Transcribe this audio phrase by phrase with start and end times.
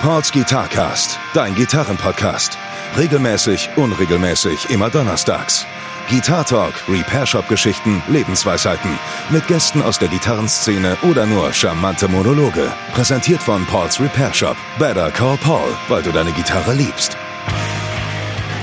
[0.00, 2.56] Pauls Guitarcast, dein Gitarrenpodcast.
[2.96, 5.66] Regelmäßig, unregelmäßig, immer donnerstags.
[6.08, 8.98] Guitar Talk, Repair Shop Geschichten, Lebensweisheiten.
[9.28, 12.72] Mit Gästen aus der Gitarrenszene oder nur charmante Monologe.
[12.94, 14.56] Präsentiert von Pauls Repair Shop.
[14.78, 17.18] Better Call Paul, weil du deine Gitarre liebst.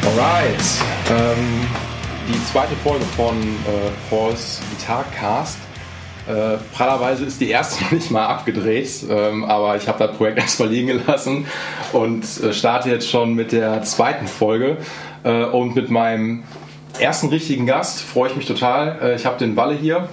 [0.07, 0.59] Alright.
[1.11, 1.67] Ähm,
[2.27, 5.59] die zweite Folge von äh, Pauls Guitarcast.
[6.27, 10.37] Äh, prallerweise ist die erste noch nicht mal abgedreht, ähm, aber ich habe das Projekt
[10.39, 11.45] erstmal liegen gelassen
[11.93, 14.77] und äh, starte jetzt schon mit der zweiten Folge.
[15.23, 16.43] Äh, und mit meinem
[16.99, 18.99] ersten richtigen Gast freue ich mich total.
[19.01, 20.09] Äh, ich habe den Walle hier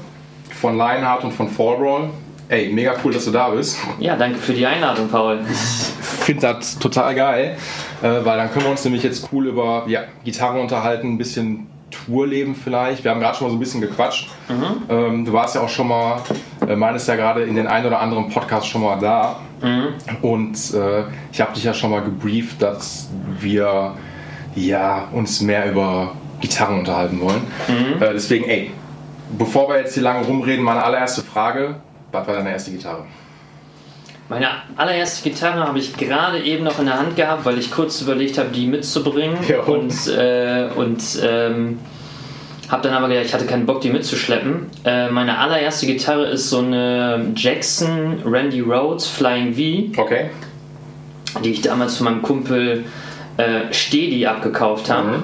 [0.61, 2.11] von Lionheart und von Fallroll.
[2.49, 3.79] Ey, mega cool, dass du da bist.
[3.99, 5.41] Ja, danke für die Einladung, Paul.
[5.51, 7.57] Ich finde das total geil,
[8.03, 11.67] äh, weil dann können wir uns nämlich jetzt cool über ja, Gitarre unterhalten, ein bisschen
[11.95, 13.05] Tourleben vielleicht.
[13.05, 14.31] Wir haben gerade schon mal so ein bisschen gequatscht.
[14.49, 14.83] Mhm.
[14.89, 16.23] Ähm, du warst ja auch schon mal,
[16.67, 19.41] äh, meinst ja gerade in den ein oder anderen Podcast schon mal da.
[19.63, 19.89] Mhm.
[20.23, 23.09] Und äh, ich habe dich ja schon mal gebrieft, dass
[23.41, 23.95] wir
[24.55, 27.43] ja, uns mehr über Gitarren unterhalten wollen.
[27.69, 28.03] Mhm.
[28.03, 28.71] Äh, deswegen, ey,
[29.39, 31.77] bevor wir jetzt hier lange rumreden, meine allererste Frage:
[32.13, 33.05] Was war deine erste Gitarre?
[34.29, 38.01] Meine allererste Gitarre habe ich gerade eben noch in der Hand gehabt, weil ich kurz
[38.01, 39.37] überlegt habe, die mitzubringen.
[39.47, 39.61] Ja.
[39.61, 41.79] Und, äh, und ähm,
[42.71, 44.67] habe dann aber gedacht, ich hatte keinen Bock, die mitzuschleppen.
[44.85, 50.01] Äh, meine allererste Gitarre ist so eine Jackson Randy Rhodes Flying V.
[50.01, 50.31] Okay.
[51.43, 52.85] Die ich damals von meinem Kumpel
[53.37, 55.19] äh, Stedi abgekauft habe.
[55.19, 55.23] Mhm.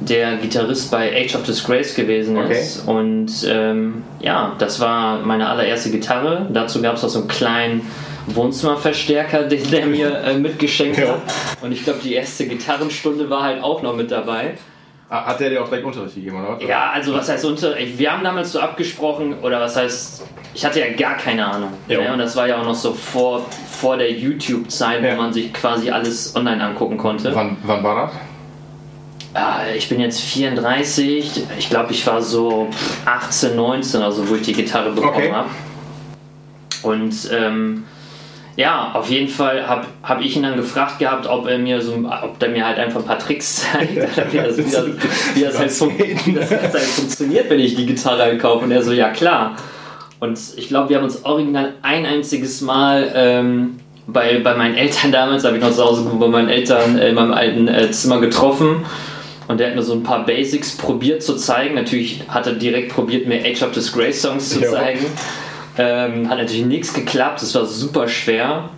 [0.00, 2.86] Der Gitarrist bei Age of Disgrace gewesen ist.
[2.86, 2.90] Okay.
[2.90, 6.48] Und ähm, ja, das war meine allererste Gitarre.
[6.52, 7.82] Dazu gab es auch so einen kleinen
[8.26, 11.08] Wohnzimmerverstärker, den der mir äh, mitgeschenkt ja.
[11.08, 11.22] hat.
[11.60, 14.54] Und ich glaube, die erste Gitarrenstunde war halt auch noch mit dabei.
[15.08, 16.64] Ah, hat der dir auch gleich Unterricht gegeben, oder?
[16.66, 17.98] Ja, also was heißt Unterricht?
[17.98, 20.22] Wir haben damals so abgesprochen, oder was heißt,
[20.54, 21.74] ich hatte ja gar keine Ahnung.
[21.86, 22.10] Ne?
[22.10, 25.12] Und das war ja auch noch so vor, vor der YouTube-Zeit, ja.
[25.12, 27.34] wo man sich quasi alles online angucken konnte.
[27.34, 28.14] Wann, wann war das?
[29.34, 32.68] Ja, ich bin jetzt 34, ich glaube, ich war so
[33.04, 35.32] 18, 19, also wo ich die Gitarre bekommen okay.
[35.32, 35.48] habe.
[36.82, 37.84] Und ähm,
[38.56, 41.94] ja, auf jeden Fall habe hab ich ihn dann gefragt gehabt, ob er mir so,
[42.22, 43.94] ob der mir halt einfach ein paar Tricks zeigt,
[44.32, 44.86] wie das, wie das,
[45.34, 48.64] wie das, halt, wie das halt funktioniert, wenn ich die Gitarre halt kaufe.
[48.64, 49.56] Und er so, ja klar.
[50.20, 55.12] Und ich glaube, wir haben uns original ein einziges Mal ähm, bei, bei meinen Eltern
[55.12, 58.20] damals, habe ich noch zu Hause bei meinen Eltern äh, in meinem alten äh, Zimmer
[58.20, 58.84] getroffen.
[59.48, 61.74] Und der hat mir so ein paar Basics probiert zu zeigen.
[61.74, 65.06] Natürlich hat er direkt probiert, mir Age of Disgrace Songs zu zeigen.
[65.78, 68.70] Ähm, hat natürlich nichts geklappt, es war super schwer.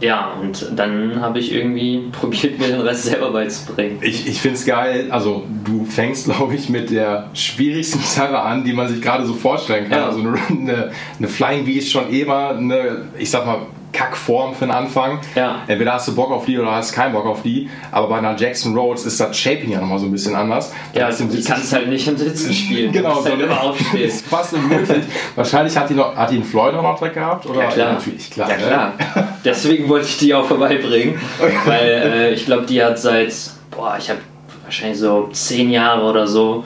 [0.00, 3.98] Ja, und dann habe ich irgendwie probiert, mir den Rest selber beizubringen.
[4.00, 8.64] Ich, ich finde es geil, also du fängst, glaube ich, mit der schwierigsten Gitarre an,
[8.64, 9.98] die man sich gerade so vorstellen kann.
[9.98, 10.06] Ja.
[10.06, 13.62] Also eine, eine Flying V ist schon immer eine, ich sag mal,
[14.08, 15.20] Kackform für den Anfang.
[15.34, 15.62] Ja.
[15.66, 17.68] Entweder hast du Bock auf die oder hast keinen Bock auf die.
[17.90, 20.72] Aber bei einer Jackson Rhodes ist das Shaping ja nochmal so ein bisschen anders.
[20.94, 22.92] Ja, also du kannst halt nicht im Sitzen spielen.
[22.92, 24.08] genau, so halt immer aufstehen.
[24.08, 25.04] ist fast unmöglich.
[25.34, 27.46] Wahrscheinlich hat die noch, hat die einen Floyd auch noch Dreck gehabt?
[27.46, 27.62] Oder?
[27.62, 27.86] Ja, klar.
[27.86, 28.50] Ja, natürlich, klar.
[28.50, 28.62] Ja, ne?
[28.62, 28.92] klar.
[29.44, 31.20] Deswegen wollte ich die auch vorbeibringen.
[31.66, 33.32] weil äh, ich glaube, die hat seit,
[33.70, 34.20] boah, ich habe
[34.64, 36.64] wahrscheinlich so zehn Jahre oder so,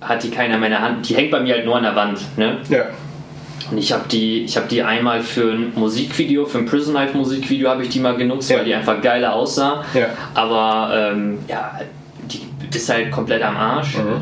[0.00, 1.08] hat die keiner mehr in der Hand.
[1.08, 2.20] Die hängt bei mir halt nur an der Wand.
[2.36, 2.58] Ne?
[2.68, 2.86] Ja.
[3.70, 7.68] Und ich habe die, hab die einmal für ein Musikvideo, für ein Prison Life Musikvideo
[7.68, 8.58] habe ich die mal genutzt, ja.
[8.58, 9.84] weil die einfach geiler aussah.
[9.94, 10.08] Ja.
[10.34, 11.80] Aber ähm, ja,
[12.22, 13.96] die ist halt komplett am Arsch.
[13.96, 14.20] Mhm.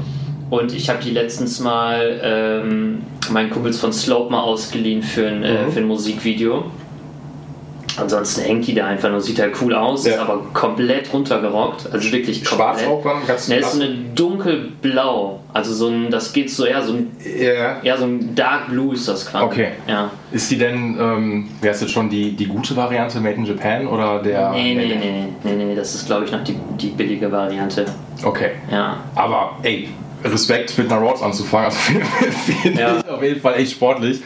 [0.50, 5.42] Und ich habe die letztens mal ähm, meinen Kumpels von Slope mal ausgeliehen für ein,
[5.42, 5.68] äh, mhm.
[5.68, 6.64] äh, für ein Musikvideo.
[7.96, 10.14] Ansonsten hängt die da einfach nur, sieht halt cool aus, ja.
[10.14, 11.92] ist aber komplett runtergerockt.
[11.92, 12.80] Also wirklich komplett.
[12.80, 13.26] Schwarz auch dann?
[13.26, 15.40] Ganz ne, ist so eine dunkelblau.
[15.52, 17.80] Also so ein, das geht so eher so ein, yeah.
[17.82, 19.44] eher so ein Dark Blue ist das quasi.
[19.44, 19.68] Okay.
[19.86, 20.10] Ja.
[20.32, 23.86] Ist die denn, ähm, wäre es jetzt schon die, die gute Variante Made in Japan
[23.86, 24.50] oder der.
[24.50, 27.86] Nee, nee, nee, nee, nee, nee, das ist glaube ich noch die, die billige Variante.
[28.24, 28.52] Okay.
[28.70, 28.98] Ja.
[29.14, 29.88] Aber ey,
[30.24, 31.78] Respekt mit einer Rhodes anzufangen, also
[32.62, 32.96] finde ja.
[32.98, 34.20] ich auf jeden Fall echt sportlich.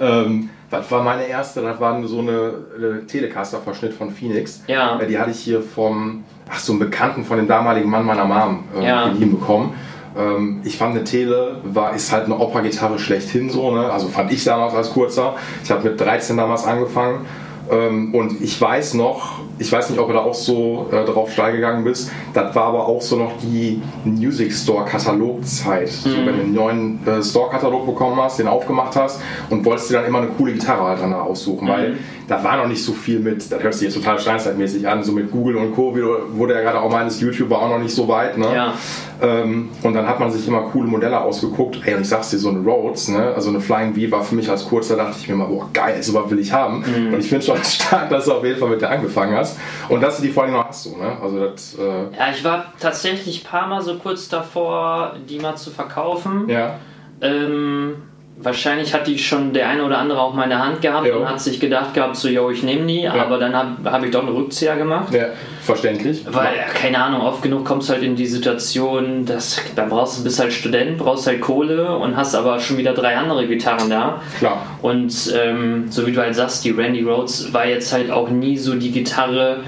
[0.00, 4.62] Ähm, das war meine erste, das war so eine, eine Telecaster-Verschnitt von Phoenix.
[4.68, 5.00] Ja.
[5.00, 8.24] Äh, die hatte ich hier vom, ach so, einem Bekannten von dem damaligen Mann meiner
[8.24, 9.08] Mom äh, ja.
[9.08, 9.74] geliehen bekommen.
[10.16, 13.90] Ähm, ich fand eine Tele, war, ist halt eine Opera-Gitarre schlechthin so, ne?
[13.90, 15.34] also fand ich damals als kurzer.
[15.64, 17.26] Ich habe mit 13 damals angefangen
[17.70, 21.52] und ich weiß noch, ich weiß nicht, ob du da auch so äh, drauf steil
[21.52, 25.90] gegangen bist, das war aber auch so noch die Music Store Katalogzeit.
[26.04, 26.10] Mhm.
[26.10, 29.20] So, wenn du einen neuen äh, Store Katalog bekommen hast, den aufgemacht hast
[29.50, 31.70] und wolltest dir dann immer eine coole Gitarre halt dann aussuchen, mhm.
[31.70, 31.98] weil
[32.30, 35.10] da war noch nicht so viel mit, das hört sich jetzt total steinzeitmäßig an, so
[35.10, 35.92] mit Google und Co.
[35.96, 38.38] wurde ja gerade auch meines YouTube war auch noch nicht so weit.
[38.38, 38.46] Ne?
[38.54, 38.74] Ja.
[39.20, 41.80] Ähm, und dann hat man sich immer coole Modelle ausgeguckt.
[41.84, 43.32] Ey, und ich sag's dir, so eine Rhodes, ne?
[43.34, 46.00] also eine Flying V war für mich als Kurzer, dachte ich mir mal, boah, geil,
[46.04, 46.84] sowas will ich haben.
[46.86, 47.14] Mhm.
[47.14, 49.58] Und ich finde schon stark, dass du auf jeden Fall mit der angefangen hast.
[49.88, 51.16] Und dass du die vor allem noch hast, so, ne?
[51.20, 55.56] Also das, äh ja, ich war tatsächlich ein paar Mal so kurz davor, die mal
[55.56, 56.48] zu verkaufen.
[56.48, 56.76] Ja.
[57.20, 57.96] Ähm,
[58.42, 61.18] wahrscheinlich hat die schon der eine oder andere auch mal in der Hand gehabt jo.
[61.18, 63.14] und hat sich gedacht gehabt, so, yo, ich nehme die, ja.
[63.14, 65.12] aber dann habe hab ich doch einen Rückzieher gemacht.
[65.12, 65.26] Ja,
[65.60, 66.24] verständlich.
[66.26, 70.18] Weil, ja, keine Ahnung, oft genug kommst du halt in die Situation, dass dann brauchst
[70.18, 73.90] du, bist halt Student, brauchst halt Kohle und hast aber schon wieder drei andere Gitarren
[73.90, 74.22] da.
[74.38, 74.64] Klar.
[74.80, 78.56] Und ähm, so wie du halt sagst, die Randy Rhodes war jetzt halt auch nie
[78.56, 79.60] so die Gitarre,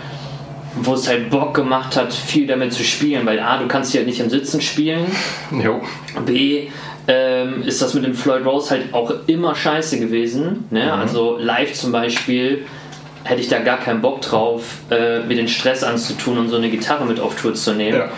[0.77, 3.99] wo es halt Bock gemacht hat, viel damit zu spielen, weil A, du kannst sie
[3.99, 5.05] halt nicht im Sitzen spielen.
[5.63, 5.83] Jo.
[6.25, 6.69] B,
[7.09, 10.67] ähm, ist das mit dem Floyd Rose halt auch immer scheiße gewesen.
[10.71, 10.85] Ne?
[10.85, 10.91] Mhm.
[10.91, 12.65] Also live zum Beispiel
[13.25, 16.71] hätte ich da gar keinen Bock drauf, äh, mir den Stress anzutun und so eine
[16.71, 17.99] Gitarre mit auf Tour zu nehmen.
[17.99, 18.09] Ja.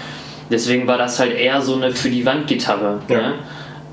[0.51, 3.01] Deswegen war das halt eher so eine für die Wand Gitarre.
[3.09, 3.35] Ja, ne?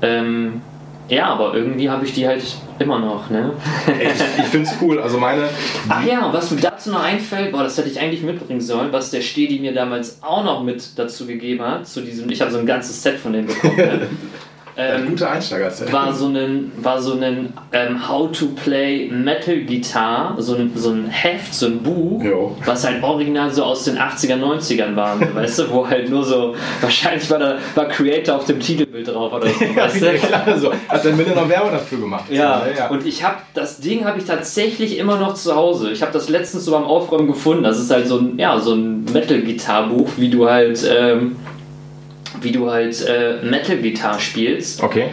[0.02, 0.62] ähm,
[1.08, 2.42] ja aber irgendwie habe ich die halt
[2.78, 3.30] immer noch.
[3.30, 3.52] Ne?
[3.86, 5.00] ich ich finde es cool.
[5.00, 5.48] Also meine.
[5.88, 9.10] Ach ja, was mir dazu noch einfällt, boah, das hätte ich eigentlich mitbringen sollen, was
[9.10, 11.86] der Stedi mir damals auch noch mit dazu gegeben hat.
[11.86, 13.76] Zu diesem, ich habe so ein ganzes Set von dem bekommen.
[13.76, 14.08] Ne?
[14.76, 20.34] Ähm, gute Einsteiger war so ein war so ein ähm, How to Play Metal Guitar,
[20.38, 22.56] so ein, so ein Heft, so ein Buch, jo.
[22.64, 26.54] was halt original so aus den 80er, 90ern war, weißt du, wo halt nur so,
[26.80, 30.12] wahrscheinlich war da war Creator auf dem Titelbild drauf oder so, weißt du?
[30.14, 30.72] klar, so.
[30.88, 32.24] Hat der Miller noch Werbung dafür gemacht.
[32.30, 32.88] Ja, ja.
[32.88, 35.90] und ich habe, das Ding habe ich tatsächlich immer noch zu Hause.
[35.90, 37.62] Ich habe das letztens so beim Aufräumen gefunden.
[37.62, 41.36] Das ist halt so ein, ja, so ein Metal-Gitarre-Buch, wie du halt, ähm,
[42.40, 44.82] wie du halt äh, Metal-Gitarre spielst.
[44.82, 45.06] Okay.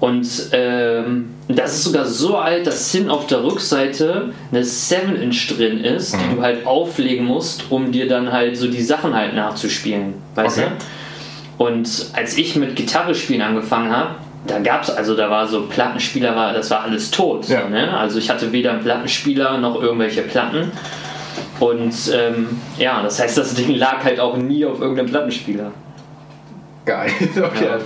[0.00, 5.82] Und ähm, das ist sogar so alt, dass hin auf der Rückseite eine 7-Inch drin
[5.82, 6.18] ist, mhm.
[6.18, 10.14] die du halt auflegen musst, um dir dann halt so die Sachen halt nachzuspielen.
[10.34, 10.68] Weißt okay.
[11.58, 11.64] du?
[11.64, 15.62] Und als ich mit Gitarre spielen angefangen habe, da gab es, also da war so
[15.62, 17.48] Plattenspieler, war, das war alles tot.
[17.48, 17.68] Ja.
[17.68, 17.96] ne?
[17.96, 20.70] Also ich hatte weder einen Plattenspieler noch irgendwelche Platten.
[21.60, 25.72] Und ähm, ja, das heißt, das Ding lag halt auch nie auf irgendeinem Plattenspieler.
[26.84, 27.10] Geil.
[27.36, 27.64] okay.
[27.64, 27.78] Ja.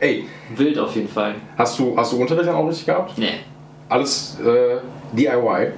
[0.00, 0.24] Ey.
[0.56, 1.36] Wild auf jeden Fall.
[1.56, 3.16] Hast du, hast du Unterricht dann auch richtig gehabt?
[3.16, 3.40] Nee.
[3.88, 4.78] Alles äh,
[5.16, 5.72] DIY?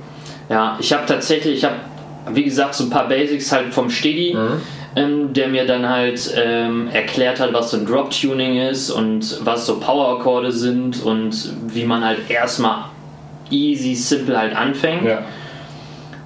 [0.48, 1.76] Ja, ich habe tatsächlich, ich habe,
[2.30, 4.34] wie gesagt, so ein paar Basics halt vom Stedi.
[4.34, 4.60] Mhm.
[4.98, 9.66] Ähm, der mir dann halt ähm, erklärt hat, was so ein Drop-Tuning ist und was
[9.66, 12.86] so Power-Akkorde sind und wie man halt erstmal
[13.50, 15.04] easy, simple halt anfängt.
[15.04, 15.18] Ja.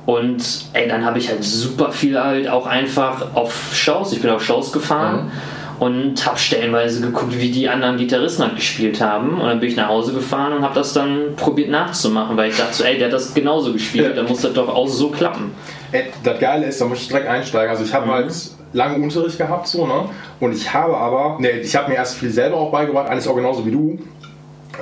[0.06, 4.30] Und ey, dann habe ich halt super viel halt auch einfach auf Shows, ich bin
[4.30, 5.24] auf Shows gefahren.
[5.24, 5.32] Mhm
[5.80, 9.40] und habe stellenweise geguckt, wie die anderen Gitarristen halt gespielt haben.
[9.40, 12.56] Und dann bin ich nach Hause gefahren und habe das dann probiert nachzumachen, weil ich
[12.58, 15.52] dachte so, ey, der hat das genauso gespielt, dann muss das doch auch so klappen.
[15.90, 17.70] Ey, das Geile ist, da muss ich direkt einsteigen.
[17.70, 18.10] Also ich habe mhm.
[18.10, 18.34] halt
[18.74, 20.04] lange Unterricht gehabt, so, ne?
[20.38, 23.34] Und ich habe aber, ne, ich habe mir erst viel selber auch beigebracht, alles auch
[23.34, 23.98] genauso wie du.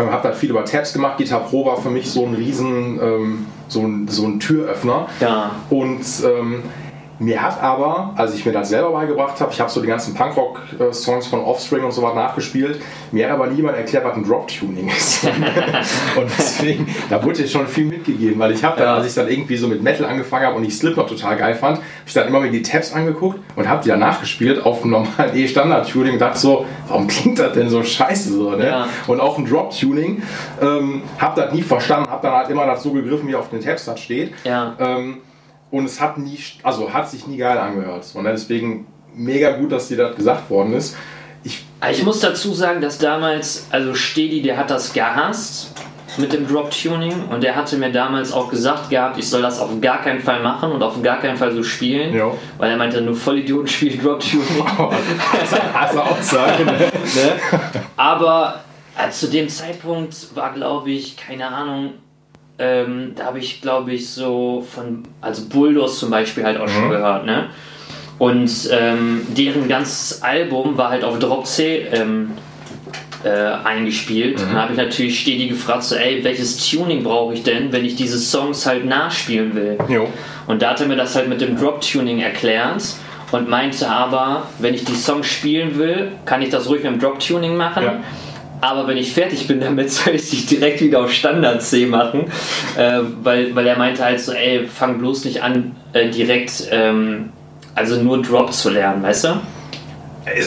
[0.01, 1.17] Ähm, habe dann viel über Tabs gemacht.
[1.17, 5.07] Guitar Pro war für mich so ein riesen, ähm, so, ein, so ein Türöffner.
[5.21, 5.53] Ja.
[5.71, 6.65] Und ähm,
[7.19, 10.15] mir hat aber, als ich mir das selber beigebracht habe, ich habe so die ganzen
[10.15, 12.81] Punkrock-Songs von Offspring und so was nachgespielt,
[13.11, 15.25] mir hat aber niemand erklärt, was ein Drop-Tuning ist.
[16.17, 19.57] und deswegen, da wurde schon viel mitgegeben, weil ich habe dann, als ich dann irgendwie
[19.57, 22.41] so mit Metal angefangen habe und ich Slipknot total geil fand, habe ich dann immer
[22.41, 26.39] mir die Tabs angeguckt und habe die dann nachgespielt auf einem normalen E-Standard-Tuning und dachte
[26.39, 28.67] so, warum klingt das denn so scheiße so, ne?
[28.67, 28.89] Ja.
[29.09, 30.23] Und auch ein Drop-Tuning,
[30.63, 33.61] ähm, habe das nie verstanden, habe dann halt immer das so gegriffen, wie auf den
[33.61, 34.33] Tabs das steht.
[34.45, 34.75] Ja.
[34.79, 35.19] Ähm,
[35.71, 38.07] und es hat nie, also hat sich nie geil angehört.
[38.15, 40.97] Und deswegen mega gut, dass dir das gesagt worden ist.
[41.45, 45.73] Ich, ich muss dazu sagen, dass damals, also Stedi, der hat das gehasst
[46.17, 49.61] mit dem Drop Tuning und der hatte mir damals auch gesagt gehabt, ich soll das
[49.61, 52.37] auf gar keinen Fall machen und auf gar keinen Fall so spielen, jo.
[52.57, 54.65] weil er meinte, nur Vollidioten spielen Drop Tuning.
[54.79, 54.91] Oh,
[55.75, 56.65] hast du auch sagen.
[56.65, 56.93] ne?
[57.97, 58.65] Aber
[58.97, 61.93] äh, zu dem Zeitpunkt war, glaube ich, keine Ahnung,
[62.59, 66.71] ähm, da habe ich, glaube ich, so von, also Bulldogs zum Beispiel halt auch mhm.
[66.71, 67.51] schon gehört, ne?
[68.19, 72.33] Und ähm, deren ganzes Album war halt auf Drop C ähm,
[73.23, 74.39] äh, eingespielt.
[74.39, 74.43] Mhm.
[74.43, 77.95] Dann habe ich natürlich stetig gefragt, so, ey, welches Tuning brauche ich denn, wenn ich
[77.95, 79.79] diese Songs halt nachspielen will?
[79.89, 80.09] Jo.
[80.49, 82.83] Und da hat er mir das halt mit dem Drop-Tuning erklärt
[83.31, 86.99] und meinte aber, wenn ich die Songs spielen will, kann ich das ruhig mit dem
[86.99, 87.85] Drop-Tuning machen.
[87.85, 88.01] Ja
[88.61, 92.31] aber wenn ich fertig bin damit, soll ich dich direkt wieder auf Standard C machen.
[92.77, 97.31] Äh, weil, weil er meinte halt so, ey, fang bloß nicht an, äh, direkt, ähm,
[97.75, 99.41] also nur Drop zu lernen, weißt du?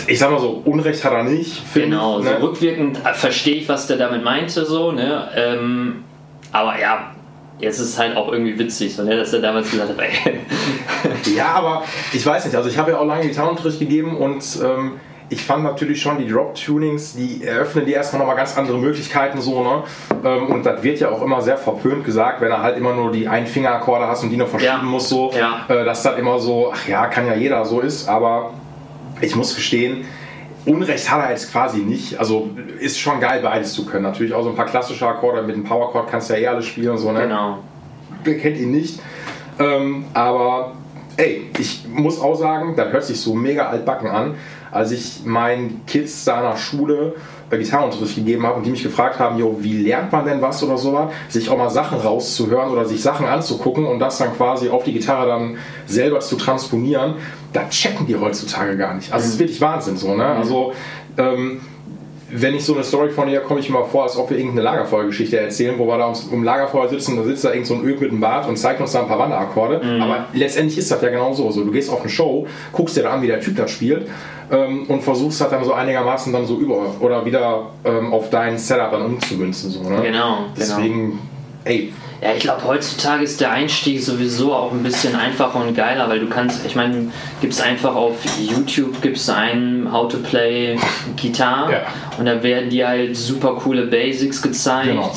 [0.08, 1.62] Ich sag mal so, Unrecht hat er nicht.
[1.74, 2.38] Genau, ich, ne?
[2.40, 5.28] so rückwirkend verstehe ich, was der damit meinte, so, ne?
[5.36, 6.04] Ähm,
[6.52, 7.12] aber ja,
[7.58, 10.40] jetzt ist es halt auch irgendwie witzig, so, ne, dass er damals gesagt hat, ey.
[11.36, 14.94] ja, aber ich weiß nicht, also ich habe ja auch lange Gitarrenunterricht gegeben und ähm,
[15.32, 19.64] ich fand natürlich schon die Drop-Tunings, die eröffnen dir erstmal nochmal ganz andere Möglichkeiten so,
[19.64, 19.84] ne?
[20.26, 23.14] Ähm, und das wird ja auch immer sehr verpönt gesagt, wenn er halt immer nur
[23.14, 24.84] die Einfingerakkorde hast und die noch verschieben ja.
[24.84, 25.66] muss, so, ja.
[25.70, 28.52] äh, dass das immer so, ach ja, kann ja jeder so ist, aber
[29.22, 30.06] ich muss gestehen,
[30.66, 32.20] Unrecht hat er jetzt quasi nicht.
[32.20, 34.04] Also ist schon geil, beides zu können.
[34.04, 36.66] Natürlich auch so ein paar klassische Akkorde mit dem Powerchord kannst du ja eh alles
[36.66, 36.98] spielen.
[37.00, 37.22] So, ne?
[37.22, 37.60] Genau.
[38.24, 39.00] Wer kennt ihn nicht?
[39.58, 40.74] Ähm, aber
[41.18, 44.36] ey, ich muss auch sagen, das hört sich so mega altbacken an
[44.72, 47.16] als ich meinen Kids da nach Schule
[47.50, 50.64] äh, Gitarrenunterricht gegeben habe und die mich gefragt haben, jo, wie lernt man denn was
[50.64, 54.70] oder sowas, sich auch mal Sachen rauszuhören oder sich Sachen anzugucken und das dann quasi
[54.70, 57.16] auf die Gitarre dann selber zu transponieren,
[57.54, 59.12] da checken die heutzutage gar nicht.
[59.12, 60.26] Also es ist wirklich Wahnsinn so, ne?
[60.26, 60.74] Also
[61.18, 61.62] ähm,
[62.34, 64.38] wenn ich so eine Story von ihr komme ich mir mal vor, als ob wir
[64.38, 67.84] irgendeine Lagerfeuergeschichte erzählen, wo wir da um Lagerfeuer sitzen, da sitzt da irgend so ein
[67.84, 69.82] Öl mit dem Bart und zeigt uns da ein paar Wanderakkorde.
[69.84, 70.02] Mhm.
[70.02, 71.52] Aber letztendlich ist das ja genau so.
[71.52, 74.08] Du gehst auf eine Show, guckst dir da an, wie der Typ das spielt
[74.52, 78.58] ähm, und versuchst halt dann so einigermaßen dann so über oder wieder ähm, auf dein
[78.58, 79.72] Setup dann umzumünzen.
[79.72, 80.02] So, ne?
[80.02, 80.46] Genau.
[80.58, 81.20] Deswegen, genau.
[81.64, 86.08] ey, ja, ich glaube, heutzutage ist der Einstieg sowieso auch ein bisschen einfacher und geiler,
[86.08, 90.18] weil du kannst, ich meine, gibt es einfach auf YouTube, gibt es einen How to
[90.18, 90.78] Play
[91.16, 91.80] Gitarre ja.
[92.20, 94.90] und da werden dir halt super coole Basics gezeigt.
[94.90, 95.12] Genau.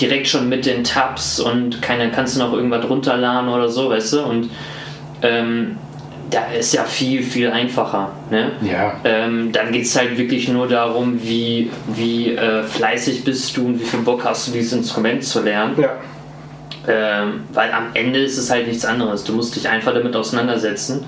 [0.00, 4.14] Direkt schon mit den Tabs und keine, kannst du noch irgendwas runterladen oder so, weißt
[4.14, 4.20] du?
[4.22, 4.50] Und
[5.20, 5.76] ähm,
[6.30, 8.12] da ist ja viel, viel einfacher.
[8.30, 8.52] Ne?
[8.62, 9.00] Ja.
[9.04, 13.80] Ähm, dann geht es halt wirklich nur darum, wie, wie äh, fleißig bist du und
[13.80, 15.74] wie viel Bock hast du, dieses Instrument zu lernen.
[15.78, 15.90] Ja.
[16.88, 19.24] Ähm, weil am Ende ist es halt nichts anderes.
[19.24, 21.04] Du musst dich einfach damit auseinandersetzen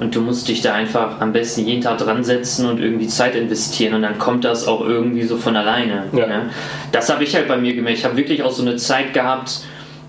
[0.00, 3.36] und du musst dich da einfach am besten jeden Tag dran setzen und irgendwie Zeit
[3.36, 6.04] investieren und dann kommt das auch irgendwie so von alleine.
[6.12, 6.26] Ja.
[6.26, 6.50] Ne?
[6.90, 7.98] Das habe ich halt bei mir gemerkt.
[7.98, 9.60] Ich habe wirklich auch so eine Zeit gehabt,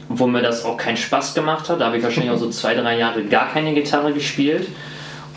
[0.09, 1.81] wo mir das auch keinen Spaß gemacht hat.
[1.81, 4.67] Da habe ich wahrscheinlich auch so zwei, drei Jahre gar keine Gitarre gespielt.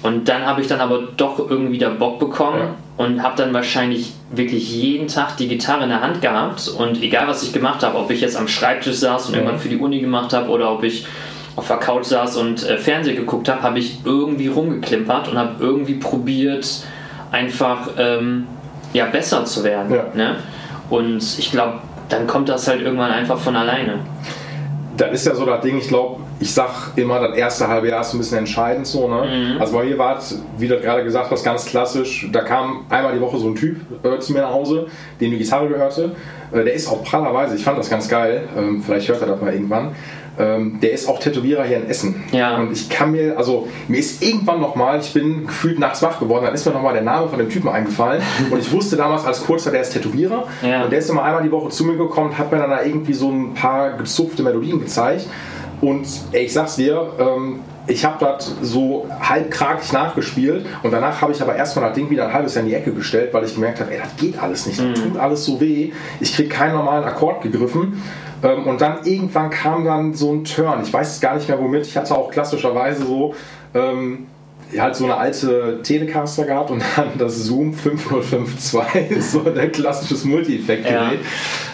[0.03, 3.05] Und dann habe ich dann aber doch irgendwie da Bock bekommen ja.
[3.05, 6.69] und habe dann wahrscheinlich wirklich jeden Tag die Gitarre in der Hand gehabt.
[6.69, 9.39] Und egal was ich gemacht habe, ob ich jetzt am Schreibtisch saß und ja.
[9.41, 11.07] irgendwann für die Uni gemacht habe oder ob ich
[11.57, 15.55] auf der Couch saß und äh, Fernsehen geguckt habe, habe ich irgendwie rumgeklimpert und habe
[15.59, 16.85] irgendwie probiert,
[17.33, 18.47] einfach ähm,
[18.93, 19.93] ja, besser zu werden.
[19.93, 20.05] Ja.
[20.15, 20.37] Ne?
[20.89, 23.99] Und ich glaube, dann kommt das halt irgendwann einfach von alleine
[24.99, 28.01] das ist ja so das Ding, ich glaube, ich sag immer, das erste halbe Jahr
[28.01, 29.09] ist ein bisschen entscheidend so.
[29.09, 29.55] Ne?
[29.55, 29.61] Mhm.
[29.61, 32.29] Also bei mir war es, wie du gerade gesagt hast, ganz klassisch.
[32.33, 34.87] Da kam einmal die Woche so ein Typ äh, zu mir nach Hause,
[35.21, 36.13] dem die Gitarre gehörte.
[36.53, 39.41] Äh, der ist auch prallerweise, ich fand das ganz geil, ähm, vielleicht hört er das
[39.41, 39.95] mal irgendwann.
[40.39, 42.25] Ähm, der ist auch Tätowierer hier in Essen.
[42.33, 42.57] Ja.
[42.59, 46.45] Und ich kann mir, also mir ist irgendwann nochmal, ich bin gefühlt nachts wach geworden,
[46.45, 48.23] dann ist mir nochmal der Name von dem Typen eingefallen.
[48.51, 50.47] und ich wusste damals als Kurzer, der ist Tätowierer.
[50.63, 50.85] Ja.
[50.85, 52.83] Und der ist immer einmal die Woche zu mir gekommen und hat mir dann da
[52.83, 55.27] irgendwie so ein paar gezupfte Melodien gezeigt.
[55.81, 61.33] Und ey, ich sag's dir, ähm, ich habe das so halbkragig nachgespielt und danach habe
[61.33, 63.55] ich aber erstmal das Ding wieder ein halbes Jahr in die Ecke gestellt, weil ich
[63.55, 64.95] gemerkt habe, ey, das geht alles nicht, das mhm.
[64.95, 68.03] tut alles so weh, ich kriege keinen normalen Akkord gegriffen
[68.43, 70.83] und dann irgendwann kam dann so ein Turn.
[70.83, 71.87] Ich weiß gar nicht mehr womit.
[71.87, 73.35] Ich hatte auch klassischerweise so
[73.75, 74.27] ähm,
[74.77, 81.21] halt so eine alte Telecaster gehabt und dann das Zoom 5052, so der klassisches Multi-Effekt-Gerät.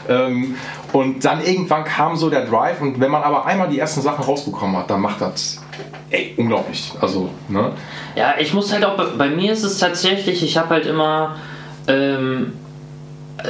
[0.08, 0.26] Ja.
[0.26, 0.54] Ähm,
[0.92, 4.24] und dann irgendwann kam so der Drive und wenn man aber einmal die ersten Sachen
[4.24, 5.60] rausbekommen hat, dann macht das
[6.10, 6.92] ey, unglaublich.
[7.00, 7.72] Also, ne?
[8.14, 11.36] Ja, ich muss halt auch, bei, bei mir ist es tatsächlich, ich habe halt immer
[11.88, 12.52] ähm,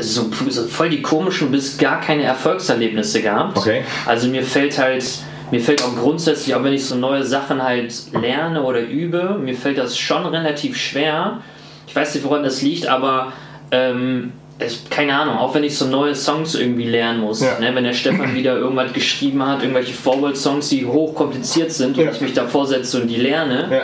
[0.00, 3.56] so, so voll die komischen bis gar keine Erfolgserlebnisse gehabt.
[3.56, 3.82] Okay.
[4.06, 5.04] Also mir fällt halt,
[5.50, 9.54] mir fällt auch grundsätzlich, auch wenn ich so neue Sachen halt lerne oder übe, mir
[9.54, 11.42] fällt das schon relativ schwer.
[11.86, 13.32] Ich weiß nicht, woran das liegt, aber
[13.70, 17.58] ähm, es, keine Ahnung, auch wenn ich so neue Songs irgendwie lernen muss, ja.
[17.58, 22.04] ne, wenn der Stefan wieder irgendwas geschrieben hat, irgendwelche Forward-Songs, die hochkompliziert sind ja.
[22.04, 23.82] und ich mich da vorsetze und die lerne, ja.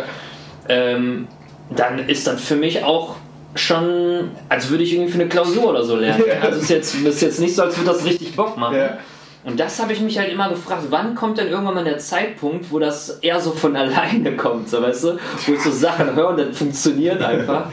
[0.69, 1.29] ähm,
[1.75, 3.17] dann ist das für mich auch
[3.54, 6.25] schon, als würde ich irgendwie für eine Klausur oder so lernen.
[6.40, 8.76] Also es ist jetzt, ist jetzt nicht so, als würde das richtig Bock machen.
[8.76, 8.99] Ja.
[9.42, 12.71] Und das habe ich mich halt immer gefragt, wann kommt denn irgendwann mal der Zeitpunkt,
[12.71, 15.19] wo das eher so von alleine kommt, so weißt du?
[15.47, 17.66] Wo ich so Sachen höre und das funktioniert einfach.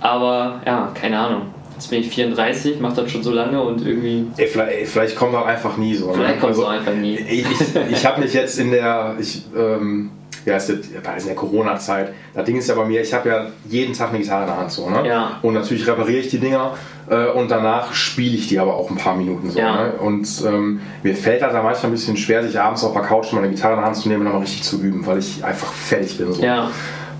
[0.00, 1.42] Aber ja, keine Ahnung.
[1.74, 4.26] Jetzt bin ich 34, mache das schon so lange und irgendwie.
[4.38, 6.06] Ey, vielleicht, vielleicht kommt auch einfach nie so.
[6.06, 6.14] Ne?
[6.14, 6.40] Vielleicht ne?
[6.40, 7.16] kommt es also, einfach nie.
[7.16, 9.14] Ich, ich, ich habe mich jetzt in der.
[9.20, 10.10] Ich, ähm,
[10.46, 12.14] wie heißt das, in der Corona-Zeit.
[12.32, 14.56] Das Ding ist ja bei mir, ich habe ja jeden Tag eine Gitarre in der
[14.56, 15.06] Hand so, ne?
[15.06, 15.38] Ja.
[15.42, 16.74] Und natürlich repariere ich die Dinger
[17.10, 19.58] äh, und danach spiele ich die aber auch ein paar Minuten so.
[19.58, 19.86] Ja.
[19.86, 19.92] Ne?
[19.94, 23.32] Und ähm, mir fällt das da manchmal ein bisschen schwer, sich abends auf der Couch
[23.32, 25.18] mal eine Gitarre in der Hand zu nehmen und dann mal richtig zu üben, weil
[25.18, 26.32] ich einfach fertig bin.
[26.32, 26.40] So.
[26.42, 26.70] Ja.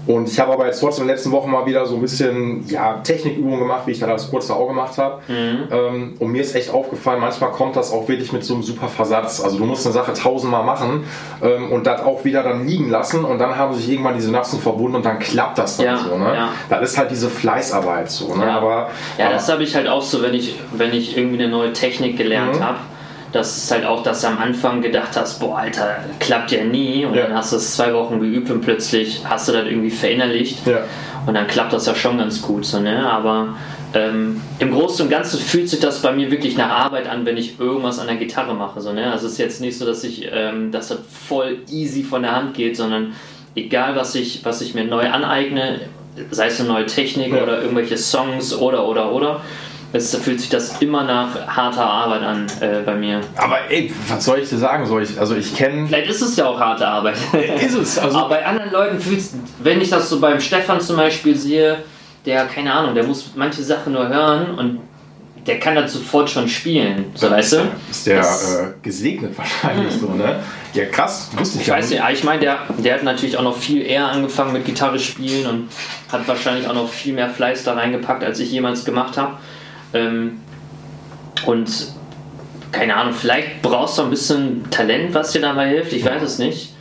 [0.07, 2.65] Und ich habe aber jetzt trotzdem in den letzten Wochen mal wieder so ein bisschen
[2.69, 5.21] ja, Technikübungen gemacht, wie ich da das kurze auch gemacht habe.
[5.27, 5.59] Mhm.
[5.71, 8.89] Ähm, und mir ist echt aufgefallen, manchmal kommt das auch wirklich mit so einem super
[8.89, 9.41] Versatz.
[9.43, 11.05] Also du musst eine Sache tausendmal machen
[11.43, 14.61] ähm, und das auch wieder dann liegen lassen und dann haben sich irgendwann die Synapsen
[14.61, 16.17] verbunden und dann klappt das dann Ja, so.
[16.17, 16.35] Ne?
[16.35, 16.49] ja.
[16.69, 18.35] Das ist halt diese Fleißarbeit so.
[18.35, 18.47] Ne?
[18.47, 18.57] Ja.
[18.59, 21.73] Aber, Ja, das habe ich halt auch so, wenn ich, wenn ich irgendwie eine neue
[21.73, 22.65] Technik gelernt Mhm.
[22.65, 22.79] habe.
[23.33, 27.05] Das ist halt auch, dass du am Anfang gedacht hast, boah, Alter, klappt ja nie.
[27.05, 27.25] Und Ja.
[27.27, 30.67] dann hast du es zwei Wochen geübt und plötzlich hast du das irgendwie verinnerlicht.
[30.67, 30.81] Ja.
[31.27, 32.65] Und dann klappt das ja schon ganz gut.
[32.65, 33.11] So, ne?
[33.11, 33.49] Aber
[33.95, 37.37] ähm, im Großen und Ganzen fühlt sich das bei mir wirklich nach Arbeit an, wenn
[37.37, 38.81] ich irgendwas an der Gitarre mache.
[38.81, 39.11] So, ne?
[39.11, 42.35] Also es ist jetzt nicht so, dass ich, ähm, dass das voll easy von der
[42.37, 43.13] Hand geht, sondern
[43.57, 45.81] egal was ich, was ich mir neu aneigne,
[46.31, 47.43] sei es eine neue Technik Ja.
[47.43, 49.41] oder irgendwelche Songs oder oder oder,
[49.93, 53.21] es fühlt sich das immer nach harter Arbeit an äh, bei mir.
[53.37, 54.85] aber ey, was soll ich dir sagen?
[54.87, 55.87] Soll ich, also ich kenne.
[55.87, 57.17] Vielleicht ist es ja auch harte Arbeit.
[57.65, 59.23] Ist es, also- Aber bei anderen Leuten fühlt
[59.61, 61.79] wenn ich das so beim Stefan zum Beispiel sehe,
[62.25, 64.81] der, keine Ahnung, der muss manche Sachen nur hören und
[65.47, 67.07] der kann das sofort schon spielen.
[67.15, 67.57] So, weißt du?
[67.89, 70.41] Ist der äh, gesegnet wahrscheinlich so, ne?
[70.75, 73.57] Ja, krass, wusste ich, Ich weiß nicht, ich meine, der, der hat natürlich auch noch
[73.57, 75.69] viel eher angefangen mit Gitarre spielen und
[76.11, 79.35] hat wahrscheinlich auch noch viel mehr Fleiß da reingepackt, als ich jemals gemacht habe.
[79.97, 80.41] Ähm,
[81.47, 81.71] und
[82.73, 86.39] keine Ahnung, vielleicht brauchst du ein bisschen Talent, was dir dabei hilft, ich weiß es
[86.39, 86.73] nicht.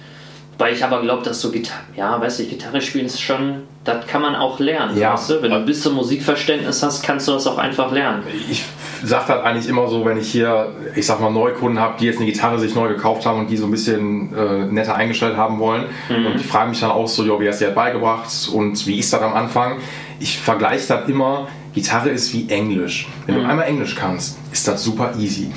[0.57, 4.07] Weil ich aber glaube, dass so Gitarre, ja, weißt du, Gitarre spielen ist schon, das
[4.07, 4.97] kann man auch lernen.
[4.97, 5.13] Ja.
[5.13, 5.41] Weißt du?
[5.41, 8.23] Wenn du ein bisschen Musikverständnis hast, kannst du das auch einfach lernen.
[8.49, 8.63] Ich
[9.03, 12.17] sage das eigentlich immer so, wenn ich hier, ich sag mal, Neukunden habe, die jetzt
[12.17, 15.59] eine Gitarre sich neu gekauft haben und die so ein bisschen äh, netter eingestellt haben
[15.59, 15.85] wollen.
[16.07, 16.27] Mhm.
[16.27, 18.87] Und die fragen mich dann auch so, jo, wie hast du dir das beigebracht und
[18.87, 19.79] wie ist das am Anfang?
[20.19, 23.07] Ich vergleiche das immer, Gitarre ist wie Englisch.
[23.25, 23.39] Wenn Mhm.
[23.41, 25.51] du einmal Englisch kannst, ist das super easy.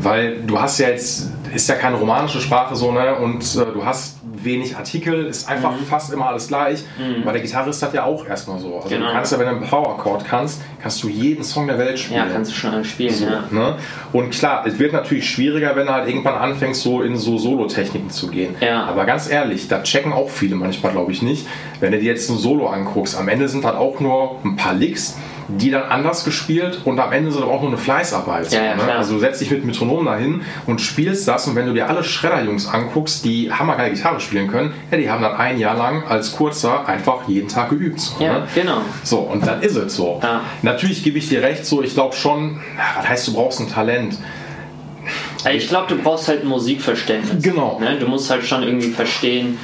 [0.00, 3.14] Weil du hast ja jetzt, ist ja keine romanische Sprache so, ne?
[3.16, 5.84] Und äh, du hast wenig Artikel, ist einfach Mhm.
[5.84, 6.84] fast immer alles gleich.
[7.24, 8.76] Bei der Gitarre ist das ja auch erstmal so.
[8.76, 9.06] Also Genau.
[9.06, 12.18] du kannst ja, wenn du einen Power-Chord kannst, kannst du jeden Song der Welt spielen.
[12.20, 13.44] Ja, kannst du schon spielen, So, ja.
[13.50, 13.76] ne?
[14.12, 18.10] Und klar, es wird natürlich schwieriger, wenn du halt irgendwann anfängst, so in so Solo-Techniken
[18.10, 18.54] zu gehen.
[18.60, 18.84] Ja.
[18.84, 21.46] Aber ganz ehrlich, da checken auch viele manchmal, glaube ich, nicht.
[21.80, 24.74] Wenn du dir jetzt ein Solo anguckst, am Ende sind halt auch nur ein paar
[24.74, 25.16] Licks,
[25.58, 28.52] die dann anders gespielt und am Ende sind aber auch nur eine Fleißarbeit.
[28.52, 28.94] Ja, ja, ne?
[28.94, 32.02] Also du setzt dich mit Metronom dahin und spielst das und wenn du dir alle
[32.04, 36.32] Schredder-Jungs anguckst, die hammergeil Gitarre spielen können, ja, die haben dann ein Jahr lang als
[36.36, 38.00] Kurzer einfach jeden Tag geübt.
[38.00, 38.46] So, Ja, ne?
[38.54, 38.78] genau.
[39.02, 40.20] So, und dann ist es so.
[40.22, 40.40] Ja.
[40.62, 42.60] Natürlich gebe ich dir recht, so ich glaube schon,
[42.96, 44.16] was heißt, du brauchst ein Talent.
[45.44, 47.42] Also Ich glaube, du brauchst halt ein Musikverständnis.
[47.42, 47.78] Genau.
[47.80, 47.98] Ne?
[47.98, 49.58] Du musst halt schon irgendwie verstehen,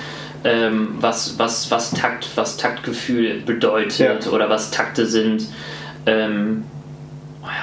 [0.44, 4.30] ähm, was, was, was, Takt, was Taktgefühl bedeutet Ja.
[4.30, 5.46] oder was Takte sind.
[6.08, 6.64] Ähm,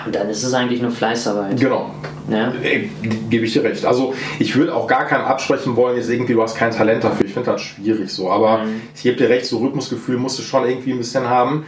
[0.06, 1.60] und dann ist es eigentlich nur Fleißarbeit.
[1.60, 1.92] Genau.
[2.28, 2.54] Ne?
[2.64, 2.90] Ey,
[3.30, 3.86] Gebe ich dir recht.
[3.86, 7.26] Also ich würde auch gar keinem absprechen wollen, jetzt irgendwie, du hast kein Talent dafür.
[7.26, 8.32] Ich finde das schwierig so.
[8.32, 8.82] Aber Mhm.
[8.96, 11.66] ich gebe dir recht, so Rhythmusgefühl musst du schon irgendwie ein bisschen haben.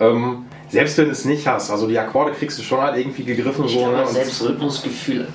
[0.00, 3.24] Ähm, selbst wenn du es nicht hast, also die Akkorde kriegst du schon halt irgendwie
[3.24, 3.64] gegriffen.
[3.66, 4.06] Ich so, glaube, ne?
[4.06, 5.26] Selbst Rhythmusgefühl äh,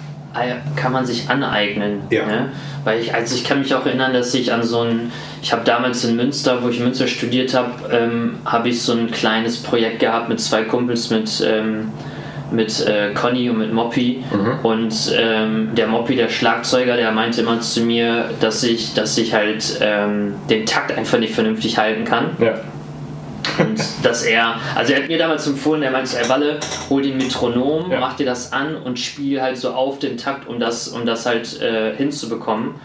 [0.76, 2.02] kann man sich aneignen.
[2.10, 2.26] Ja.
[2.26, 2.50] Ne?
[2.84, 5.63] Weil ich, also ich kann mich auch erinnern, dass ich an so ein, ich habe
[5.63, 9.58] damals in Münster, wo ich in Münster studiert habe, ähm, habe ich so ein kleines
[9.58, 11.91] Projekt gehabt mit zwei Kumpels, mit, ähm,
[12.52, 14.24] mit äh, Conny und mit Moppy.
[14.63, 19.34] Und ähm, der Moppy, der Schlagzeuger, der meinte immer zu mir, dass ich, dass ich
[19.34, 22.32] halt ähm, den Takt einfach nicht vernünftig halten kann.
[22.39, 22.56] ja.
[23.60, 27.18] Und dass er, also er hat mir damals empfohlen, er meinte, ey Walle, hol den
[27.18, 28.00] Metronom, Ja.
[28.00, 31.26] mach dir das an und spiel halt so auf den Takt, um das, um das
[31.26, 32.76] halt äh, hinzubekommen.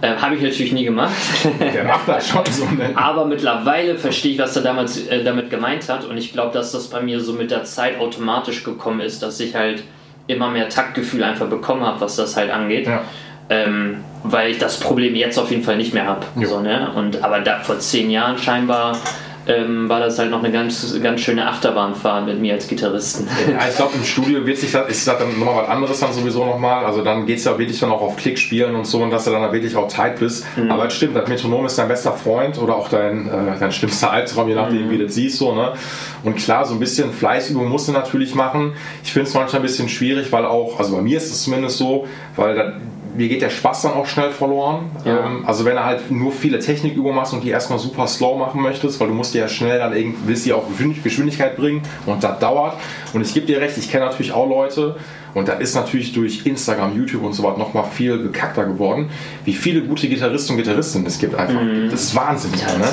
[0.00, 1.12] Äh, Habe ich natürlich nie gemacht.
[1.60, 2.64] Der macht das schon so.
[2.64, 2.90] Ne?
[2.96, 6.04] Aber mittlerweile verstehe ich, was er damals äh, damit gemeint hat.
[6.04, 9.38] Und ich glaube, dass das bei mir so mit der Zeit automatisch gekommen ist, dass
[9.40, 9.84] ich halt
[10.26, 12.86] immer mehr Taktgefühl einfach bekommen habe, was das halt angeht.
[12.86, 13.02] Ja.
[13.50, 16.24] Ähm, weil ich das Problem jetzt auf jeden Fall nicht mehr habe.
[16.44, 16.90] So, ne?
[16.96, 18.96] Und aber da vor zehn Jahren scheinbar
[19.46, 23.28] ähm, war das halt noch eine ganz, ganz schöne Achterbahnfahrt mit mir als Gitarristen.
[23.50, 26.12] Ja, ich glaube, im Studio wird sich das, ist das dann nochmal was anderes dann
[26.12, 26.84] sowieso nochmal.
[26.84, 29.24] Also dann geht es ja wirklich dann auch auf Klick spielen und so und dass
[29.24, 30.46] du dann da wirklich auch tight bist.
[30.68, 34.10] Aber es stimmt, das Metronom ist dein bester Freund oder auch dein, äh, dein schlimmster
[34.10, 35.38] Albtraum, je nachdem, wie du das siehst.
[35.38, 35.74] So, ne?
[36.22, 38.72] Und klar, so ein bisschen Fleißübung musst du natürlich machen.
[39.02, 41.76] Ich finde es manchmal ein bisschen schwierig, weil auch, also bei mir ist es zumindest
[41.76, 42.72] so, weil da,
[43.14, 44.90] mir geht der Spaß dann auch schnell verloren.
[45.04, 45.26] Ja.
[45.26, 48.60] Ähm, also wenn du halt nur viele Technikübungen machst und die erstmal super slow machen
[48.60, 51.82] möchtest, weil du musst dir ja schnell dann irgendwie, willst die auch Geschwind- Geschwindigkeit bringen
[52.06, 52.76] und das dauert.
[53.12, 54.96] Und ich gebe dir recht, ich kenne natürlich auch Leute
[55.34, 59.10] und das ist natürlich durch Instagram, YouTube und so weiter nochmal viel bekackter geworden,
[59.44, 61.60] wie viele gute Gitarristen und Gitarristinnen es gibt einfach.
[61.90, 62.52] Das ist Wahnsinn.
[62.54, 62.88] Ja, ne?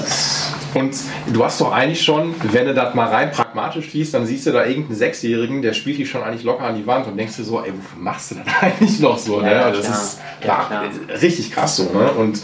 [0.73, 0.95] Und
[1.34, 4.51] du hast doch eigentlich schon, wenn du das mal rein pragmatisch liest, dann siehst du
[4.51, 7.43] da irgendeinen Sechsjährigen, der spielt dich schon eigentlich locker an die Wand und denkst dir
[7.43, 9.41] so, ey, wofür machst du das eigentlich noch so?
[9.41, 9.51] Ja, ne?
[9.51, 9.97] ja, Das klar.
[10.01, 10.84] ist Ja, klar.
[11.21, 11.84] richtig krass so.
[11.84, 12.12] Ne?
[12.17, 12.41] Und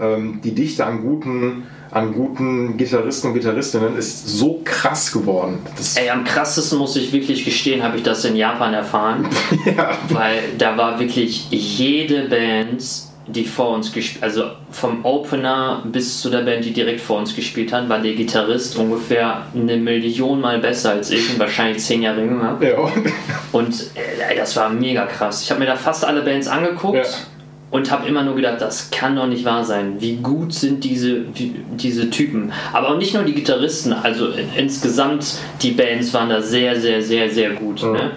[0.00, 5.58] ähm, die Dichte an guten, an guten Gitarristen und Gitarristinnen ist so krass geworden.
[5.76, 9.28] Das Ey, am krassesten muss ich wirklich gestehen, habe ich das in Japan erfahren.
[9.64, 9.96] ja.
[10.08, 12.82] Weil da war wirklich jede Band
[13.28, 17.34] die vor uns gespielt, also vom Opener bis zu der Band, die direkt vor uns
[17.34, 22.02] gespielt hat, war der Gitarrist ungefähr eine Million Mal besser als ich und wahrscheinlich zehn
[22.02, 22.56] Jahre jünger.
[22.60, 22.76] Ja.
[23.52, 25.42] Und äh, das war mega krass.
[25.42, 26.98] Ich habe mir da fast alle Bands angeguckt.
[26.98, 27.04] Ja.
[27.70, 29.96] Und habe immer nur gedacht, das kann doch nicht wahr sein.
[30.00, 32.52] Wie gut sind diese, diese Typen.
[32.72, 37.28] Aber auch nicht nur die Gitarristen, also insgesamt die Bands waren da sehr, sehr, sehr,
[37.28, 37.82] sehr gut.
[37.82, 37.92] Mhm.
[37.92, 38.10] Ne?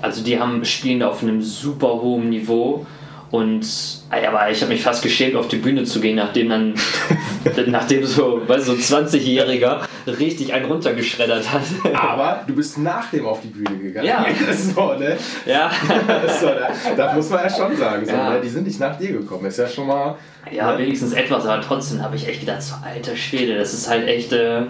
[0.00, 2.86] Also die haben spielen da auf einem super hohen Niveau.
[3.34, 3.66] Und
[4.10, 6.74] aber ich habe mich fast geschämt, auf die Bühne zu gehen, nachdem dann,
[7.66, 11.62] nachdem so, weißt so 20-Jähriger richtig einen runtergeschreddert hat.
[11.94, 14.06] Aber du bist nach dem auf die Bühne gegangen.
[14.06, 14.24] Ja.
[14.52, 15.16] so, ne?
[15.46, 15.68] Ja.
[16.40, 18.34] so, da, da, muss man ja schon sagen, so, ja.
[18.34, 18.40] ne?
[18.40, 19.46] die sind nicht nach dir gekommen.
[19.46, 20.14] Ist ja schon mal.
[20.52, 20.78] Ja, ne?
[20.78, 24.32] wenigstens etwas, aber trotzdem habe ich echt gedacht, so alter Schwede, das ist halt echt.
[24.32, 24.66] Äh,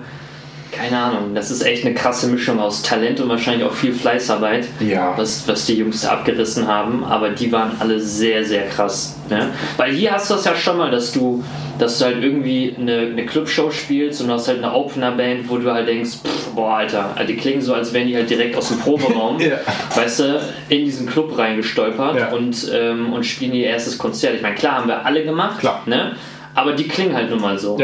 [0.72, 4.66] keine Ahnung, das ist echt eine krasse Mischung aus Talent und wahrscheinlich auch viel Fleißarbeit,
[4.80, 5.14] ja.
[5.16, 7.04] was, was die Jungs da abgerissen haben.
[7.04, 9.16] Aber die waren alle sehr, sehr krass.
[9.30, 9.50] Ne?
[9.76, 11.44] Weil hier hast du das ja schon mal, dass du,
[11.78, 15.58] dass du halt irgendwie eine, eine Clubshow spielst und du hast halt eine Opener-Band, wo
[15.58, 18.68] du halt denkst, pff, boah, Alter, die klingen so, als wären die halt direkt aus
[18.68, 19.58] dem Proberaum, ja.
[19.94, 22.28] weißt du, in diesen Club reingestolpert ja.
[22.32, 24.34] und, ähm, und spielen ihr erstes Konzert.
[24.34, 25.82] Ich meine, klar, haben wir alle gemacht, klar.
[25.86, 26.16] ne?
[26.54, 27.78] aber die klingen halt nun mal so.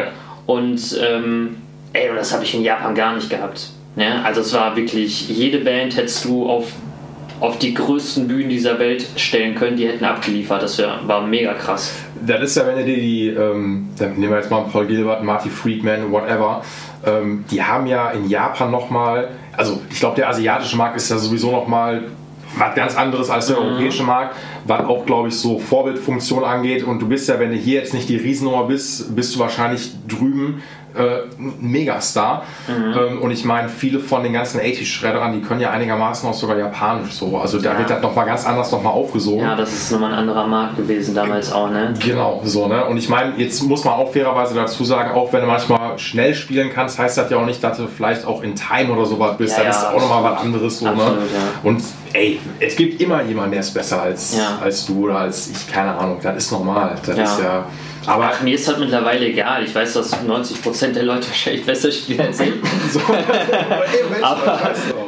[0.46, 1.56] Und ähm,
[1.92, 3.70] Ey, und das habe ich in Japan gar nicht gehabt.
[3.96, 6.72] Ja, also es war wirklich, jede Band hättest du auf,
[7.40, 10.62] auf die größten Bühnen dieser Welt stellen können, die hätten abgeliefert.
[10.62, 11.96] Das wär, war mega krass.
[12.24, 15.24] Das ist ja, wenn du dir die, ähm, dann nehmen wir jetzt mal Paul Gilbert,
[15.24, 16.62] Marty Friedman, whatever,
[17.04, 21.18] ähm, die haben ja in Japan nochmal, also ich glaube, der asiatische Markt ist ja
[21.18, 22.04] sowieso nochmal
[22.56, 23.66] was ganz anderes als der mhm.
[23.66, 26.84] europäische Markt, was auch, glaube ich, so Vorbildfunktion angeht.
[26.84, 29.92] Und du bist ja, wenn du hier jetzt nicht die Riesennummer bist, bist du wahrscheinlich
[30.08, 30.62] drüben
[30.96, 32.44] äh, Megastar.
[32.66, 32.94] Mhm.
[32.98, 36.58] Ähm, und ich meine, viele von den ganzen 80-Schredderern, die können ja einigermaßen auch sogar
[36.58, 37.36] Japanisch so.
[37.38, 37.78] Also da ja.
[37.78, 39.44] wird das nochmal ganz anders nochmal aufgesogen.
[39.44, 41.94] Ja, das ist nochmal ein anderer Markt gewesen damals auch, ne?
[42.04, 42.84] Genau, so, ne?
[42.86, 46.34] Und ich meine, jetzt muss man auch fairerweise dazu sagen, auch wenn du manchmal schnell
[46.34, 49.36] spielen kannst, heißt das ja auch nicht, dass du vielleicht auch in Time oder sowas
[49.36, 49.56] bist.
[49.56, 50.92] Ja, dann ist auch nochmal was anderes so, ne?
[50.92, 51.26] Absolut, ne?
[51.32, 51.68] Ja.
[51.68, 55.72] Und ey, es gibt immer jemanden, der ist besser als, als du oder als ich,
[55.72, 56.18] keine Ahnung.
[56.22, 56.96] Das ist normal.
[57.04, 57.64] Das ist ja
[58.06, 59.64] aber Ach, mir ist halt mittlerweile egal.
[59.64, 62.52] Ich weiß, dass 90% der Leute wahrscheinlich besser spielen als ich.
[62.90, 63.00] so.
[64.22, 64.60] aber,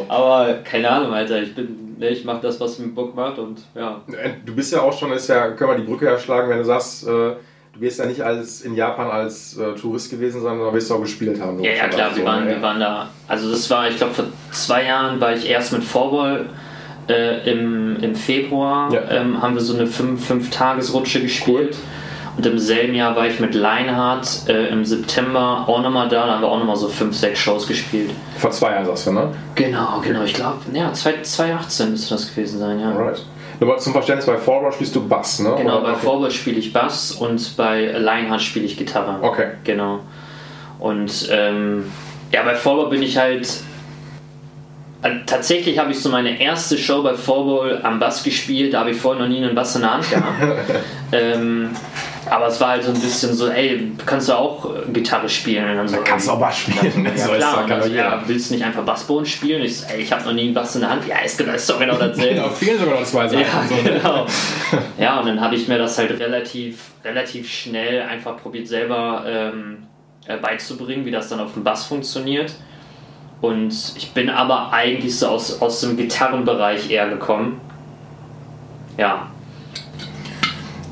[0.09, 1.43] aber, keine Ahnung, Alter.
[1.43, 4.03] Ich bin, ne, ich mache das, was mir Bock macht und ja.
[4.09, 6.65] Äh, du bist ja auch schon, ist ja, können wir die Brücke erschlagen, wenn du
[6.65, 10.91] sagst, äh, du wirst ja nicht als in Japan als äh, Tourist gewesen sondern wirst
[10.91, 11.63] du auch gespielt haben.
[11.63, 12.51] Ja, ja klar, wir, waren, ne?
[12.51, 13.09] wir waren da.
[13.27, 16.51] Also das war, ich glaube, vor zwei Jahren war ich erst mit Vorball
[17.09, 19.11] äh, im, im Februar, ja.
[19.11, 21.75] ähm, haben wir so eine 5-Tages-Rutsche gespielt.
[21.75, 22.02] Cool
[22.37, 26.27] und im selben Jahr war ich mit Leinhardt äh, im September auch nochmal da.
[26.27, 28.11] Da haben wir auch nochmal so 5, 6 Shows gespielt.
[28.39, 29.33] Vor zwei Jahren sagst du, ne?
[29.55, 30.23] Genau, genau.
[30.25, 32.91] Ich glaube, ja, 2018 müsste das gewesen sein, ja.
[32.91, 33.23] Alright.
[33.61, 35.55] Aber zum Verständnis, bei Forward spielst du Bass, ne?
[35.57, 35.83] Genau, Oder?
[35.83, 36.01] bei okay.
[36.03, 39.19] Forward spiele ich Bass und bei Leinhardt spiele ich Gitarre.
[39.23, 39.49] Okay.
[39.65, 40.01] Genau.
[40.79, 41.85] Und ähm,
[42.33, 43.63] ja, bei Forward bin ich halt
[45.03, 48.93] also tatsächlich habe ich so meine erste Show bei Forball am Bass gespielt, da habe
[48.93, 50.41] ich vorher noch nie einen Bass in der Hand gehabt.
[51.13, 51.71] ähm,
[52.31, 55.79] aber es war halt so ein bisschen so, ey, kannst du auch Gitarre spielen?
[55.79, 57.09] Und so, kannst du auch Bass spielen.
[57.17, 57.63] Ja, so klar.
[57.63, 59.63] Und dann so, ja, willst du nicht einfach Bassboden spielen?
[59.63, 61.07] Ich so, ey, ich habe noch nie einen Bass in der Hand.
[61.07, 62.35] Ja, ist genau, ist doch genau dasselbe.
[62.35, 63.41] genau, vielen sogar noch zwei Sachen.
[63.41, 63.75] Ja, so.
[63.83, 64.27] genau.
[64.99, 69.87] ja, und dann habe ich mir das halt relativ, relativ schnell einfach probiert selber ähm,
[70.27, 72.55] äh, beizubringen, wie das dann auf dem Bass funktioniert.
[73.41, 77.61] Und ich bin aber eigentlich so aus, aus dem Gitarrenbereich eher gekommen.
[78.97, 79.27] Ja.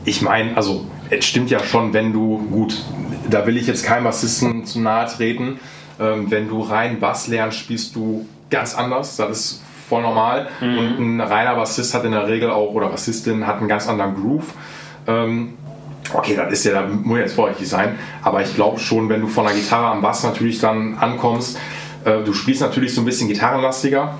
[0.05, 2.83] Ich meine, also es stimmt ja schon, wenn du, gut,
[3.29, 5.59] da will ich jetzt keinem Bassisten zu nahe treten,
[5.99, 9.17] ähm, wenn du rein Bass lernst, spielst du ganz anders.
[9.17, 10.49] Das ist voll normal.
[10.61, 10.79] Mhm.
[10.79, 14.15] Und ein reiner Bassist hat in der Regel auch, oder Bassistin hat einen ganz anderen
[14.15, 14.55] Groove.
[15.07, 15.55] Ähm,
[16.15, 19.27] okay, das ist ja, da muss jetzt vorsichtig sein, aber ich glaube schon, wenn du
[19.27, 21.59] von der Gitarre am Bass natürlich dann ankommst,
[22.05, 24.15] äh, du spielst natürlich so ein bisschen gitarrenlastiger.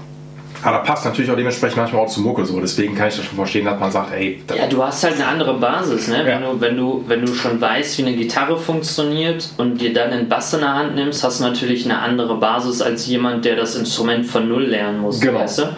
[0.63, 2.61] Aber da passt natürlich auch dementsprechend manchmal auch zu Mucke so.
[2.61, 4.43] Deswegen kann ich das schon verstehen, dass man sagt, ey.
[4.55, 6.19] Ja, du hast halt eine andere Basis, ne?
[6.19, 6.25] Ja.
[6.27, 10.11] Wenn, du, wenn, du, wenn du schon weißt, wie eine Gitarre funktioniert und dir dann
[10.11, 13.57] einen Bass in der Hand nimmst, hast du natürlich eine andere Basis als jemand, der
[13.57, 15.21] das Instrument von Null lernen muss.
[15.21, 15.41] Genau.
[15.41, 15.77] Weißt du?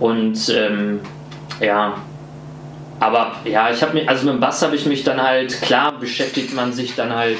[0.00, 1.00] Und ähm,
[1.60, 1.94] ja.
[3.00, 5.92] Aber ja, ich habe mir, also mit dem Bass habe ich mich dann halt, klar
[5.98, 7.38] beschäftigt man sich dann halt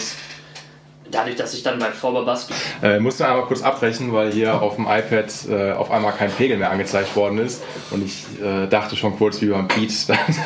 [1.11, 2.49] dadurch, dass ich dann bei Vorbass.
[2.83, 6.57] Äh, musste einmal kurz abbrechen, weil hier auf dem iPad äh, auf einmal kein Pegel
[6.57, 7.63] mehr angezeigt worden ist.
[7.91, 9.95] Und ich äh, dachte schon kurz wie beim Pete,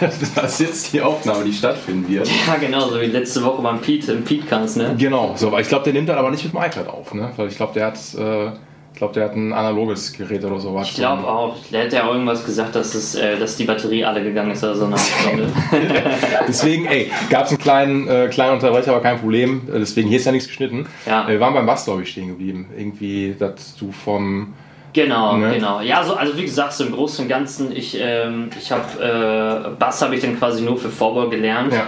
[0.35, 2.29] dass jetzt die Aufnahme, die stattfinden wird.
[2.47, 4.95] Ja, genau, so wie letzte Woche beim Pete im Pete-Kanz, ne?
[4.99, 7.33] Genau, so, aber ich glaube, der nimmt dann aber nicht mit dem iPad auf, ne?
[7.37, 7.99] Weil ich glaube, der hat.
[8.15, 8.53] Äh,
[8.93, 10.89] ich glaube, der hat ein analoges Gerät oder sowas.
[10.89, 11.57] Ich glaube auch.
[11.73, 14.63] Der hat ja auch irgendwas gesagt, dass, es, äh, dass die Batterie alle gegangen ist
[14.63, 15.49] oder so Stunde.
[16.47, 19.63] deswegen, ey, gab es einen kleinen, äh, kleinen Unterbrecher, aber kein Problem.
[19.69, 20.87] Äh, deswegen, hier ist ja nichts geschnitten.
[21.07, 21.27] Ja.
[21.27, 22.69] Wir waren beim Bass, glaube ich, stehen geblieben.
[22.77, 24.53] Irgendwie, dass du vom...
[24.93, 25.55] Genau, ne?
[25.55, 25.81] genau.
[25.81, 29.77] Ja, so, also wie gesagt, so im Großen und Ganzen, ich, ähm, ich habe, äh,
[29.79, 31.73] Bass habe ich dann quasi nur für Vorbau gelernt.
[31.73, 31.87] Ja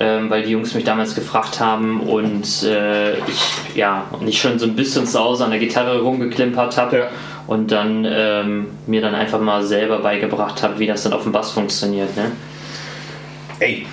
[0.00, 4.58] ähm, weil die Jungs mich damals gefragt haben und äh, ich ja und ich schon
[4.58, 7.06] so ein bisschen zu Hause an der Gitarre rumgeklimpert habe ja.
[7.46, 11.32] und dann ähm, mir dann einfach mal selber beigebracht habe, wie das dann auf dem
[11.32, 12.16] Bass funktioniert.
[12.16, 12.32] Ne?
[13.60, 13.86] Ey,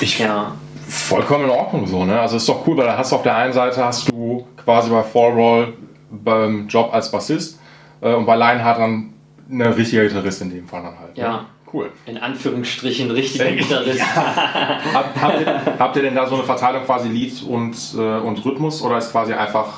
[0.00, 0.52] ich ja.
[0.86, 2.20] vollkommen in Ordnung so, ne?
[2.20, 4.90] Also ist doch cool, weil da hast du auf der einen Seite hast du quasi
[4.90, 5.72] bei Fall Roll
[6.10, 7.58] beim Job als Bassist
[8.02, 9.14] äh, und bei Lionheart dann
[9.50, 11.16] eine richtige Gitarrist in dem Fall dann halt.
[11.16, 11.22] Ne?
[11.22, 11.32] Ja.
[11.32, 11.46] Ne?
[11.76, 11.90] Cool.
[12.06, 13.98] In Anführungsstrichen richtiger Gitarrist.
[13.98, 14.80] Ja.
[14.94, 18.42] Hab, habt, ihr, habt, ihr, denn da so eine Verteilung quasi Lied und, äh, und
[18.46, 19.74] Rhythmus oder ist quasi einfach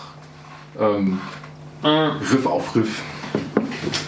[0.79, 1.21] ähm,
[1.83, 2.11] mhm.
[2.33, 3.03] Riff auf Riff?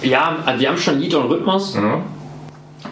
[0.02, 1.74] Ja, wir haben schon Lied und Rhythmus.
[1.74, 2.02] Mhm.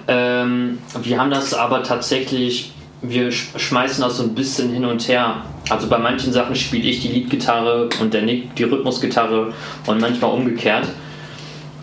[0.08, 5.42] Ähm, wir haben das aber tatsächlich, wir schmeißen das so ein bisschen hin und her.
[5.70, 9.52] Also bei manchen Sachen spiele ich die Leadgitarre und der Nick die Rhythmusgitarre
[9.86, 10.88] und manchmal umgekehrt.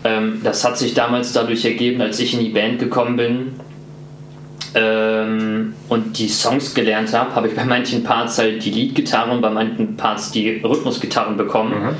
[0.06, 3.60] Ähm, das hat sich damals dadurch ergeben, als ich in die Band gekommen bin
[4.74, 9.40] ähm, und die Songs gelernt habe, habe ich bei manchen Parts halt die Leadgitarren und
[9.40, 11.82] bei manchen Parts die Rhythmusgitarren bekommen.
[11.82, 11.96] Mhm.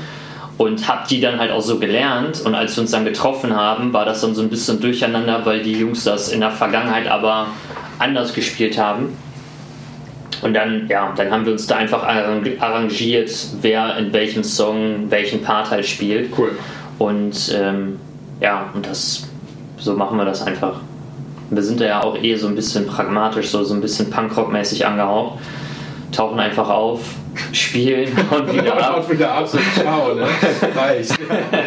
[0.57, 2.41] Und habe die dann halt auch so gelernt.
[2.43, 5.61] Und als wir uns dann getroffen haben, war das dann so ein bisschen durcheinander, weil
[5.61, 7.49] die Jungs das in der Vergangenheit aber
[7.99, 9.09] anders gespielt haben.
[10.41, 15.43] Und dann, ja, dann haben wir uns da einfach arrangiert, wer in welchem Song welchen
[15.43, 16.31] Part halt spielt.
[16.35, 16.57] Cool.
[16.97, 17.99] Und ähm,
[18.39, 19.27] ja, und das
[19.77, 20.81] so machen wir das einfach.
[21.49, 25.39] Wir sind ja auch eh so ein bisschen pragmatisch, so, so ein bisschen Punkrock-mäßig angehaucht.
[26.11, 27.15] Tauchen einfach auf,
[27.51, 28.97] spielen und wieder ab.
[28.97, 30.27] und wieder ab, so ciao, ne?
[30.75, 31.11] Reicht.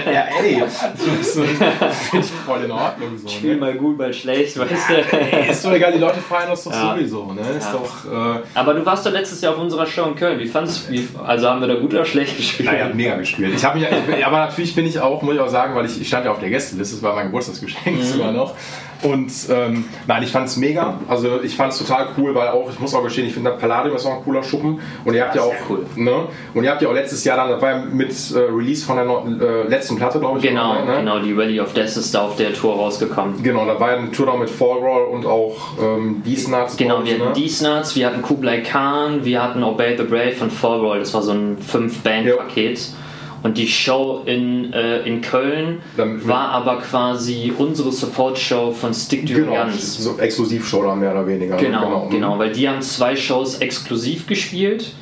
[0.07, 3.29] ja, ey, das finde ich voll in Ordnung so.
[3.29, 3.61] Spiel ne?
[3.61, 5.17] mal gut, mal schlecht, weißt du.
[5.17, 6.95] Ey, ist doch egal, die Leute feiern das doch ja.
[6.95, 7.43] sowieso, ne?
[7.59, 7.73] Ist ja.
[7.73, 10.39] doch, äh Aber du warst doch letztes Jahr auf unserer Show in Köln.
[10.39, 12.71] Wie fandest du, also haben wir da gut oder schlecht gespielt?
[12.71, 13.55] Naja, mega gespielt.
[13.55, 13.85] Ich mich,
[14.19, 16.31] ich, aber natürlich bin ich auch, muss ich auch sagen, weil ich, ich stand ja
[16.31, 18.03] auf der Gästeliste, das war mein Geburtstagsgeschenk mhm.
[18.03, 18.55] sogar noch.
[19.03, 20.99] Und ähm, nein, ich fand es mega.
[21.09, 23.97] Also ich fand es total cool, weil auch, ich muss auch gestehen, ich finde Palladium
[23.97, 24.81] ist auch ein cooler Schuppen.
[25.05, 25.87] Und ihr habt ja auch, cool.
[25.97, 26.25] ne?
[26.55, 28.97] Und ihr habt ja auch letztes Jahr dann, das war ja mit äh, Release von
[28.97, 30.45] der äh, letzten Platte, glaube ich.
[30.45, 30.99] Genau, dabei, ne?
[30.99, 33.43] genau, die Valley of Death ist da auf der Tour rausgekommen.
[33.43, 36.77] Genau, da war ja eine Tour noch mit Fall Roll und auch ähm, Nuts.
[36.77, 37.77] Genau, wir hatten ne?
[37.77, 40.99] Nuts, wir hatten Kublai Khan, wir hatten Obey the Brave von Fall Roll.
[40.99, 42.79] Das war so ein Fünf-Band-Paket.
[42.79, 43.00] Ja.
[43.43, 49.27] Und die Show in, äh, in Köln Dann, war aber quasi unsere Support-Show von Stick
[49.27, 50.03] to genau, Guns.
[50.03, 51.57] So Exklusivshow dann mehr oder weniger.
[51.57, 54.93] Genau, genau, genau, weil die haben zwei Shows exklusiv gespielt.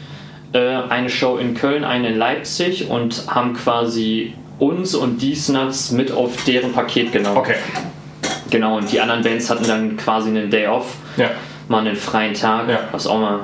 [0.52, 5.90] Äh, eine Show in Köln, eine in Leipzig und haben quasi uns und die Snuts
[5.90, 7.36] mit auf deren Paket genommen.
[7.36, 7.56] Okay.
[8.50, 10.94] Genau, und die anderen Bands hatten dann quasi einen Day off.
[11.16, 11.30] Ja.
[11.68, 12.80] Mal einen freien Tag, ja.
[12.92, 13.40] was auch mal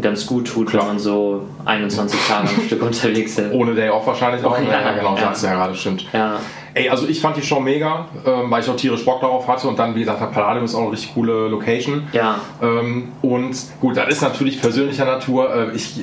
[0.00, 0.82] ganz gut tut, Klar.
[0.82, 3.52] wenn man so 21 Tage am Stück unterwegs ist.
[3.52, 4.58] Ohne Day Off wahrscheinlich auch.
[4.58, 5.22] Oh, ja, ja, genau, ja.
[5.22, 6.06] sagst du ja gerade, stimmt.
[6.12, 6.38] Ja.
[6.74, 9.68] Ey, also ich fand die Show mega, ähm, weil ich auch tierisch Bock darauf hatte
[9.68, 12.08] und dann, wie gesagt, der Palladium ist auch eine richtig coole Location.
[12.12, 12.40] Ja.
[12.62, 15.54] Ähm, und gut, das ist natürlich persönlicher Natur.
[15.54, 16.00] Äh, ich,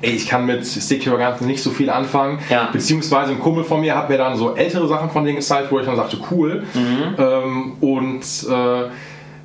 [0.00, 2.38] ey, ich kann mit Stick Your Guns nicht so viel anfangen.
[2.48, 2.68] Ja.
[2.72, 5.80] Beziehungsweise ein Kumpel von mir hat mir dann so ältere Sachen von denen gezeigt, wo
[5.80, 6.62] ich dann sagte, cool.
[6.74, 7.16] Mhm.
[7.18, 8.90] Ähm, und äh,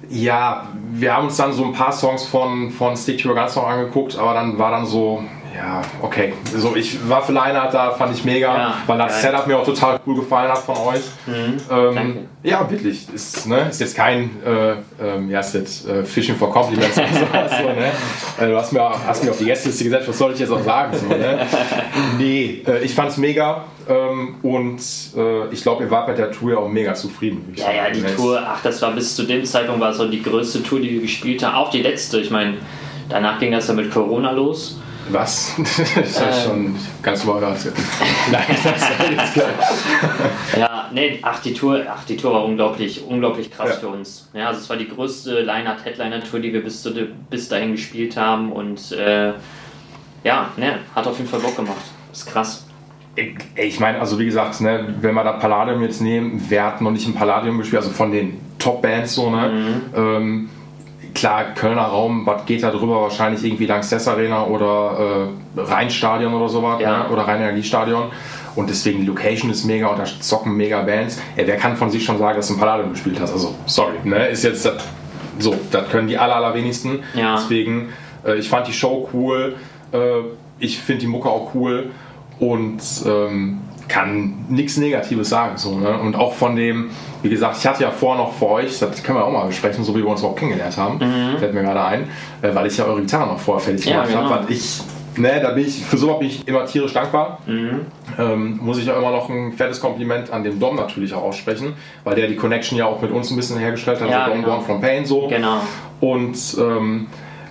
[0.09, 3.55] ja, wir haben uns dann so ein paar Songs von, von Stick to Your Guns
[3.55, 5.23] noch angeguckt, aber dann war dann so,
[5.55, 6.33] ja, okay.
[6.55, 9.31] So, ich war für Leinart da, fand ich mega, ja, weil das geil.
[9.31, 11.01] Setup mir auch total cool gefallen hat von euch.
[11.27, 13.07] Mhm, ähm, ja, wirklich.
[13.13, 17.07] Ist, ne, ist jetzt kein, äh, ähm, ja, ist jetzt äh, Fishing for Compliments oder
[17.07, 17.51] sowas.
[17.57, 17.91] So, ne?
[18.39, 20.63] äh, du hast mir, hast mir auf die Gästeliste gesetzt, was soll ich jetzt auch
[20.63, 20.97] sagen?
[20.97, 21.45] So, ne?
[22.17, 24.81] Nee, äh, ich fand's mega ähm, und
[25.15, 27.53] äh, ich glaube, ihr wart bei der Tour ja auch mega zufrieden.
[27.55, 30.63] Ja, ja, die Tour, ach, das war bis zu dem Zeitpunkt war so die größte
[30.63, 31.55] Tour, die wir gespielt haben.
[31.55, 32.19] Auch die letzte.
[32.19, 32.55] Ich meine,
[33.09, 34.79] danach ging das ja mit Corona los.
[35.09, 35.55] Was?
[35.57, 37.67] Das ist ähm, schon ganz überrascht.
[38.31, 39.49] Nein, das ist jetzt klar.
[40.57, 43.75] ja, nee, ach die Tour, ach die Tour war unglaublich, unglaublich krass ja.
[43.75, 44.29] für uns.
[44.33, 46.91] Ja, also es war die größte Line-Up Headliner Tour, die wir bis, zu,
[47.29, 49.33] bis dahin gespielt haben und äh,
[50.23, 51.83] ja, ne, hat auf jeden Fall Bock gemacht.
[52.11, 52.65] ist krass.
[53.15, 56.81] Ich, ich meine, also wie gesagt, ne, wenn wir da Palladium jetzt nehmen, wer hat
[56.81, 59.49] noch nicht im Palladium gespielt, also von den Top-Bands so, ne?
[59.49, 59.81] Mhm.
[59.95, 60.49] Ähm,
[61.13, 63.01] klar, Kölner Raum, was geht da drüber?
[63.01, 67.03] Wahrscheinlich irgendwie Lanxess Arena oder äh, Rheinstadion oder sowas Ja.
[67.03, 67.09] ne?
[67.09, 68.05] oder Rhein-Energiestadion.
[68.55, 71.19] Und deswegen die Location ist mega und da zocken mega Bands.
[71.35, 73.33] Ey, wer kann von sich schon sagen, dass du im Palladium gespielt hast?
[73.33, 74.27] Also, sorry, ne?
[74.27, 74.75] Ist jetzt das,
[75.39, 76.99] so, das können die aller, allerwenigsten.
[77.15, 77.35] Ja.
[77.35, 77.89] Deswegen,
[78.25, 79.55] äh, ich fand die Show cool.
[79.91, 79.97] Äh,
[80.59, 81.91] ich finde die Mucke auch cool
[82.39, 85.57] und ähm, kann nichts Negatives sagen.
[85.57, 85.97] So, ne?
[85.99, 86.89] Und auch von dem,
[87.21, 89.83] wie gesagt, ich hatte ja vor noch für euch, das können wir auch mal besprechen,
[89.83, 90.99] so wie wir uns auch kennengelernt haben,
[91.39, 92.03] fällt mir gerade ein,
[92.41, 93.91] äh, weil ich ja eure Gitarre noch vorher fertig Mhm.
[93.91, 94.29] Ja, gemacht genau.
[94.29, 94.81] habe, ich,
[95.17, 97.39] ne, da bin ich, für sowas bin ich immer tierisch dankbar.
[97.45, 97.81] Mhm.
[98.19, 101.73] Ähm, muss ich ja immer noch ein fettes Kompliment an den Dom natürlich auch aussprechen,
[102.03, 104.41] weil der die Connection ja auch mit uns ein bisschen hergestellt hat, Ja, also Dom
[104.43, 104.55] genau.
[104.55, 105.27] Born from Pain so.
[105.27, 105.57] Genau.
[105.99, 107.07] Und ähm,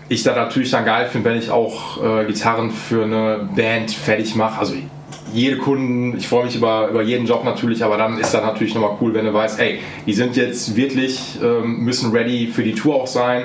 [0.09, 4.35] ich da natürlich dann geil finde, wenn ich auch äh, Gitarren für eine Band fertig
[4.35, 4.59] mache.
[4.61, 4.75] Also
[5.33, 8.75] jede Kunden, ich freue mich über, über jeden Job natürlich, aber dann ist das natürlich
[8.75, 12.75] nochmal cool, wenn du weißt, ey, die sind jetzt wirklich, ähm, müssen ready für die
[12.75, 13.45] Tour auch sein.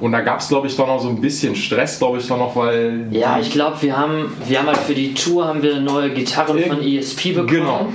[0.00, 2.38] Und da gab es, glaube ich, doch noch so ein bisschen Stress, glaube ich, doch
[2.38, 3.08] noch, weil.
[3.10, 6.58] Ja, ich glaube, wir haben, wir haben halt für die Tour haben wir neue Gitarren
[6.58, 7.48] von ESP bekommen.
[7.48, 7.88] Genau.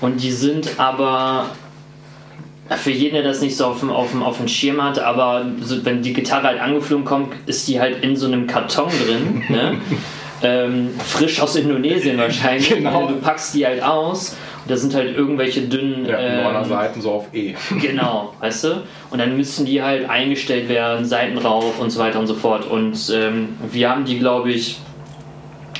[0.00, 1.46] Und die sind aber
[2.76, 5.46] für jeden, der das nicht so auf dem, auf dem, auf dem Schirm hat, aber
[5.60, 9.42] so, wenn die Gitarre halt angeflogen kommt, ist die halt in so einem Karton drin.
[9.48, 9.76] ne?
[10.42, 12.68] ähm, frisch aus Indonesien wahrscheinlich.
[12.68, 13.06] Genau.
[13.08, 16.06] Du packst die halt aus und da sind halt irgendwelche dünnen.
[16.06, 17.54] ja, ähm, Seiten so auf E.
[17.80, 18.82] Genau, weißt du?
[19.10, 22.68] Und dann müssen die halt eingestellt werden, Seiten rauf und so weiter und so fort.
[22.70, 24.78] Und ähm, wir haben die, glaube ich,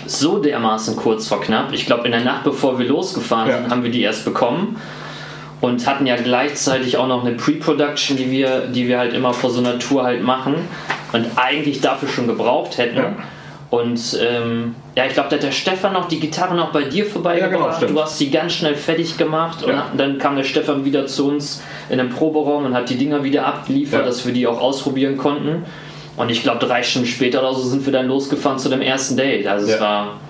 [0.07, 1.72] so dermaßen kurz vor knapp.
[1.72, 3.59] Ich glaube, in der Nacht, bevor wir losgefahren Ja.
[3.59, 4.77] sind, haben wir die erst bekommen.
[5.61, 9.51] Und hatten ja gleichzeitig auch noch eine Pre-Production, die wir, die wir halt immer vor
[9.51, 10.55] so einer Tour halt machen.
[11.12, 12.96] Und eigentlich dafür schon gebraucht hätten.
[12.96, 13.14] Ja.
[13.72, 17.06] Und ähm, ja, ich glaube, da hat der Stefan noch die Gitarre noch bei dir
[17.06, 17.80] vorbeigebracht.
[17.80, 19.87] Ja, genau, du hast die ganz schnell fertig gemacht und Ja.
[19.96, 23.46] dann kam der Stefan wieder zu uns in den Proberaum und hat die Dinger wieder
[23.46, 24.04] abgeliefert, Ja.
[24.06, 25.64] dass wir die auch ausprobieren konnten.
[26.18, 29.16] Und ich glaube, drei Stunden später oder so sind wir dann losgefahren zu dem ersten
[29.16, 29.46] Date.
[29.46, 30.20] Also es war,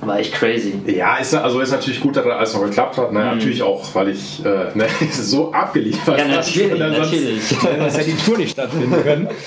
[0.00, 0.72] war echt crazy.
[0.86, 3.12] Ja, ist, also ist natürlich gut, dass das alles noch geklappt hat.
[3.12, 3.18] Ne?
[3.22, 6.30] Natürlich auch, weil ich äh, ne, so abgeliefert Mhm.
[6.30, 6.36] Ja, habe.
[6.36, 7.42] natürlich, Sonst- natürlich.
[7.48, 9.28] Sonst hätte die Tour nicht stattfinden können.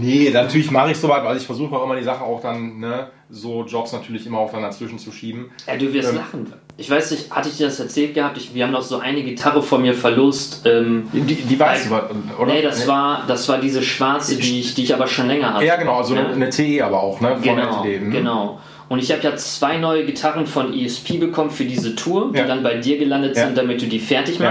[0.00, 3.08] Nee, natürlich mache ich soweit, weil ich versuche auch immer die Sachen auch dann, ne,
[3.30, 5.50] so Jobs natürlich immer auch dann dazwischen zu schieben.
[5.66, 6.16] Ja, du wirst Ähm.
[6.16, 6.52] lachen.
[6.78, 8.36] Ich weiß nicht, hatte ich dir das erzählt gehabt?
[8.36, 10.62] Ich, wir haben noch so eine Gitarre von mir verlost.
[10.66, 12.52] Ähm, Die, die weiß Weil- ich, oder?
[12.52, 15.64] nee, das war, das war diese schwarze, die ich, die ich aber schon länger hatte.
[15.64, 16.26] Ja, genau, also Ja.
[16.26, 17.30] eine, TE aber auch, ne?
[17.36, 17.98] Von Genau, LTD.
[18.00, 18.10] hm?
[18.10, 18.60] genau.
[18.88, 22.46] Und ich habe ja zwei neue Gitarren von ESP bekommen für diese Tour, die Ja.
[22.46, 23.46] dann bei dir gelandet Ja.
[23.46, 24.50] sind, damit du die fertig Ja.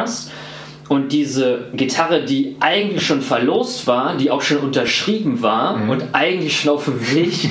[0.88, 5.90] Und diese Gitarre, die eigentlich schon verlost war, die auch schon unterschrieben war Mhm.
[5.90, 7.50] und eigentlich schon auf dem Weg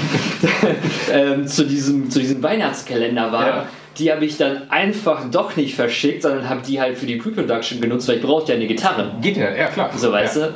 [1.13, 3.67] ähm, zu, diesem, zu diesem Weihnachtskalender war, Ja.
[3.99, 7.81] die habe ich dann einfach doch nicht verschickt, sondern habe die halt für die Pre-Production
[7.81, 9.11] genutzt, weil ich brauchte ja eine Gitarre.
[9.21, 9.91] Geht nicht, ja klar.
[9.97, 10.47] So, weißt ja.
[10.49, 10.55] du?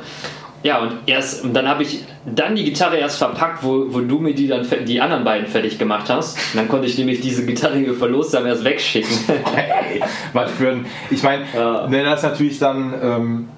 [0.63, 4.19] Ja, und erst, und dann habe ich dann die Gitarre erst verpackt, wo, wo du
[4.19, 6.37] mir die dann die anderen beiden fertig gemacht hast.
[6.53, 9.09] Und dann konnte ich nämlich diese Gitarre, die wir verlost haben, erst wegschicken.
[9.55, 10.01] Ey,
[10.33, 10.85] was für ein.
[11.09, 11.87] Ich meine, Ja.
[11.87, 12.93] ne, das ist natürlich dann.
[13.01, 13.49] Ähm,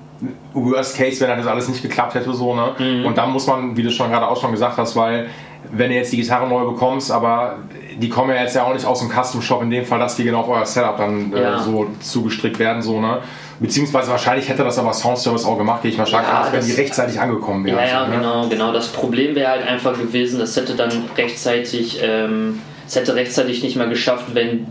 [0.53, 2.73] Worst Case, wenn das alles nicht geklappt hätte, so, ne?
[2.77, 3.05] Mhm.
[3.07, 5.27] Und dann muss man, wie du schon gerade auch schon gesagt hast, weil
[5.71, 7.55] wenn du jetzt die Gitarre neu bekommst, aber
[7.97, 10.15] die kommen ja jetzt ja auch nicht aus dem Custom Shop, in dem Fall, dass
[10.17, 11.59] die genau auf euer Setup dann äh, Ja.
[11.59, 13.17] so zugestrickt werden, so, ne?
[13.61, 16.65] Beziehungsweise wahrscheinlich hätte das aber Soundservice auch gemacht, gehe ich mal stark Ja, aus, wenn
[16.65, 17.77] die rechtzeitig angekommen wären.
[17.77, 18.15] Ja, ja, ne?
[18.17, 18.73] genau, genau.
[18.73, 23.75] Das Problem wäre halt einfach gewesen, das hätte dann rechtzeitig, ähm, es hätte rechtzeitig nicht
[23.75, 24.65] mal geschafft, wenn,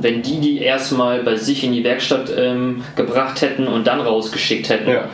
[0.00, 4.68] wenn die die erstmal bei sich in die Werkstatt ähm, gebracht hätten und dann rausgeschickt
[4.68, 4.90] hätten.
[4.90, 5.04] Ja,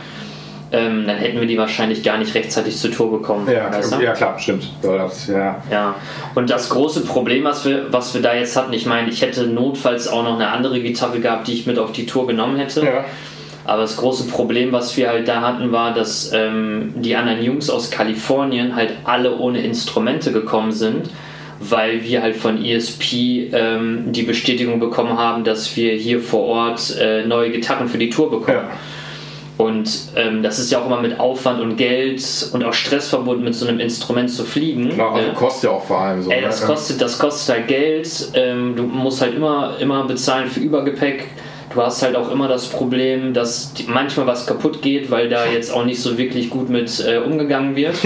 [0.73, 3.49] Ähm, dann hätten wir die wahrscheinlich gar nicht rechtzeitig zur Tour bekommen.
[3.51, 4.01] ja, weißt du?
[4.01, 4.71] ja, klar, stimmt.
[4.83, 5.63] Ja.
[5.71, 5.95] Ja,
[6.37, 9.49] und das große Problem, was wir, was wir da jetzt hatten, ich meine, ich hätte
[9.49, 12.85] notfalls auch noch eine andere Gitarre gehabt, die ich mit auf die Tour genommen hätte.
[12.85, 13.05] Ja.
[13.65, 17.69] Aber das große Problem, was wir halt da hatten, war, dass ähm, die anderen Jungs
[17.69, 21.11] aus Kalifornien halt alle ohne Instrumente gekommen sind,
[21.59, 26.97] weil wir halt von ESP ähm, die Bestätigung bekommen haben, dass wir hier vor Ort
[26.99, 28.59] äh, neue Gitarren für die Tour bekommen.
[28.59, 28.71] Ja.
[29.61, 33.45] Und ähm, das ist ja auch immer mit Aufwand und Geld und auch Stress verbunden,
[33.45, 34.89] mit so einem Instrument zu fliegen.
[34.89, 35.35] Klar, also ne?
[35.35, 36.31] kostet ja auch vor allem so.
[36.31, 36.47] Ey, ne?
[36.47, 38.31] das kostet, das kostet halt Geld.
[38.33, 41.27] Ähm, du musst halt immer, immer bezahlen für Übergepäck.
[41.75, 45.45] Du hast halt auch immer das Problem, dass die, manchmal was kaputt geht, weil da
[45.45, 47.97] jetzt auch nicht so wirklich gut mit äh, umgegangen wird.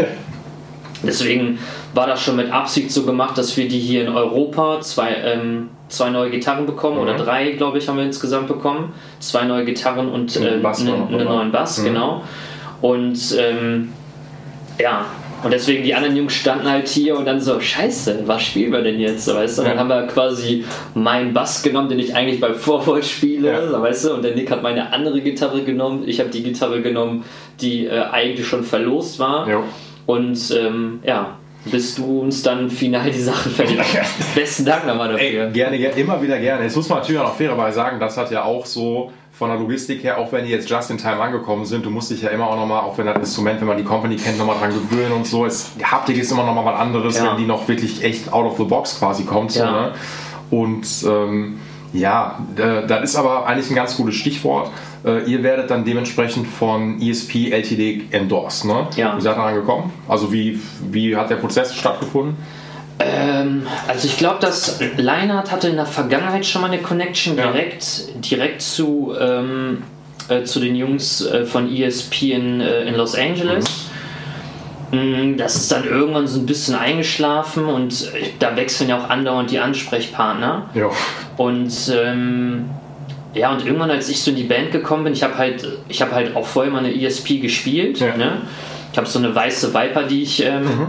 [1.04, 1.60] Deswegen
[1.92, 5.68] war das schon mit Absicht so gemacht, dass wir die hier in Europa zwei, ähm,
[5.94, 7.18] zwei neue Gitarren bekommen oder Mhm.
[7.18, 8.92] drei, glaube ich, haben wir insgesamt bekommen.
[9.20, 11.24] Zwei neue Gitarren und äh, einen oder?
[11.24, 11.84] neuen Bass, Mhm.
[11.84, 12.22] genau.
[12.80, 13.92] Und ähm,
[14.78, 15.06] ja,
[15.42, 18.80] Und deswegen die anderen Jungs standen halt hier und dann so, scheiße, was spielen wir
[18.80, 19.28] denn jetzt?
[19.28, 19.62] weißt du?
[19.62, 23.82] Und dann haben wir quasi meinen Bass genommen, den ich eigentlich beim Vorwort spiele, ja.
[23.82, 24.14] weißt du?
[24.14, 27.24] Und der Nick hat meine andere Gitarre genommen, ich habe die Gitarre genommen,
[27.60, 29.46] die äh, eigentlich schon verlost war.
[29.46, 29.62] Ja.
[30.06, 31.36] Und ähm, ja,
[31.66, 33.90] bis du uns dann final die Sachen verlierst.
[34.34, 35.46] Besten Dank nochmal dafür.
[35.46, 36.64] Ey, gerne, gerne, immer wieder gerne.
[36.64, 40.04] Jetzt muss man natürlich auch fairerweise sagen, das hat ja auch so von der Logistik
[40.04, 42.48] her, auch wenn die jetzt just in time angekommen sind, du musst dich ja immer
[42.48, 45.26] auch nochmal, auch wenn das Instrument, wenn man die Company kennt, nochmal dran gewöhnen und
[45.26, 45.44] so.
[45.44, 47.30] Es, Haptik ist immer nochmal was anderes, ja.
[47.30, 49.50] wenn die noch wirklich echt out of the box quasi kommt.
[49.50, 49.72] So, ja.
[49.72, 49.92] ne?
[50.50, 51.58] Und ähm,
[51.94, 54.70] ja, äh, das ist aber eigentlich ein ganz gutes Stichwort.
[55.04, 58.64] Äh, ihr werdet dann dementsprechend von ESP LTD endorsed.
[58.64, 58.88] Ne?
[58.96, 59.16] Ja.
[59.16, 59.92] Wie seid ihr daran gekommen?
[60.08, 62.36] Also wie, wie hat der Prozess stattgefunden?
[62.98, 67.50] Ähm, also ich glaube, dass Leinart hatte in der Vergangenheit schon mal eine Connection ja.
[67.50, 69.84] direkt, direkt zu, ähm,
[70.28, 73.64] äh, zu den Jungs äh, von ESP in, äh, in Los Angeles.
[73.64, 73.93] Mhm.
[74.94, 79.50] Mm, das ist dann irgendwann so ein bisschen eingeschlafen und da wechseln ja auch andauernd
[79.50, 80.70] die Ansprechpartner.
[80.74, 80.90] Ja.
[81.36, 82.70] Und ähm,
[83.34, 86.00] ja, und irgendwann, als ich so in die Band gekommen bin, ich habe halt, ich
[86.00, 87.98] habe halt auch vorher mal eine ESP gespielt.
[87.98, 88.16] Ja.
[88.16, 88.42] Ne?
[88.92, 90.86] Ich habe so eine weiße Viper, die ich ähm, mhm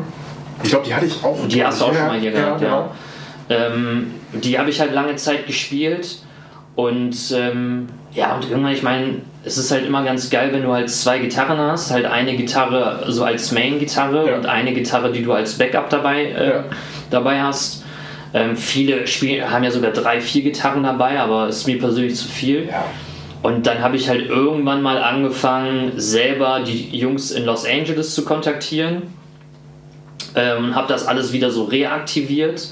[0.64, 1.48] ich glaube, die hatte ich auch.
[1.48, 2.90] Die hast du auch schon mal hier gehabt, ja.
[3.48, 3.76] Genau.
[3.76, 6.20] Ähm, die habe ich halt lange Zeit gespielt.
[6.76, 10.72] Und ähm, ja, und irgendwann, ich meine, es ist halt immer ganz geil, wenn du
[10.72, 11.92] halt zwei Gitarren hast.
[11.92, 14.36] Halt eine Gitarre so als Main-Gitarre ja.
[14.36, 16.64] und eine Gitarre, die du als Backup dabei, äh, ja.
[17.10, 17.84] dabei hast.
[18.34, 22.28] Ähm, viele Spiel haben ja sogar drei, vier Gitarren dabei, aber ist mir persönlich zu
[22.28, 22.68] viel.
[22.68, 22.86] Ja.
[23.44, 28.26] Und dann habe ich halt irgendwann mal angefangen, selber die Jungs in Los Angeles zu
[28.26, 29.04] kontaktieren
[30.36, 32.70] ähm, habe das alles wieder so reaktiviert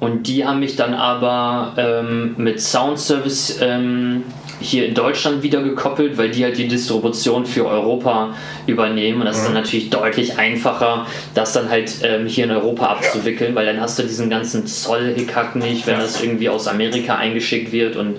[0.00, 4.24] und die haben mich dann aber ähm, mit Sound Service ähm,
[4.60, 8.34] hier in Deutschland wieder gekoppelt, weil die halt die Distribution für Europa
[8.66, 9.20] übernehmen.
[9.20, 9.60] Und das ist dann mhm.
[9.60, 14.02] natürlich deutlich einfacher, das dann halt ähm, hier in Europa abzuwickeln, weil dann hast du
[14.02, 17.96] diesen ganzen Zollhickhack nicht, wenn das irgendwie aus Amerika eingeschickt wird.
[17.96, 18.16] Und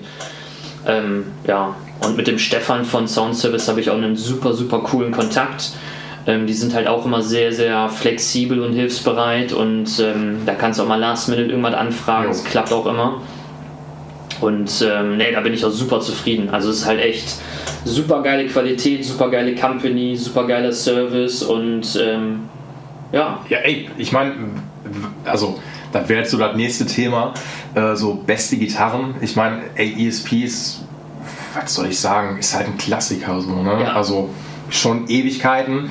[0.86, 4.80] ähm, ja, und mit dem Stefan von Sound Service habe ich auch einen super, super
[4.80, 5.72] coolen Kontakt.
[6.26, 9.52] Ähm, die sind halt auch immer sehr, sehr flexibel und hilfsbereit.
[9.52, 13.20] Und ähm, da kannst du auch mal last minute irgendwas anfragen, das klappt auch immer.
[14.40, 16.50] Und ähm, nee, da bin ich auch super zufrieden.
[16.50, 17.36] Also es ist halt echt
[17.84, 22.48] super geile Qualität, super geile Company, super geiler Service und ähm,
[23.12, 23.44] ja.
[23.48, 24.34] Ja, ey, ich meine,
[25.24, 25.58] also
[25.92, 27.34] das wäre jetzt so das nächste Thema,
[27.74, 29.16] äh, so beste Gitarren.
[29.20, 30.84] Ich meine, ey, ESPs,
[31.54, 33.82] was soll ich sagen, ist halt ein Klassiker so, ne?
[33.82, 33.92] Ja.
[33.94, 34.30] Also
[34.70, 35.90] schon Ewigkeiten.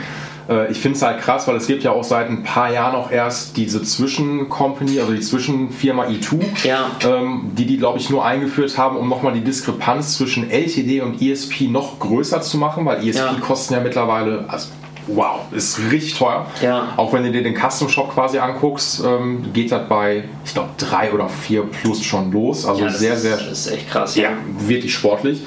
[0.49, 2.95] Äh, ich finde es halt krass, weil es gibt ja auch seit ein paar Jahren
[2.95, 6.89] auch erst diese Zwischencompany, also die Zwischenfirma E2, ja.
[7.05, 11.21] ähm, die die, glaube ich, nur eingeführt haben, um nochmal die Diskrepanz zwischen LTD und
[11.21, 13.35] ESP noch größer zu machen, weil ESP ja.
[13.39, 14.69] kosten ja mittlerweile, also
[15.07, 16.45] wow, ist richtig teuer.
[16.61, 16.93] Ja.
[16.97, 20.69] Auch wenn du dir den Custom Shop quasi anguckst, ähm, geht das bei, ich glaube,
[20.77, 22.65] drei oder vier plus schon los.
[22.65, 23.37] Also ja, sehr, ist, sehr.
[23.37, 24.15] Das ist echt krass.
[24.15, 24.29] Ja,
[24.59, 25.41] wirklich sportlich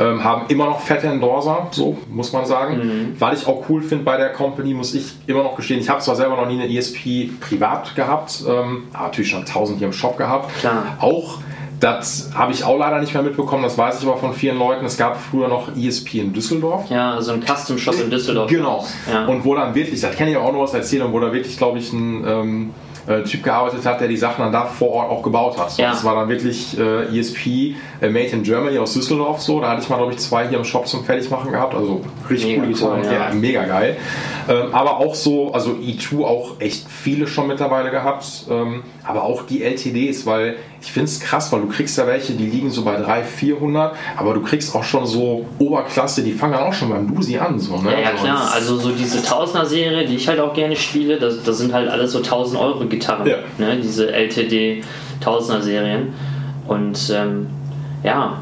[0.00, 2.78] ähm, haben immer noch fette Endorser, so muss man sagen.
[2.78, 3.16] Mhm.
[3.18, 6.00] Was ich auch cool finde bei der Company, muss ich immer noch gestehen, ich habe
[6.00, 9.92] zwar selber noch nie eine ESP privat gehabt, ähm, aber natürlich schon tausend hier im
[9.92, 10.58] Shop gehabt.
[10.58, 10.96] Klar.
[11.00, 11.38] Auch
[11.80, 14.84] das habe ich auch leider nicht mehr mitbekommen, das weiß ich aber von vielen Leuten.
[14.84, 16.90] Es gab früher noch ESP in Düsseldorf.
[16.90, 18.50] Ja, so ein Custom Shop in Düsseldorf.
[18.50, 18.84] Genau.
[19.10, 19.26] Ja.
[19.26, 21.78] Und wo dann wirklich, das kann ich auch noch was erzählen, wo da wirklich, glaube
[21.78, 22.24] ich, ein.
[22.26, 22.70] Ähm,
[23.06, 25.76] äh, Typ gearbeitet hat, der die Sachen dann da vor Ort auch gebaut hat.
[25.76, 25.90] Ja.
[25.90, 29.60] Das war dann wirklich äh, ESP äh, Made in Germany aus Düsseldorf so.
[29.60, 31.74] Da hatte ich mal, glaube ich, zwei hier im Shop zum Fertigmachen gehabt.
[31.74, 33.00] Also richtig mega coole Gitarren.
[33.00, 33.28] Cool, ja.
[33.28, 33.34] ja.
[33.34, 33.96] mega geil.
[34.48, 38.46] Ähm, aber auch so, also E2 auch echt viele schon mittlerweile gehabt.
[38.50, 42.32] Ähm, aber auch die LTDs, weil ich finde es krass, weil du kriegst ja welche,
[42.32, 46.54] die liegen so bei 300, 400, aber du kriegst auch schon so Oberklasse, die fangen
[46.54, 47.58] auch schon beim Lusi an.
[47.58, 47.92] So, ne?
[47.92, 51.58] Ja, ja klar, also so diese Tausender-Serie, die ich halt auch gerne spiele, das, das
[51.58, 53.36] sind halt alles so 1000 Euro Gitarren, ja.
[53.58, 53.78] ne?
[53.82, 54.82] diese LTD
[55.20, 56.14] Tausender-Serien.
[56.66, 57.48] Und ähm,
[58.02, 58.38] ja,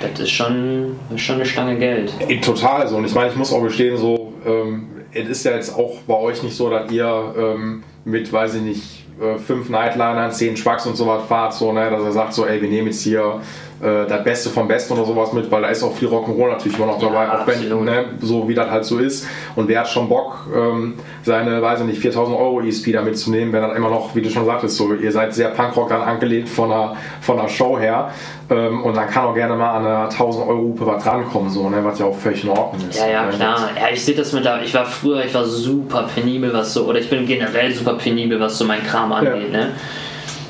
[0.00, 2.12] das ist schon, schon eine Stange Geld.
[2.42, 2.96] Total so.
[2.96, 6.14] Und ich meine, ich muss auch gestehen, so, ähm, es ist ja jetzt auch bei
[6.14, 10.86] euch nicht so, dass ihr ähm, mit, weiß ich nicht, äh, fünf Nightlinern, zehn Trucks
[10.86, 13.40] und sowas fahrt, so, ne, dass er sagt so, ey, wir nehmen jetzt hier
[13.80, 16.76] äh, das Beste vom Besten oder sowas mit, weil da ist auch viel Rock'n'Roll natürlich
[16.76, 19.26] immer noch dabei, ja, auch wenn, ne, so wie das halt so ist.
[19.54, 23.52] Und wer hat schon Bock, ähm, seine, weiß ich nicht, 4000 Euro ESP da mitzunehmen,
[23.52, 26.48] wenn dann immer noch, wie du schon sagtest, so, ihr seid sehr Punkrock dann angelegt
[26.48, 28.10] von der, von der Show her.
[28.50, 31.68] Ähm, und dann kann auch gerne mal an einer 1000 Euro Hupe was rankommen, so,
[31.68, 32.98] ne, was ja auch völlig in Ordnung ist.
[32.98, 33.32] Ja, ja, ne?
[33.32, 33.70] klar.
[33.76, 36.84] Ja, ich sehe das mit da, ich war früher, ich war super penibel, was so,
[36.86, 39.58] oder ich bin generell super penibel, was so mein Kram angeht, ja.
[39.58, 39.70] ne.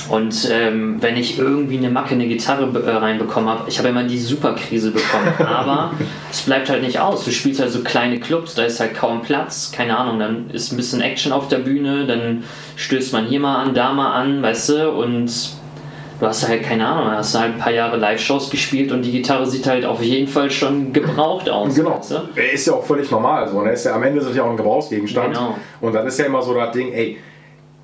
[0.09, 4.05] Und ähm, wenn ich irgendwie eine Macke, eine Gitarre äh, reinbekommen habe, ich habe immer
[4.05, 5.33] die Superkrise bekommen.
[5.47, 5.93] Aber
[6.31, 7.25] es bleibt halt nicht aus.
[7.25, 9.71] Du spielst halt so kleine Clubs, da ist halt kaum Platz.
[9.71, 12.45] Keine Ahnung, dann ist ein bisschen Action auf der Bühne, dann
[12.77, 15.31] stößt man hier mal an, da mal an, weißt du, und
[16.21, 19.47] du hast halt keine Ahnung, hast halt ein paar Jahre Live-Shows gespielt und die Gitarre
[19.47, 21.75] sieht halt auf jeden Fall schon gebraucht aus.
[21.75, 21.99] Genau.
[21.99, 22.41] Weißt du?
[22.53, 23.61] Ist ja auch völlig normal so.
[23.61, 23.73] Ne?
[23.73, 25.35] Ist ja, am Ende ist es ja auch ein Gebrauchsgegenstand.
[25.35, 25.57] Genau.
[25.81, 27.19] Und dann ist ja immer so das Ding, ey,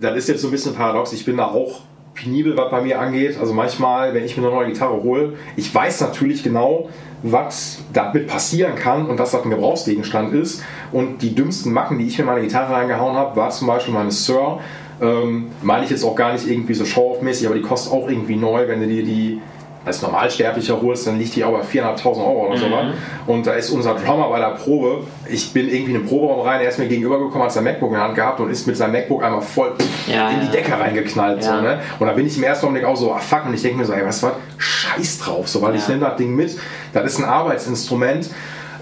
[0.01, 1.12] das ist jetzt so ein bisschen paradox.
[1.12, 1.81] Ich bin da auch
[2.15, 3.39] penibel, was bei mir angeht.
[3.39, 6.89] Also manchmal, wenn ich mir eine neue Gitarre hole, ich weiß natürlich genau,
[7.23, 10.62] was damit passieren kann und dass das ein Gebrauchsgegenstand ist.
[10.93, 13.95] Und die dümmsten Macken, die ich mir in meine Gitarre reingehauen habe, war zum Beispiel
[13.95, 14.61] meine Sir.
[15.01, 18.37] Ähm, meine ich jetzt auch gar nicht irgendwie so show-off-mäßig, aber die kostet auch irgendwie
[18.37, 19.41] neu, wenn du dir die
[19.85, 22.87] als Normalsterblicher holst, dann liegt die auch bei 400.000 Euro oder so was.
[22.87, 22.93] Mhm.
[23.26, 25.05] Und da ist unser Drummer bei der Probe.
[25.28, 27.95] Ich bin irgendwie in den Proberaum rein, er ist mir gegenübergekommen, hat sein MacBook in
[27.95, 29.72] der Hand gehabt und ist mit seinem MacBook einmal voll
[30.07, 30.76] ja, in die Decke ja.
[30.76, 31.43] reingeknallt.
[31.43, 31.57] Ja.
[31.57, 31.80] So, ne?
[31.99, 33.85] Und da bin ich im ersten Augenblick auch so, ah fuck, und ich denke mir
[33.85, 36.57] so, ey, was war Scheiß drauf, so, weil ich nehme das Ding mit.
[36.93, 38.30] Das ist ein Arbeitsinstrument.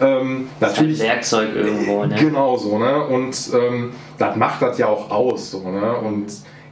[0.01, 2.17] Ähm, natürlich, ein Werkzeug irgendwo, ne?
[2.19, 3.05] Genau so, ne?
[3.05, 5.97] Und ähm, das macht das ja auch aus, so, ne?
[5.97, 6.27] Und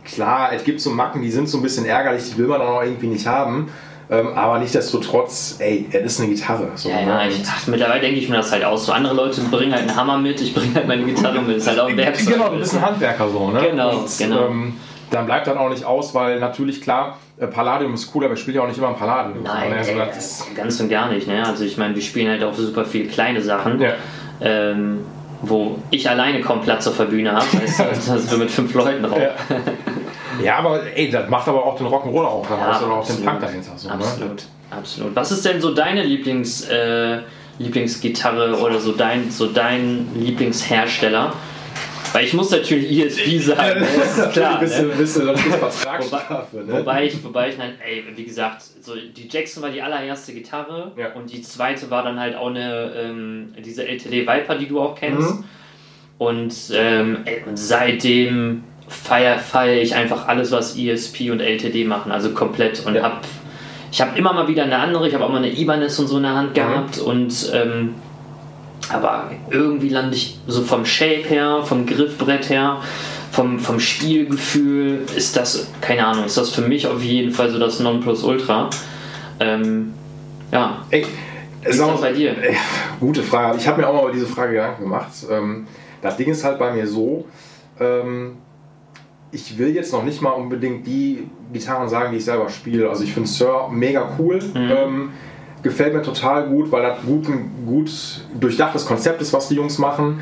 [0.05, 2.69] klar, es gibt so Macken, die sind so ein bisschen ärgerlich, die will man dann
[2.69, 3.69] auch irgendwie nicht haben.
[4.11, 6.69] Ähm, aber nichtsdestotrotz, ey, es ist eine Gitarre.
[6.75, 7.29] So, ja, ja, ne?
[7.29, 8.87] ich, ach, mittlerweile denke ich mir das halt aus.
[8.87, 11.57] So andere Leute bringen halt einen Hammer mit, ich bringe halt meine Gitarre mit.
[11.57, 12.35] Das ist halt auch ein Werkzeug.
[12.35, 13.61] Genau, du bist ein Handwerker so, ne?
[13.71, 14.47] Genau, und, genau.
[14.49, 14.73] Ähm,
[15.13, 18.41] dann bleibt dann auch nicht aus, weil natürlich klar, äh, Palladium ist cool, aber ich
[18.41, 19.45] spiele ja auch nicht immer ein Palladium.
[19.45, 21.29] Nein, also, ey, ganz und gar nicht.
[21.29, 21.47] Ne?
[21.47, 23.81] Also ich meine, wir spielen halt auch super viele kleine Sachen.
[23.81, 23.93] Ja.
[24.41, 25.05] Ähm,
[25.43, 28.75] wo ich alleine kaum Platz auf der Bühne habe, weißt du, dass wir mit fünf
[28.75, 29.19] Leuten drauf.
[29.19, 29.35] Ja.
[30.43, 33.25] Ja, aber ey, das macht aber auch den Rock'n'Roll auch, da ja, oder auch den
[33.25, 33.73] Punk dahinter.
[33.77, 33.95] So, ne?
[33.95, 34.37] absolut.
[34.37, 34.43] Ne?
[34.71, 35.17] absolut.
[35.17, 37.21] Was ist denn so deine Lieblings, äh,
[37.59, 41.33] Lieblingsgitarre oder so dein, so dein Lieblingshersteller?
[42.13, 44.59] Weil ich muss natürlich ESP sagen, das ist klar.
[44.59, 46.73] Bist du, bist du Vertragsstrafe, ne?
[46.73, 50.93] Wobei ich, wobei ich, nein, ey, wie gesagt, so die Jackson war die allererste Gitarre
[50.97, 51.13] ja.
[51.13, 54.97] und die zweite war dann halt auch eine, ähm, diese LTD Viper, die du auch
[54.97, 55.37] kennst.
[55.37, 55.45] Mhm.
[56.19, 62.13] Und, ähm, ey, und seitdem feiere feier ich einfach alles, was ESP und LTD machen,
[62.13, 63.03] also komplett und ja.
[63.03, 63.25] hab
[63.93, 66.19] ich habe immer mal wieder eine andere, ich habe auch mal eine Ibanez und so
[66.19, 67.05] in der Hand gehabt mhm.
[67.05, 67.95] und ähm,
[68.93, 72.79] aber irgendwie lande ich so vom Shape her, vom Griffbrett her,
[73.31, 77.59] vom, vom Spielgefühl ist das, keine Ahnung, ist das für mich auf jeden Fall so
[77.59, 78.71] das Nonplusultra.
[79.39, 79.95] Ähm,
[80.51, 80.85] ja.
[80.91, 81.07] Ey,
[81.63, 82.37] Wie ist das bei dir?
[82.43, 82.57] Ey,
[82.99, 83.59] gute Frage.
[83.59, 85.11] Ich habe mir auch mal über diese Frage Gedanken gemacht.
[85.31, 85.69] Ähm,
[86.03, 87.27] das Ding ist halt bei mir so,
[87.79, 88.39] ähm,
[89.33, 92.89] ich will jetzt noch nicht mal unbedingt die Gitarren sagen, die ich selber spiele.
[92.89, 94.39] Also ich finde Sir mega cool.
[94.39, 94.71] Mhm.
[94.71, 95.11] Ähm,
[95.63, 97.91] gefällt mir total gut, weil das gut, ein gut
[98.39, 100.21] durchdachtes Konzept ist, was die Jungs machen.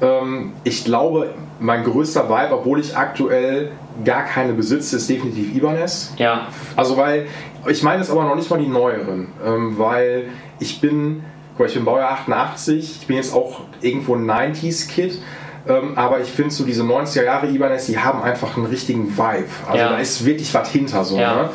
[0.00, 3.70] Ähm, ich glaube, mein größter Vibe, obwohl ich aktuell
[4.04, 6.14] gar keine besitze, ist definitiv Ibanez.
[6.16, 6.48] Ja.
[6.76, 7.26] Also weil,
[7.66, 10.26] ich meine es aber noch nicht mal die neueren, ähm, weil
[10.58, 11.22] ich bin,
[11.64, 15.20] ich bin Baujahr 88, ich bin jetzt auch irgendwo ein 90s-Kid.
[15.66, 19.48] Ähm, aber ich finde so diese 90er Jahre Ibanez, die haben einfach einen richtigen Vibe.
[19.66, 19.88] Also ja.
[19.90, 21.18] da ist wirklich was hinter so.
[21.18, 21.34] Ja.
[21.34, 21.50] Ne?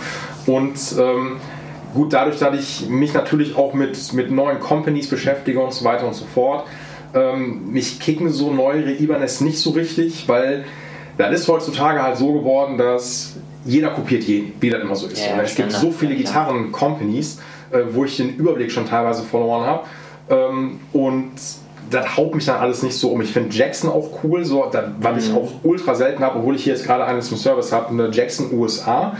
[0.46, 1.38] Und ähm,
[1.94, 6.06] gut, dadurch, dass ich mich natürlich auch mit, mit neuen Companies beschäftige und so weiter
[6.06, 6.66] und so fort,
[7.14, 10.66] ähm, mich kicken so neuere Ibanez nicht so richtig, weil
[11.18, 13.36] das ist heutzutage halt so geworden, dass
[13.66, 15.26] jeder kopiert jeden, wie das immer so ist.
[15.26, 17.40] Ja, es gibt so viele Gitarren-Companies,
[17.72, 19.86] äh, wo ich den Überblick schon teilweise verloren habe.
[20.30, 21.32] Ähm, und
[21.90, 23.22] das haut mich dann alles nicht so um.
[23.22, 25.20] Ich finde Jackson auch cool, so, das, was mhm.
[25.20, 28.10] ich auch ultra selten habe, obwohl ich hier jetzt gerade eine zum Service habe, eine
[28.10, 29.16] Jackson USA.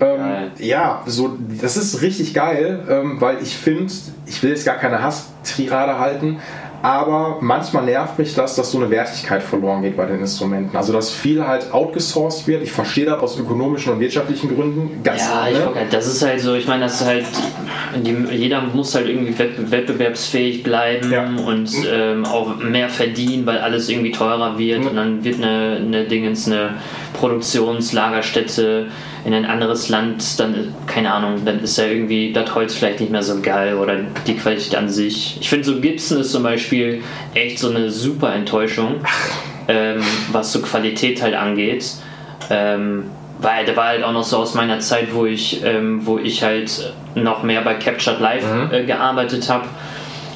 [0.00, 3.92] Ähm, ja, so, das ist richtig geil, ähm, weil ich finde,
[4.26, 6.38] ich will jetzt gar keine Hass-Tirade halten,
[6.82, 10.76] aber manchmal nervt mich das, dass so eine Wertigkeit verloren geht bei den Instrumenten.
[10.76, 12.62] Also dass viel halt outgesourced wird.
[12.62, 15.02] Ich verstehe das aus ökonomischen und wirtschaftlichen Gründen.
[15.04, 15.86] Ganz ja, ich, ne?
[15.90, 17.26] das ist halt so, ich meine, das ist halt,
[18.32, 21.24] jeder muss halt irgendwie wettbewerbsfähig bleiben ja.
[21.24, 24.86] und ähm, auch mehr verdienen, weil alles irgendwie teurer wird mhm.
[24.88, 26.74] und dann wird eine, eine Dingens, eine
[27.12, 28.86] Produktionslagerstätte
[29.24, 33.12] in ein anderes Land, dann, keine Ahnung, dann ist ja irgendwie das Holz vielleicht nicht
[33.12, 35.38] mehr so geil oder die Qualität an sich.
[35.40, 37.02] Ich finde so Gibson ist zum Beispiel
[37.34, 38.96] echt so eine super Enttäuschung,
[39.68, 40.02] ähm,
[40.32, 41.84] was so Qualität halt angeht.
[42.48, 43.04] Ähm,
[43.42, 46.42] weil der war halt auch noch so aus meiner Zeit, wo ich, ähm, wo ich
[46.42, 48.68] halt noch mehr bei Captured Live mhm.
[48.72, 49.66] äh, gearbeitet habe,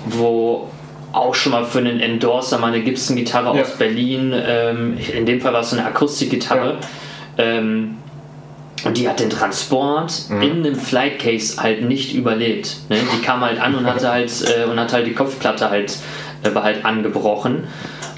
[0.06, 0.70] wo
[1.12, 3.62] auch schon mal für einen Endorser mal eine Gibson-Gitarre ja.
[3.62, 6.78] aus Berlin, ähm, in dem Fall war es so eine Akustikgitarre,
[7.36, 7.44] ja.
[7.44, 7.98] ähm,
[8.84, 10.42] und die hat den Transport mhm.
[10.42, 12.76] in einem Flightcase halt nicht überlebt.
[12.88, 12.96] Ne?
[13.14, 15.98] Die kam halt an und hatte halt äh, und hat halt die Kopfplatte halt,
[16.42, 17.64] äh, war halt angebrochen.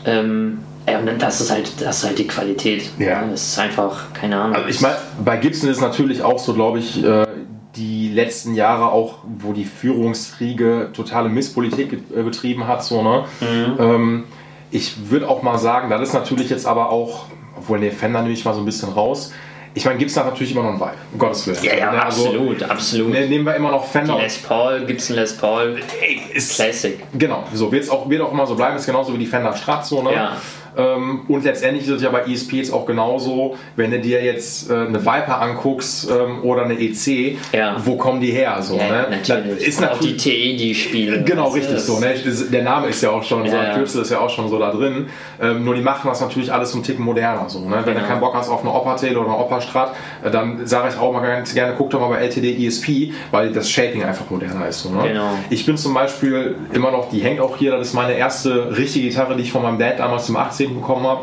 [0.04, 0.58] Ähm,
[0.88, 2.90] Ja, das ist halt, das ist halt die Qualität.
[2.98, 3.24] Ja.
[3.28, 4.54] Das ist einfach, keine Ahnung.
[4.54, 7.26] Also ich meine, bei Gibson ist natürlich auch so, glaube ich, äh,
[7.74, 13.24] die letzten Jahre auch, wo die Führungsriege totale Misspolitik äh, betrieben hat, so, ne?
[13.40, 13.80] Mhm.
[13.80, 14.24] Ähm,
[14.70, 18.34] ich würde auch mal sagen, das ist natürlich jetzt aber auch, obwohl der Fender nehme
[18.34, 19.32] ich mal so ein bisschen raus.
[19.76, 21.58] Ich meine, gibt es da natürlich immer noch einen Vibe, um Gottes Willen.
[21.62, 23.12] ja, ja, Ne, also, absolut, absolut.
[23.12, 24.16] ne, nehmen wir immer noch Fender.
[24.18, 26.98] Les Paul, Gibson Les Paul, Ey, ist, Classic.
[27.12, 29.84] Genau, so wird's auch, wird auch immer so bleiben, ist genauso wie die Fender Strat
[29.84, 30.14] so, ne?
[30.14, 30.32] Ja.
[30.76, 34.70] Ähm, und letztendlich ist es ja bei ESP jetzt auch genauso, wenn du dir jetzt
[34.70, 37.76] äh, eine Viper anguckst ähm, oder eine EC, Ja.
[37.84, 38.58] wo kommen die her?
[38.60, 39.06] So, Ja, ne?
[39.10, 39.66] natürlich.
[39.66, 41.24] Ist Und auch die natürlich TE, die spielen.
[41.24, 41.98] Genau, du, richtig das- so.
[41.98, 42.14] Ne?
[42.52, 43.74] Der Name ist ja auch schon, so Ja, ein ja.
[43.74, 45.06] Kürzel ist ja auch schon so da drin.
[45.40, 47.48] Ähm, nur die machen das natürlich alles so einen Ticken moderner.
[47.48, 47.76] So, ne?
[47.84, 48.06] Wenn du Genau.
[48.06, 51.20] keinen Bock hast auf eine Opa-Tail oder eine Opa-Strat, äh, dann sage ich auch mal
[51.26, 54.80] ganz gerne, guck doch mal bei LTD ESP, weil das Shaping einfach moderner ist.
[54.80, 55.08] So, ne?
[55.08, 55.30] Genau.
[55.48, 59.08] Ich bin zum Beispiel immer noch, die hängt auch hier, das ist meine erste richtige
[59.08, 60.65] Gitarre, die ich von meinem Dad damals zum 18.
[60.74, 61.20] bekommen habe.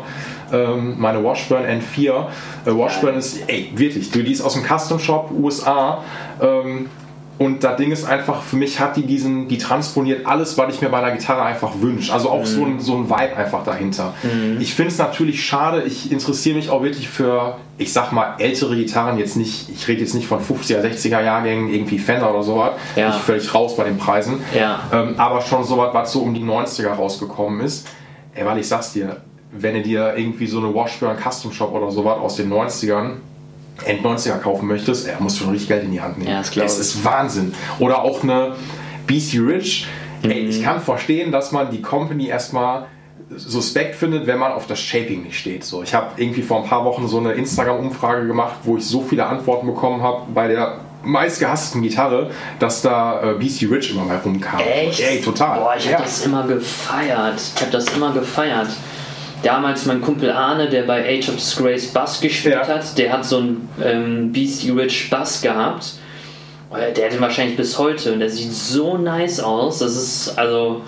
[0.52, 2.26] Ähm, meine Washburn N4.
[2.66, 6.02] Äh, Washburn ist, ey, wirklich, die ist aus dem Custom Shop USA.
[6.40, 6.88] Ähm,
[7.36, 10.80] und das Ding ist einfach, für mich hat die diesen, die transponiert alles, was ich
[10.80, 12.12] mir bei einer Gitarre einfach wünsche.
[12.12, 14.14] Also auch so, ein, so ein Vibe einfach dahinter.
[14.60, 18.76] Ich finde es natürlich schade, ich interessiere mich auch wirklich für, ich sag mal, ältere
[18.76, 22.72] Gitarren, jetzt nicht, ich rede jetzt nicht von 50er, 60er Jahrgängen, irgendwie Fender oder sowas.
[22.94, 23.08] Ja.
[23.08, 24.40] Bin ich völlig raus bei den Preisen.
[24.56, 24.82] Ja.
[24.92, 27.88] Ähm, aber schon sowas, was so um die 90er rausgekommen ist.
[28.32, 29.16] Ey, weil ich sag's dir,
[29.56, 33.12] wenn du dir irgendwie so eine Washburn Custom Shop oder sowas aus den 90ern,
[33.84, 36.30] End 90er kaufen möchtest, ey, musst du schon richtig Geld in die Hand nehmen.
[36.30, 37.52] Ja, das glaub Es ist Wahnsinn.
[37.80, 38.52] Oder auch eine
[39.08, 39.86] BC Rich.
[40.22, 40.48] Ey, Mhm.
[40.50, 42.86] ich kann verstehen, dass man die Company erstmal
[43.34, 45.64] suspekt findet, wenn man auf das Shaping nicht steht.
[45.64, 49.00] So, ich habe irgendwie vor ein paar Wochen so eine Instagram-Umfrage gemacht, wo ich so
[49.02, 52.30] viele Antworten bekommen habe bei der meistgehassten Gitarre,
[52.60, 54.60] dass da äh, BC Rich immer mal rumkam.
[54.60, 55.00] Echt?
[55.00, 55.58] Ey, total.
[55.58, 55.94] Boah, ich Ja.
[55.94, 57.40] habe das immer gefeiert.
[57.56, 58.68] Ich habe das immer gefeiert.
[59.44, 62.66] Damals mein Kumpel Arne, der bei Age of Disgrace Bass gespielt Ja.
[62.66, 65.94] hat, der hat so einen ähm, Beastie Rich Bass gehabt.
[66.72, 69.78] Äh, Der hat den wahrscheinlich bis heute und der sieht so nice aus.
[69.78, 70.82] Das ist, also,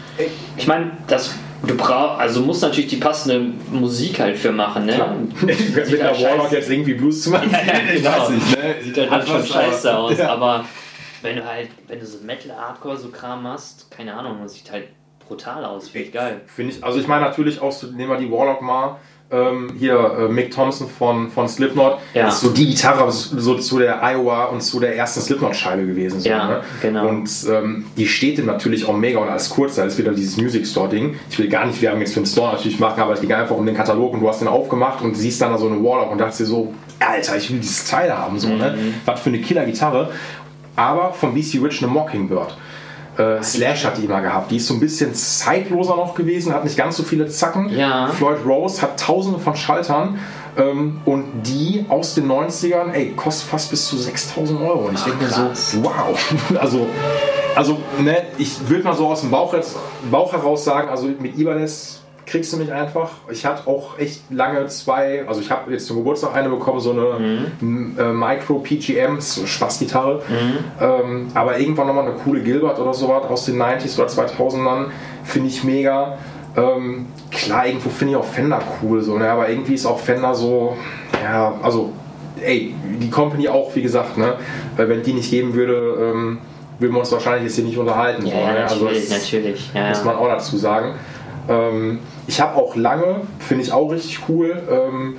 [0.57, 1.33] ich meine, das.
[1.67, 3.41] Du brauchst, also musst natürlich die passende
[3.73, 4.95] Musik halt für machen, ne?
[5.41, 5.57] Mit
[6.03, 7.49] halt Warlock scheiße- jetzt irgendwie Blues zu machen.
[7.53, 8.11] Ja, ja, ich genau.
[8.21, 8.75] weiß nicht, ne?
[8.85, 10.29] Sieht halt schon scheiße aber- aus, Ja.
[10.29, 10.65] aber
[11.23, 14.71] wenn du halt, wenn du so Metal, Hardcore, so Kram hast, keine Ahnung, das sieht
[14.71, 14.85] halt
[15.29, 16.41] brutal aus, finde ich geil.
[16.47, 18.97] Finde ich, also ich meine natürlich auch, so, nehmen wir die Warlock mal,
[19.29, 22.29] ähm, hier äh, Mick Thompson von, von Slipknot, Ja.
[22.29, 26.21] ist so die Gitarre so zu der Iowa und zu der ersten Slipknot-Scheibe gewesen.
[26.21, 26.61] So, Ja, ne?
[26.81, 27.09] genau.
[27.09, 30.37] Und ähm, die steht ihm natürlich auch mega und als kurz, da ist wieder dieses
[30.37, 31.17] Music Store-Ding.
[31.29, 33.57] Ich will gar nicht Werbung jetzt für den Store natürlich machen, aber es ging einfach
[33.57, 36.13] um den Katalog und du hast den aufgemacht und siehst dann da so eine Warlock
[36.13, 38.77] und dachtest dir so, Alter, ich will dieses Teil haben, so, ne?
[38.79, 38.95] Mhm.
[39.07, 40.11] Was für eine Killer-Gitarre.
[40.77, 42.57] Aber von BC Rich eine Mockingbird.
[43.19, 44.51] Äh, Slash hat die immer gehabt.
[44.51, 47.71] Die ist so ein bisschen zeitloser noch gewesen, hat nicht ganz so viele Zacken.
[47.71, 48.09] Ja.
[48.09, 50.19] Floyd Rose hat tausende von Schaltern.
[50.59, 54.87] Ähm, und die aus den 90ern, ey, kostet fast bis zu 6000 Euro.
[54.89, 56.19] Und ich denke mir so, wow.
[56.59, 56.87] Also,
[57.55, 59.55] also ne, ich würde mal so aus dem Bauch,
[60.11, 63.11] Bauch heraus sagen, also mit Ibanez kriegst du mich einfach.
[63.31, 66.91] Ich hatte auch echt lange zwei, also ich habe jetzt zum Geburtstag eine bekommen, so
[66.91, 67.97] eine Mhm.
[67.99, 70.23] äh, Micro PGM, so eine Spaßgitarre.
[70.81, 74.87] Ähm, aber irgendwann nochmal eine coole Gilbert oder sowas aus den 90s oder 2000ern
[75.25, 76.19] finde ich mega.
[76.57, 79.29] Ähm, klar, irgendwo finde ich auch Fender cool, so, ne?
[79.31, 80.77] aber irgendwie ist auch Fender so,
[81.23, 81.93] ja, also,
[82.41, 84.35] ey, die Company auch, wie gesagt, ne?
[84.77, 86.39] Weil wenn die nicht geben würde, ähm,
[86.79, 88.25] würden wir uns wahrscheinlich jetzt hier nicht unterhalten.
[88.27, 88.63] Ja, ja, ne?
[88.65, 89.71] Also natürlich, das- natürlich.
[89.75, 90.95] Ja, muss man auch dazu sagen.
[91.49, 95.17] Ähm, ich habe auch lange, finde ich auch richtig cool, ähm,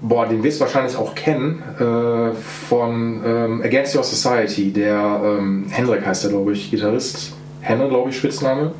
[0.00, 2.34] boah, den wirst du wahrscheinlich auch kennen, äh,
[2.68, 7.32] von ähm, Against Your Society, der ähm, Hendrik heißt der, glaube ich, Gitarrist.
[7.60, 8.72] Henne, glaube ich, Spitzname.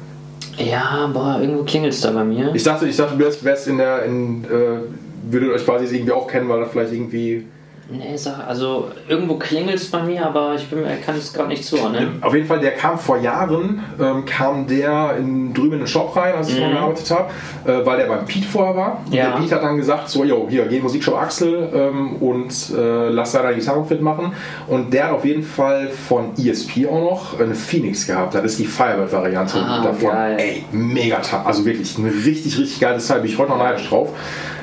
[0.59, 2.55] ja, boah, irgendwo klingelt es da bei mir.
[2.55, 6.29] Ich dachte, ich dachte, du wärst, in der, in, äh, würdet euch quasi irgendwie auch
[6.29, 7.47] kennen, weil er vielleicht irgendwie
[7.89, 11.65] Nee, sag, also irgendwo klingelt es bei mir, aber ich bin, kann es gerade nicht
[11.65, 12.21] zuordnen.
[12.21, 16.17] Auf jeden Fall, der kam vor Jahren, ähm, kam der in, drüben in den Shop
[16.17, 17.31] rein, als ich noch gearbeitet habe,
[17.65, 19.03] äh, weil der beim Pete vorher war.
[19.11, 19.31] Ja.
[19.31, 23.09] der Pete hat dann gesagt, so, yo, hier, geh in Musikshop Axel ähm, und äh,
[23.09, 24.33] lass da deine Gitarren fit machen.
[24.67, 28.35] Und der hat auf jeden Fall von ESP auch noch eine Phoenix gehabt.
[28.35, 30.11] Das ist die Firebird-Variante Ah, davon.
[30.11, 30.37] geil.
[30.41, 31.47] Ey, mega top.
[31.47, 33.21] Also wirklich ein richtig, richtig geiles Teil.
[33.21, 34.09] Bin ich heute noch neidisch drauf.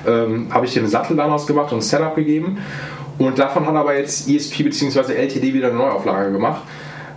[0.05, 2.57] Ähm, habe ich den Sattel damals gemacht und ein Setup gegeben.
[3.17, 5.13] Und davon hat aber jetzt ESP bzw.
[5.13, 6.63] LTD wieder eine Neuauflage gemacht.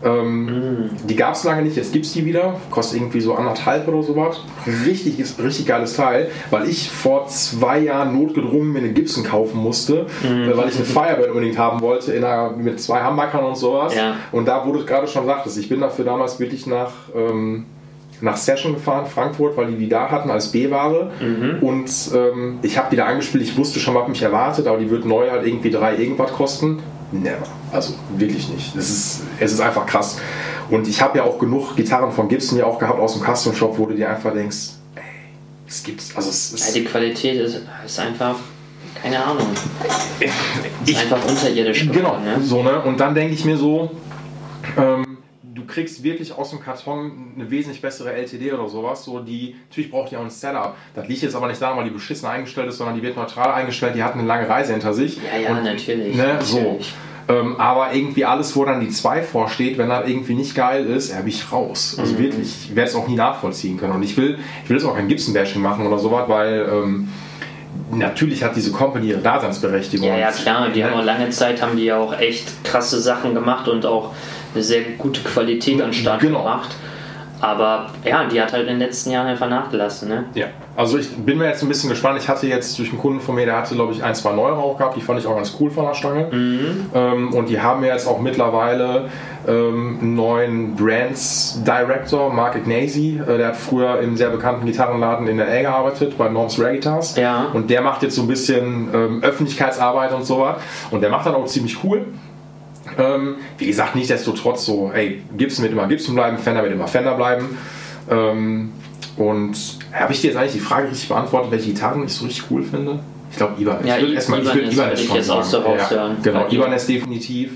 [0.05, 2.61] Ähm, Die gab es lange nicht, jetzt gibt es die wieder.
[2.71, 4.41] Kostet irgendwie so anderthalb oder sowas.
[4.85, 10.07] Richtig, richtig geiles Teil, weil ich vor zwei Jahren notgedrungen mir eine Gibson kaufen musste,
[10.23, 13.95] äh, weil ich eine Firebird unbedingt haben wollte, in einer, mit zwei Hamburgern und sowas.
[13.95, 14.17] Ja.
[14.33, 16.93] Und da, wo du es gerade schon sagtest, ich bin dafür damals wirklich nach.
[17.15, 17.65] Ähm,
[18.21, 21.11] nach Session gefahren, Frankfurt, weil die die da hatten als B-Ware.
[21.21, 21.62] Mhm.
[21.62, 24.91] Und ähm, ich habe die da angespielt, ich wusste schon, was mich erwartet, aber die
[24.91, 26.83] wird neu halt irgendwie drei irgendwas kosten.
[27.12, 27.47] Never.
[27.73, 28.77] Also wirklich nicht.
[28.77, 30.19] Das ist, es ist einfach krass.
[30.71, 33.55] Und ich habe ja auch genug Gitarren von Gibson ja auch gehabt aus dem Custom
[33.55, 35.03] Shop, wo du dir einfach denkst, ey,
[35.69, 36.17] es gibt's.
[36.17, 38.37] Also es ist ja, die Qualität ist, ist einfach
[39.03, 39.47] keine Ahnung.
[40.21, 40.33] Ist
[40.87, 41.89] ich, einfach unterirdisch.
[41.93, 42.41] Genau, ne?
[42.41, 42.81] so, ne?
[42.81, 43.91] Und dann denke ich mir so,
[44.77, 45.16] ähm,
[45.57, 49.05] du kriegst wirklich aus dem Karton eine wesentlich bessere LTD oder sowas.
[49.05, 50.77] So die, natürlich braucht die auch ein Setup.
[50.95, 53.53] Das liegt jetzt aber nicht daran, weil die beschissen eingestellt ist, sondern die wird neutral
[53.53, 55.17] eingestellt, die hat eine lange Reise hinter sich.
[55.17, 56.15] Ja, ja, und, natürlich.
[56.15, 56.47] Ne, natürlich.
[56.49, 56.79] So.
[57.29, 61.11] Ähm, aber irgendwie alles, wo dann die 2 vorsteht, wenn das irgendwie nicht geil ist,
[61.11, 61.97] ja, bin ich raus.
[61.99, 62.19] Also mhm.
[62.19, 63.95] wirklich, ich werde es auch nie nachvollziehen können.
[63.95, 67.09] Und ich will, ich will jetzt auch kein Gibson-Bashing machen oder sowas, weil ähm,
[67.91, 70.07] natürlich hat diese Company ihre Daseinsberechtigung.
[70.07, 70.69] Ja, ja, klar.
[70.69, 70.91] Die ja.
[70.91, 74.13] haben auch lange Zeit haben die ja auch echt krasse Sachen gemacht und auch
[74.57, 76.39] eine sehr gute Qualität an Start genau.
[76.39, 76.75] gebracht.
[77.41, 80.09] Aber ja, die hat halt in den letzten Jahren einfach nachgelassen.
[80.09, 80.25] Ne?
[80.35, 82.19] Ja, also ich bin mir jetzt ein bisschen gespannt.
[82.19, 84.55] Ich hatte jetzt durch einen Kunden von mir, der hatte glaube ich ein, zwei neue
[84.55, 84.97] auch gehabt.
[84.97, 86.29] Die fand ich auch ganz cool von der Stange.
[86.33, 86.87] Mhm.
[86.95, 89.11] Ähm, und die haben jetzt auch mittlerweile
[89.47, 93.21] ähm, einen neuen Brands Director, Mark Ignasi.
[93.21, 95.61] Äh, der hat früher im sehr bekannten Gitarrenladen in L.A.
[95.61, 97.17] gearbeitet, bei Norms Rare Guitars.
[97.17, 97.49] Ja.
[97.53, 100.57] Und der macht jetzt so ein bisschen ähm, Öffentlichkeitsarbeit und so was.
[100.91, 102.07] Und der macht dann auch ziemlich cool.
[102.99, 107.15] Ähm, wie gesagt, nichtsdestotrotz so, ey, Gibson wird immer Gibson bleiben, Fender wird immer Fender
[107.15, 107.59] bleiben.
[108.11, 108.73] Ähm,
[109.17, 109.57] und
[109.93, 112.63] habe ich dir jetzt eigentlich die Frage richtig beantwortet, welche Gitarren ich so richtig cool
[112.63, 113.01] finde?
[113.31, 113.87] Ich glaube, Ibanez.
[113.87, 115.41] Ja, ich würde erstmal Ibanez, Ibanez schon jetzt sagen.
[115.41, 116.17] Auch so raushören.
[116.17, 117.53] Ja, genau, Ibanez definitiv.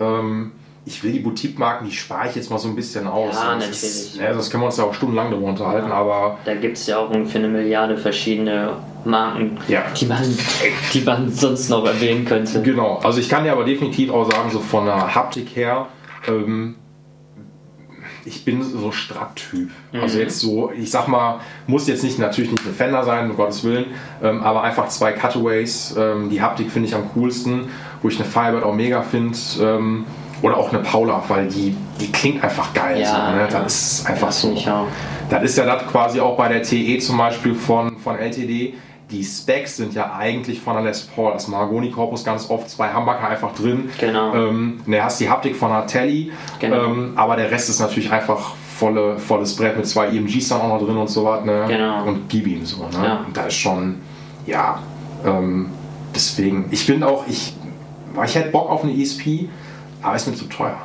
[0.00, 0.52] Ähm,
[0.86, 3.34] ich will die Boutique-Marken, die spare ich jetzt mal so ein bisschen aus.
[3.34, 3.82] Ja, das natürlich.
[3.82, 5.94] Ist, ja, das können wir uns ja auch stundenlang darüber unterhalten, ja.
[5.94, 6.38] aber.
[6.44, 8.74] Da gibt es ja auch ungefähr eine Milliarde verschiedene
[9.04, 9.82] Marken, ja.
[10.00, 10.22] die, man,
[10.94, 12.62] die man sonst noch erwähnen könnte.
[12.62, 15.88] Genau, also ich kann dir aber definitiv auch sagen, so von der Haptik her,
[16.28, 16.76] ähm,
[18.24, 19.70] ich bin so Strapp-Typ.
[19.92, 20.00] Mhm.
[20.00, 23.36] Also jetzt so, ich sag mal, muss jetzt nicht natürlich nicht ein Fender sein, um
[23.36, 23.86] Gottes Willen,
[24.22, 25.96] ähm, aber einfach zwei Cutaways.
[25.98, 27.70] Ähm, die Haptik finde ich am coolsten,
[28.02, 29.36] wo ich eine Firebird auch mega finde.
[29.60, 30.04] Ähm,
[30.42, 33.00] oder auch eine Paula, weil die, die klingt einfach geil.
[33.00, 33.48] Ja, so, ne?
[33.50, 34.54] Das ist einfach so.
[35.28, 38.74] Das ist ja das quasi auch bei der TE zum Beispiel von, von LTD.
[39.10, 41.32] Die Specs sind ja eigentlich von der Les Paul.
[41.32, 43.88] Das Mahagoni-Korpus ganz oft, zwei Humbucker einfach drin.
[43.98, 44.34] Genau.
[44.34, 46.32] Ähm, ne, hast die Haptik von der Telly.
[46.58, 46.84] Genau.
[46.84, 50.68] Ähm, aber der Rest ist natürlich einfach volle, volles Brett mit zwei EMGs dann auch
[50.68, 51.44] noch drin und so was.
[51.44, 51.64] Ne?
[51.68, 52.04] Genau.
[52.04, 52.82] Und B-Beam so.
[52.82, 53.04] Ne?
[53.04, 53.24] Ja.
[53.26, 54.00] Und da ist schon,
[54.44, 54.80] ja,
[55.24, 55.70] ähm,
[56.14, 57.54] deswegen, ich bin auch, ich,
[58.24, 59.48] ich hätte Bock auf eine ESP,
[60.06, 60.78] aber ist mir zu teuer.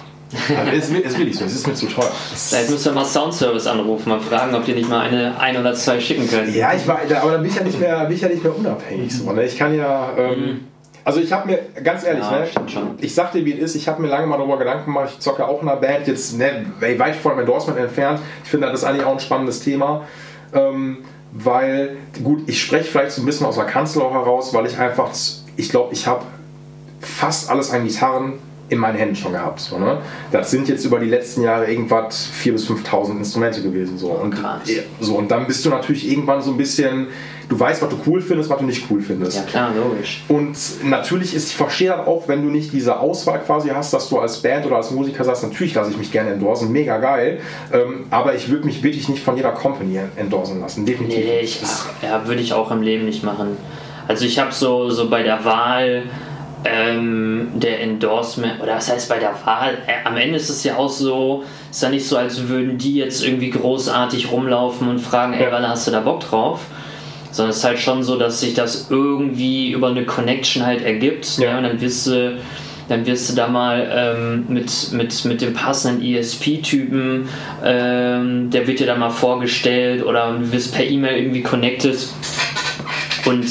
[0.58, 2.12] Also ist, ist wirklich so, es ist mir zu teuer.
[2.34, 5.74] Vielleicht müssen wir mal Soundservice anrufen, mal fragen, ob die nicht mal eine ein oder
[5.74, 6.54] zwei schicken können.
[6.54, 8.58] Ja, ich war, aber dann bin ich ja nicht mehr, bin ich ja nicht mehr
[8.58, 9.14] unabhängig.
[9.14, 9.44] So, ne?
[9.44, 10.14] Ich kann ja.
[10.18, 10.60] Ähm, mhm.
[11.04, 13.88] also ich habe mir, ganz ehrlich, ja, ne, ich sag dir, wie es ist, ich
[13.88, 16.66] habe mir lange mal darüber Gedanken gemacht, ich zocke auch in einer Band, jetzt ne,
[16.80, 18.20] weit von dem Endorsement entfernt.
[18.44, 20.06] Ich finde, das ist eigentlich auch ein spannendes Thema.
[20.54, 21.00] Ähm,
[21.34, 24.78] weil, gut, ich spreche vielleicht so ein bisschen aus der Kanzel auch heraus, weil ich
[24.78, 25.10] einfach,
[25.56, 26.26] ich glaube, ich habe
[27.00, 28.34] fast alles an Gitarren
[28.72, 29.60] in meinen Händen schon gehabt.
[29.60, 29.98] So, ne?
[30.32, 33.98] Das sind jetzt über die letzten Jahre irgendwas 4.000 bis 5.000 Instrumente gewesen.
[33.98, 34.12] So.
[34.12, 34.34] Und,
[35.02, 35.16] so.
[35.16, 37.08] und dann bist du natürlich irgendwann so ein bisschen,
[37.50, 39.36] du weißt, was du cool findest, was du nicht cool findest.
[39.36, 40.24] Ja klar, logisch.
[40.30, 40.56] Und
[40.86, 44.20] natürlich ist, ich verstehe das auch, wenn du nicht diese Auswahl quasi hast, dass du
[44.20, 47.42] als Band oder als Musiker sagst, natürlich lasse ich mich gerne endorsen, mega geil,
[47.74, 51.26] ähm, aber ich würde mich wirklich nicht von jeder Company endorsen lassen, definitiv.
[51.26, 53.58] Nee, ich, ach, ja, würde ich auch im Leben nicht machen.
[54.08, 56.04] Also ich habe so, so bei der Wahl
[56.64, 59.78] ähm, der Endorsement, oder was heißt bei der Wahl?
[59.88, 62.96] Äh, am Ende ist es ja auch so, ist ja nicht so, als würden die
[62.96, 66.62] jetzt irgendwie großartig rumlaufen und fragen, ey, wann hast du da Bock drauf?
[67.32, 71.38] Sondern es ist halt schon so, dass sich das irgendwie über eine Connection halt ergibt.
[71.38, 71.52] Ja.
[71.52, 72.38] ja und dann wirst du,
[72.90, 77.30] dann wirst du da mal ähm, mit, mit, mit dem passenden ESP-Typen,
[77.64, 81.98] ähm, der wird dir da mal vorgestellt oder du wirst per E-Mail irgendwie connected.
[83.26, 83.46] Und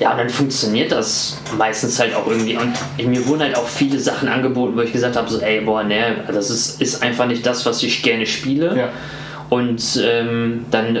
[0.00, 2.56] ja, und dann funktioniert das meistens halt auch irgendwie.
[2.56, 2.72] Und
[3.06, 6.24] mir wurden halt auch viele Sachen angeboten, wo ich gesagt habe, so, ey, boah, ne,
[6.26, 8.76] das ist, ist einfach nicht das, was ich gerne spiele.
[8.76, 8.88] Ja.
[9.50, 10.98] Und ähm, dann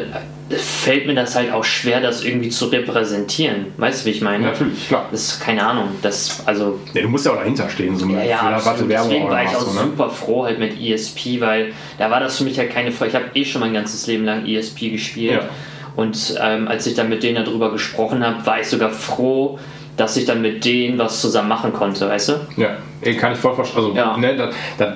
[0.50, 3.66] fällt mir das halt auch schwer, das irgendwie zu repräsentieren.
[3.76, 4.44] Weißt du, wie ich meine?
[4.44, 5.06] Natürlich, klar.
[5.10, 5.88] Das ist keine Ahnung.
[6.02, 7.96] Das, also, ja, du musst ja auch dahinter stehen.
[7.96, 8.90] So ja, ja, absolut.
[8.90, 9.86] Deswegen war ich auch so, ne?
[9.86, 13.10] super froh halt mit ESP, weil da war das für mich halt keine Frage.
[13.10, 15.40] Ich habe eh schon mein ganzes Leben lang ESP gespielt.
[15.42, 15.48] Ja.
[15.96, 19.58] Und ähm, als ich dann mit denen darüber gesprochen habe, war ich sogar froh,
[19.96, 22.32] dass ich dann mit denen was zusammen machen konnte, weißt du?
[22.56, 22.76] Ja,
[23.14, 23.78] kann ich voll verstehen.
[23.78, 24.16] Also, ja.
[24.16, 24.94] ne, das, das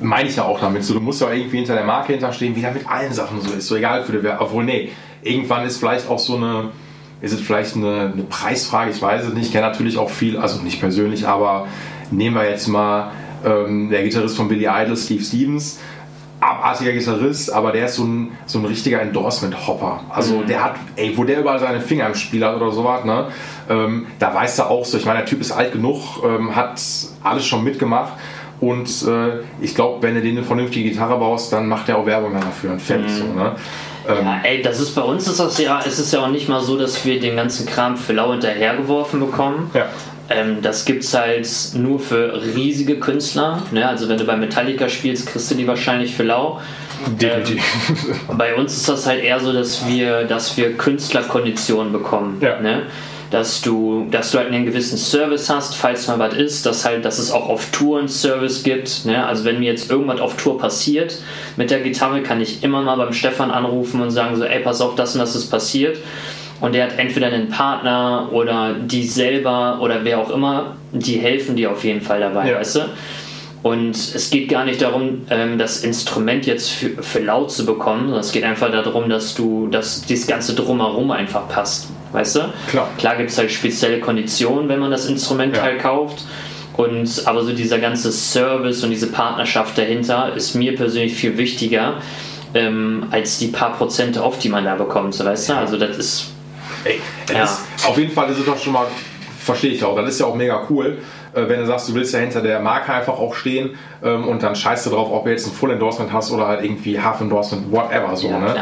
[0.00, 0.84] meine ich ja auch damit.
[0.84, 3.52] So, du musst ja irgendwie hinter der Marke hinterstehen, wie das mit allen Sachen so
[3.52, 3.68] ist.
[3.68, 4.46] So egal für die Werbung.
[4.46, 4.90] Obwohl, nee,
[5.22, 6.70] irgendwann ist vielleicht auch so eine,
[7.20, 9.46] ist es vielleicht eine, eine Preisfrage, ich weiß es nicht.
[9.46, 11.68] Ich kenne natürlich auch viel, also nicht persönlich, aber
[12.10, 13.12] nehmen wir jetzt mal
[13.44, 15.78] ähm, der Gitarrist von Billy Idol, Steve Stevens
[16.40, 20.00] abartiger Gitarrist, aber der ist so ein, so ein richtiger Endorsement-Hopper.
[20.08, 20.46] Also mhm.
[20.46, 23.26] der hat, ey, wo der überall seine Finger im Spiel hat oder sowas, ne?
[23.68, 26.80] Ähm, da weiß er auch so, ich meine, der Typ ist alt genug, ähm, hat
[27.22, 28.12] alles schon mitgemacht.
[28.60, 32.04] Und äh, ich glaube, wenn du den eine vernünftige Gitarre baust, dann macht er auch
[32.04, 33.16] Werbung dafür und fertig mhm.
[33.16, 33.56] so, ne?
[34.08, 36.48] Ähm, ja, ey, das ist bei uns ist das ja, es ist ja auch nicht
[36.48, 39.70] mal so, dass wir den ganzen Kram für lau hinterhergeworfen bekommen.
[39.74, 39.86] Ja.
[40.30, 43.62] Ähm, das es halt nur für riesige Künstler.
[43.72, 43.86] Ne?
[43.86, 46.60] Also wenn du bei Metallica spielst, kriegst du die wahrscheinlich für lau.
[47.20, 47.62] Definitiv.
[47.88, 52.38] Ähm, bei uns ist das halt eher so, dass wir, dass wir Künstlerkonditionen bekommen.
[52.40, 52.60] Ja.
[52.60, 52.82] Ne?
[53.30, 57.04] dass du, dass du halt einen gewissen Service hast, falls mal was ist, dass halt,
[57.04, 59.04] dass es auch auf Tour einen Service gibt.
[59.04, 59.24] Ne?
[59.24, 61.16] Also wenn mir jetzt irgendwas auf Tour passiert
[61.56, 64.80] mit der Gitarre, kann ich immer mal beim Stefan anrufen und sagen so, ey, pass
[64.80, 65.98] auf, das und das ist passiert
[66.60, 71.56] und der hat entweder einen Partner oder die selber oder wer auch immer, die helfen
[71.56, 72.56] dir auf jeden Fall dabei, ja.
[72.58, 72.80] weißt du?
[73.62, 78.04] Und es geht gar nicht darum, ähm, das Instrument jetzt für, für laut zu bekommen,
[78.04, 82.40] sondern es geht einfach darum, dass du, dass dieses ganze Drumherum einfach passt, weißt du?
[82.68, 82.88] Klar.
[82.96, 85.62] Klar gibt es halt spezielle Konditionen, wenn man das Instrument ja.
[85.62, 86.24] halt kauft.
[86.76, 91.96] Und, aber so dieser ganze Service und diese Partnerschaft dahinter ist mir persönlich viel wichtiger
[92.54, 95.54] ähm, als die paar Prozente auf, die man da bekommt, weißt du?
[95.54, 96.32] Also das ist
[96.84, 97.00] Ey,
[97.32, 97.44] ja.
[97.44, 98.86] ist, auf jeden Fall ist es doch schon mal,
[99.38, 100.98] verstehe ich auch, das ist ja auch mega cool,
[101.34, 103.70] äh, wenn du sagst, du willst ja hinter der Marke einfach auch stehen
[104.02, 106.64] ähm, und dann scheißt du drauf, ob du jetzt ein Full Endorsement hast oder halt
[106.64, 108.54] irgendwie Half Endorsement, whatever so, ja, ne?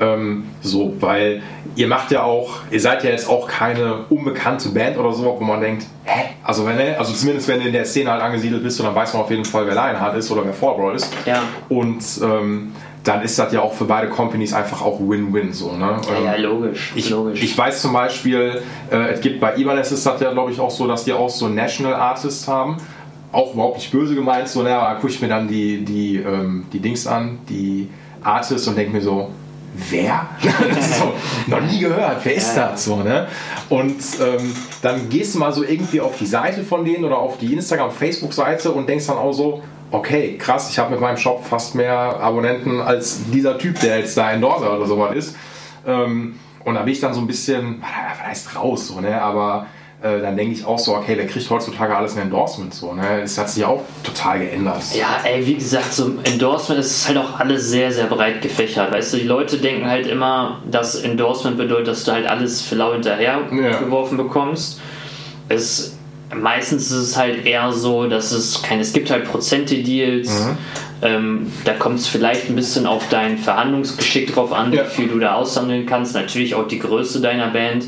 [0.00, 1.42] Ähm, so, weil
[1.76, 5.44] ihr macht ja auch, ihr seid ja jetzt auch keine unbekannte Band oder so, wo
[5.44, 6.30] man denkt, hä?
[6.42, 9.22] Also wenn also zumindest wenn du in der Szene halt angesiedelt bist, dann weiß man
[9.22, 11.12] auf jeden Fall, wer Lionheart ist oder wer Fallbroil ist.
[11.26, 11.42] Ja.
[11.68, 12.72] Und ähm,
[13.04, 15.72] dann ist das ja auch für beide Companies einfach auch Win-Win so.
[15.72, 16.00] Ne?
[16.08, 16.92] Ja, ja, logisch.
[16.94, 17.42] Ich, logisch.
[17.42, 20.70] ich weiß zum Beispiel, äh, es gibt bei Ibanez ist das ja glaube ich auch
[20.70, 22.76] so, dass die auch so National Artists haben.
[23.32, 26.16] Auch überhaupt nicht böse gemeint, so, ne, aber da gucke ich mir dann die, die,
[26.16, 27.88] ähm, die Dings an, die
[28.22, 29.30] Artists und denke mir so,
[29.88, 30.28] wer?
[30.42, 31.12] so,
[31.46, 32.84] noch nie gehört, wer ist das?
[32.84, 33.28] So, ne?
[33.68, 37.38] Und ähm, dann gehst du mal so irgendwie auf die Seite von denen oder auf
[37.38, 41.44] die Instagram, Facebook-Seite und denkst dann auch so, okay, krass, ich habe mit meinem Shop
[41.44, 45.36] fast mehr Abonnenten als dieser Typ, der jetzt da Endorser oder sowas ist.
[45.86, 49.20] Ähm, und da bin ich dann so ein bisschen, was heißt raus, so, ne?
[49.20, 49.66] aber
[50.02, 52.72] äh, dann denke ich auch so, okay, wer kriegt heutzutage alles ein Endorsement?
[52.72, 53.20] So, ne?
[53.20, 54.82] Das hat sich auch total geändert.
[54.94, 58.92] Ja, ey, wie gesagt, so Endorsement ist halt auch alles sehr, sehr breit gefächert.
[58.92, 62.76] Weißt du, die Leute denken halt immer, dass Endorsement bedeutet, dass du halt alles für
[62.76, 63.78] lau hinterher ja.
[63.78, 64.80] geworfen bekommst.
[65.48, 65.98] Es
[66.34, 70.28] meistens ist es halt eher so, dass es keine, es gibt halt Prozente-Deals.
[70.28, 70.58] Mhm.
[71.02, 74.84] Ähm, da kommt es vielleicht ein bisschen auf dein Verhandlungsgeschick drauf an, ja.
[74.84, 76.14] wie viel du da aushandeln kannst.
[76.14, 77.86] Natürlich auch die Größe deiner Band.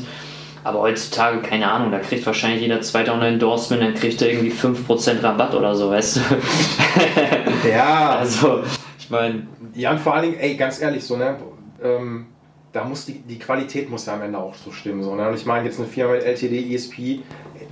[0.63, 4.31] Aber heutzutage, keine Ahnung, da kriegt wahrscheinlich jeder zweite auch ein Endorsement, dann kriegt er
[4.31, 7.69] irgendwie 5% Rabatt oder so, weißt du?
[7.69, 8.17] ja.
[8.17, 8.63] Also,
[8.97, 9.45] ich meine.
[9.75, 11.37] Ja, und vor allen Dingen, ey, ganz ehrlich, so, ne?
[11.83, 12.27] Ähm,
[12.71, 15.03] da muss die, die Qualität muss ja am Ende auch so stimmen.
[15.03, 15.27] So, ne?
[15.27, 17.19] Und ich meine, jetzt eine Firma mit LTD, ESP,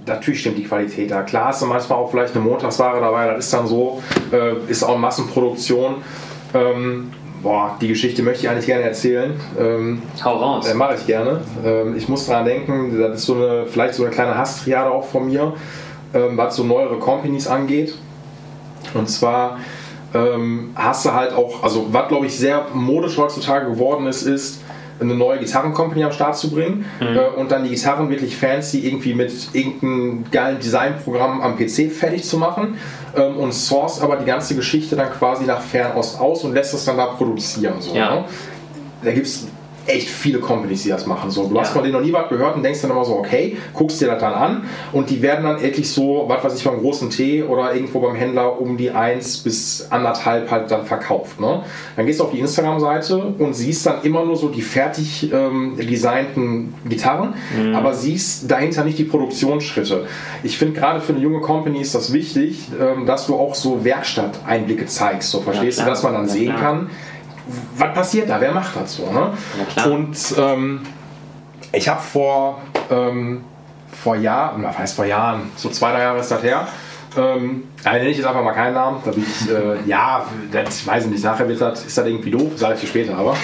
[0.05, 1.23] natürlich stimmt die Qualität da.
[1.23, 4.83] Klar hast du manchmal auch vielleicht eine Montagsware dabei, das ist dann so, äh, ist
[4.83, 5.95] auch Massenproduktion.
[6.53, 9.33] Ähm, boah, die Geschichte möchte ich eigentlich gerne erzählen.
[9.59, 10.67] Ähm, Hau raus.
[10.67, 11.41] Äh, Mache ich gerne.
[11.63, 15.05] Ähm, ich muss daran denken, das ist so eine, vielleicht so eine kleine Hasstriade auch
[15.05, 15.53] von mir,
[16.13, 17.95] ähm, was so neuere Companies angeht.
[18.93, 19.59] Und zwar
[20.13, 24.61] ähm, hast du halt auch, also was glaube ich sehr modisch heutzutage geworden ist, ist,
[25.01, 27.17] eine neue Gitarrencompany am Start zu bringen mhm.
[27.17, 32.23] äh, und dann die Gitarren wirklich fancy irgendwie mit irgendeinem geilen Designprogramm am PC fertig
[32.23, 32.77] zu machen
[33.15, 36.85] ähm, und source aber die ganze Geschichte dann quasi nach Fernost aus und lässt es
[36.85, 37.75] dann da produzieren.
[37.79, 38.15] So, ja.
[38.15, 38.25] ne?
[39.03, 39.47] Da gibt es
[39.91, 41.29] echt viele Companies, die das machen.
[41.31, 41.61] So, du ja.
[41.61, 44.07] hast von denen noch nie was gehört und denkst dann immer so, okay, guckst dir
[44.07, 47.43] das dann an und die werden dann endlich so, was weiß ich, beim großen T
[47.43, 51.39] oder irgendwo beim Händler um die 1 bis anderthalb halt dann verkauft.
[51.39, 51.63] Ne?
[51.95, 55.77] Dann gehst du auf die Instagram-Seite und siehst dann immer nur so die fertig ähm,
[55.77, 57.75] designten Gitarren, mhm.
[57.75, 60.05] aber siehst dahinter nicht die Produktionsschritte.
[60.43, 63.83] Ich finde gerade für eine junge Company ist das wichtig, ähm, dass du auch so
[63.83, 66.89] Werkstatteinblicke zeigst, so verstehst ja, du, dass man dann ja, sehen kann,
[67.75, 68.39] was passiert da?
[68.39, 69.11] Wer macht das so?
[69.11, 69.31] Ne?
[69.89, 70.81] Und ähm,
[71.71, 73.43] ich habe vor, ähm,
[73.91, 76.67] vor Jahren, was heißt vor Jahren, so zwei, drei Jahre ist das her,
[77.17, 79.01] ähm, ja, nenne ich jetzt einfach mal keinen Namen.
[79.03, 81.23] Da ich, äh, ja, das weiß ich nicht.
[81.23, 83.35] Nachher wird das, ist das irgendwie doof, sage ich dir später, aber.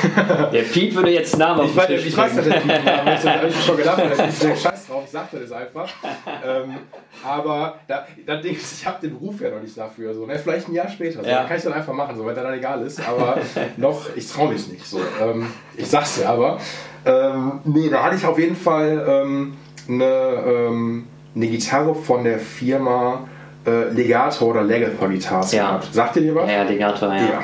[0.51, 3.77] Der Piet würde jetzt Namen Ich, weiß, ich weiß, dass der Piet Namen ich schon
[3.77, 4.01] gedacht.
[4.09, 5.89] Das ist der Scheiß drauf, ich sagte das einfach.
[6.45, 6.77] Ähm,
[7.25, 10.13] aber da, das Ding ist, ich habe den Ruf ja noch nicht dafür.
[10.13, 10.37] So, ne?
[10.37, 11.23] Vielleicht ein Jahr später.
[11.23, 11.29] So.
[11.29, 11.45] Ja.
[11.45, 13.05] kann ich dann einfach machen, so, wenn der dann egal ist.
[13.07, 13.37] Aber
[13.77, 14.85] noch, ich traue mich nicht.
[14.85, 14.99] So.
[15.21, 16.59] Ähm, ich sag's dir aber.
[17.05, 19.57] Ähm, nee, da hatte ich auf jeden Fall ähm,
[19.87, 23.27] eine, ähm, eine Gitarre von der Firma
[23.65, 25.67] äh, Legato oder Legator Guitars ja.
[25.67, 25.93] gehabt.
[25.93, 26.49] Sagt ihr dir was?
[26.49, 27.15] Ja, Legato, ja.
[27.15, 27.43] ja.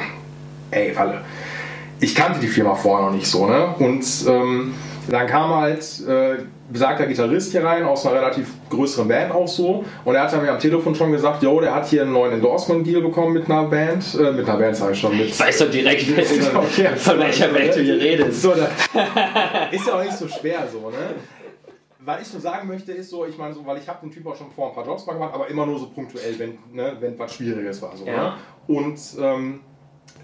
[0.72, 1.22] ey, Walle,
[2.00, 3.76] ich kannte die Firma vorher noch nicht so, ne?
[3.80, 4.74] Und ähm,
[5.10, 6.38] dann kam halt äh,
[6.70, 10.51] besagter Gitarrist hier rein aus einer relativ größeren Band auch so und er hat mir
[10.51, 14.03] am Telefon schon gesagt, yo, der hat hier einen neuen Endorsement-Deal bekommen mit einer Band,
[14.16, 15.18] äh, mit einer Band sage ich schon.
[15.18, 16.05] Mit, ich weiß doch direkt,
[16.55, 18.41] okay, von welcher Band du hier redest.
[18.41, 21.16] So, ist ja auch nicht so schwer so, ne?
[22.05, 24.28] Was ich nur sagen möchte, ist so, ich meine so, weil ich habe den Typ
[24.28, 26.97] auch schon vor ein paar Jobs mal gemacht, aber immer nur so punktuell, wenn, ne,
[26.99, 27.95] wenn was Schwieriges war.
[27.95, 28.11] So, ne?
[28.11, 28.24] ja.
[28.24, 28.34] ne?
[28.68, 29.61] Und ähm,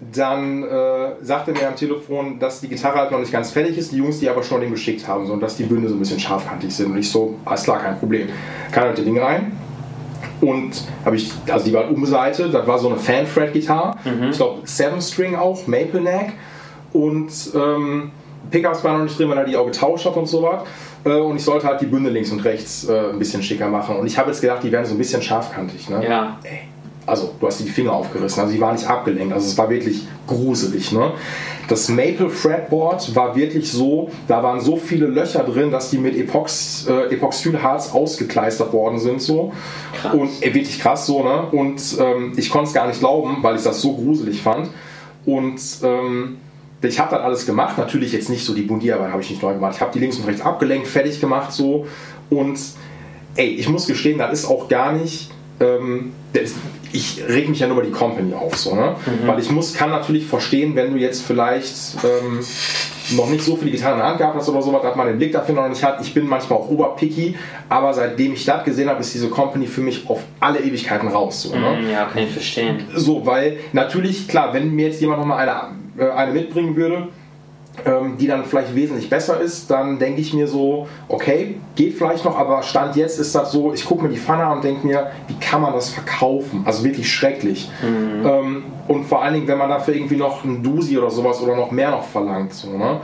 [0.00, 3.92] dann äh, sagte mir am Telefon, dass die Gitarre halt noch nicht ganz fertig ist,
[3.92, 5.98] die Jungs die aber schon den geschickt haben so, und dass die Bünde so ein
[5.98, 6.92] bisschen scharfkantig sind.
[6.92, 8.28] Und ich so, alles klar, kein Problem.
[8.72, 9.52] Kann halt das Ding rein.
[10.40, 10.72] Und
[11.04, 13.96] habe ich, also die war halt umseitet, das war so eine Fan-Fret-Gitarre.
[14.04, 14.30] Mhm.
[14.30, 16.32] Ich glaube, Seven String auch, Maple Neck.
[16.94, 18.10] Und ähm,
[18.50, 20.62] Pickups waren noch nicht drin, weil er die auch getauscht hat und so was.
[21.04, 23.96] Äh, und ich sollte halt die Bünde links und rechts äh, ein bisschen schicker machen.
[23.96, 25.90] Und ich habe jetzt gedacht, die werden so ein bisschen scharfkantig.
[25.90, 26.06] Ne?
[26.06, 26.38] Ja.
[26.42, 26.69] Ey
[27.10, 30.06] also du hast die Finger aufgerissen, also die war nicht abgelenkt, also es war wirklich
[30.26, 30.92] gruselig.
[30.92, 31.12] Ne?
[31.68, 36.16] Das Maple Fretboard war wirklich so, da waren so viele Löcher drin, dass die mit
[36.16, 39.52] Epox, äh, Epoxylharz ausgekleistert worden sind so
[40.00, 40.14] krass.
[40.14, 43.56] und äh, wirklich krass so ne und ähm, ich konnte es gar nicht glauben, weil
[43.56, 44.68] ich das so gruselig fand
[45.26, 46.38] und ähm,
[46.82, 49.52] ich habe dann alles gemacht, natürlich jetzt nicht so die Bundierarbeit habe ich nicht neu
[49.52, 51.86] gemacht, ich habe die links und rechts abgelenkt, fertig gemacht so
[52.30, 52.58] und
[53.36, 55.30] ey, ich muss gestehen, das ist auch gar nicht
[55.60, 56.12] ähm,
[56.92, 58.96] ich reg mich ja nur über die Company auf, so, ne?
[59.06, 59.28] Mhm.
[59.28, 62.40] weil ich muss, kann natürlich verstehen, wenn du jetzt vielleicht ähm,
[63.16, 65.54] noch nicht so in der Hand gehabt hast oder sowas, dass man den Blick dafür
[65.54, 66.00] noch nicht hat.
[66.00, 67.36] Ich bin manchmal auch oberpicky,
[67.68, 71.42] aber seitdem ich das gesehen habe, ist diese Company für mich auf alle Ewigkeiten raus.
[71.42, 71.78] So, ne?
[71.80, 72.86] Mhm, ja, kann ich verstehen.
[72.94, 77.08] So, weil natürlich, klar, wenn mir jetzt jemand nochmal eine, äh, eine mitbringen würde,
[78.18, 82.38] die dann vielleicht wesentlich besser ist, dann denke ich mir so, okay, geht vielleicht noch,
[82.38, 85.10] aber Stand jetzt ist das so, ich gucke mir die Pfanne an und denke mir,
[85.28, 86.62] wie kann man das verkaufen?
[86.64, 87.70] Also wirklich schrecklich.
[87.82, 88.26] Mhm.
[88.26, 91.56] Ähm, und vor allen Dingen, wenn man dafür irgendwie noch ein Dusi oder sowas oder
[91.56, 92.52] noch mehr noch verlangt.
[92.52, 93.00] So, ne?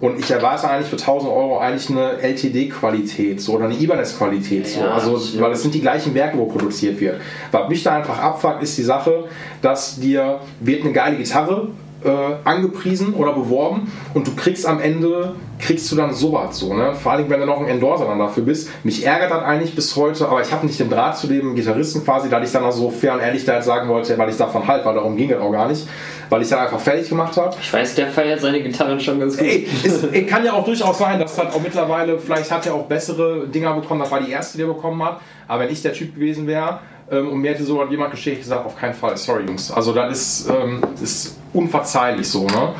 [0.00, 4.66] Und ich erwarte eigentlich für 1000 Euro eigentlich eine LTD-Qualität so, oder eine Ibanez-Qualität.
[4.66, 4.80] So.
[4.80, 7.20] Ja, also, weil es sind die gleichen Werke, wo produziert wird.
[7.52, 9.24] Was mich da einfach abfuckt, ist die Sache,
[9.60, 11.68] dass dir wird eine geile Gitarre
[12.04, 16.94] äh, angepriesen oder beworben und du kriegst am Ende, kriegst du dann sowas so, ne?
[16.94, 18.70] Vor allem, wenn du noch ein Endorser dann dafür bist.
[18.84, 22.02] Mich ärgert das eigentlich bis heute, aber ich habe nicht den Draht zu dem Gitarristen
[22.04, 24.36] quasi, da ich dann auch so fair und ehrlich da jetzt sagen wollte, weil ich
[24.36, 25.86] davon halt, weil darum ging es auch gar nicht,
[26.30, 27.54] weil ich dann einfach fertig gemacht habe.
[27.60, 29.46] Ich weiß, der feiert seine Gitarren schon ganz gut.
[29.46, 32.74] Ey, es, ey, kann ja auch durchaus sein, dass das auch mittlerweile, vielleicht hat er
[32.74, 35.82] auch bessere Dinger bekommen, das war die erste, die er bekommen hat, aber wenn ich
[35.82, 36.80] der Typ gewesen wäre,
[37.18, 39.70] und mir hätte so jemand geschickt, ich gesagt, auf keinen Fall, sorry Jungs.
[39.70, 42.74] Also das ist, ähm, ist unverzeihlich so, ne?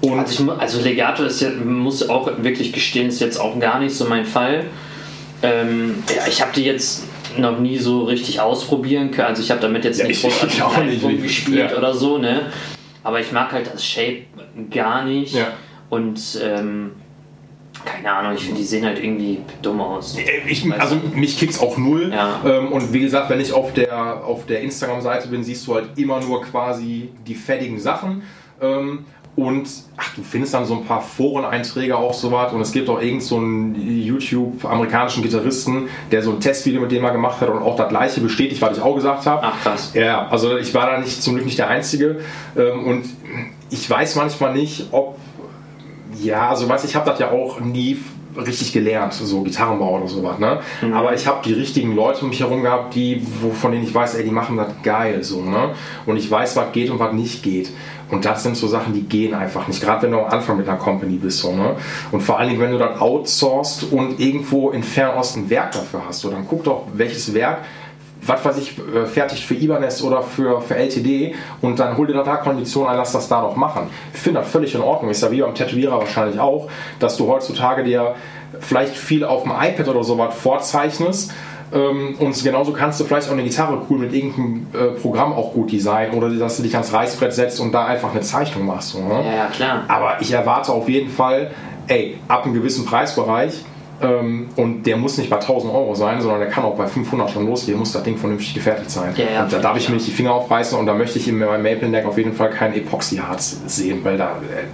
[0.00, 3.78] Und also, ich, also Legato ist ja, muss auch wirklich gestehen, ist jetzt auch gar
[3.78, 4.64] nicht so mein Fall.
[5.42, 7.04] Ähm, ja, ich habe die jetzt
[7.38, 9.28] noch nie so richtig ausprobieren können.
[9.28, 10.62] Also ich habe damit jetzt ja, nicht großartig
[11.02, 11.76] rumgespielt ja.
[11.76, 12.52] oder so, ne?
[13.04, 14.24] Aber ich mag halt das Shape
[14.70, 15.34] gar nicht.
[15.34, 15.48] Ja.
[15.88, 16.92] Und ähm,
[17.84, 20.16] keine Ahnung, ich finde, die sehen halt irgendwie dumm aus.
[20.46, 22.12] Ich, also mich kickt's auch null.
[22.12, 22.40] Ja.
[22.44, 25.96] Ähm, und wie gesagt, wenn ich auf der, auf der Instagram-Seite bin, siehst du halt
[25.96, 28.22] immer nur quasi die fettigen Sachen.
[28.60, 29.66] Ähm, und
[29.96, 32.52] ach, du findest dann so ein paar Foreneinträge auch so was.
[32.52, 37.02] Und es gibt auch irgend so einen YouTube-amerikanischen Gitarristen, der so ein Testvideo mit dem
[37.02, 39.42] mal gemacht hat und auch das gleiche bestätigt, was ich auch gesagt habe.
[39.42, 39.92] Ach krass.
[39.94, 42.20] Ja, also ich war da nicht zum Glück nicht der Einzige.
[42.58, 43.06] Ähm, und
[43.70, 45.16] ich weiß manchmal nicht, ob
[46.20, 47.98] ja, also weiß ich habe das ja auch nie
[48.36, 50.60] richtig gelernt, so Gitarrenbau oder sowas, ne?
[50.80, 50.94] Mhm.
[50.94, 53.22] Aber ich habe die richtigen Leute um mich herum gehabt, die,
[53.60, 55.70] von denen ich weiß, ey, die machen das geil, so, ne?
[56.06, 57.70] Und ich weiß, was geht und was nicht geht.
[58.10, 59.80] Und das sind so Sachen, die gehen einfach nicht.
[59.82, 61.76] Gerade wenn du am Anfang mit einer Company bist, so, ne?
[62.10, 66.02] Und vor allen Dingen, wenn du dann outsourcest und irgendwo in Fernost ein Werk dafür
[66.06, 67.58] hast, so, dann guck doch, welches Werk
[68.24, 72.14] was weiß ich, äh, fertigt für Ibanez oder für, für LTD und dann hol dir
[72.14, 73.90] da Konditionen ein, lass das da doch machen.
[74.14, 75.10] Ich finde das völlig in Ordnung.
[75.10, 76.68] Ist ja wie beim Tätowierer wahrscheinlich auch,
[77.00, 78.14] dass du heutzutage dir
[78.60, 81.32] vielleicht viel auf dem iPad oder sowas vorzeichnest.
[81.72, 85.52] Ähm, und genauso kannst du vielleicht auch eine Gitarre cool mit irgendeinem äh, Programm auch
[85.52, 88.94] gut designen oder dass du dich ans Reißbrett setzt und da einfach eine Zeichnung machst.
[88.94, 89.24] Ne?
[89.36, 89.84] Ja, klar.
[89.88, 91.50] Aber ich erwarte auf jeden Fall,
[91.88, 93.64] ey, ab einem gewissen Preisbereich
[94.02, 97.30] ähm, und der muss nicht bei 1000 Euro sein, sondern der kann auch bei 500
[97.30, 99.14] schon losgehen, muss das Ding vernünftig gefertigt sein.
[99.16, 101.28] Ja, ja, und da darf ich mir nicht die Finger aufreißen und da möchte ich
[101.28, 104.36] in meinem Maple Neck auf jeden Fall kein Epoxyharz sehen, weil da.
[104.36, 104.64] Äh,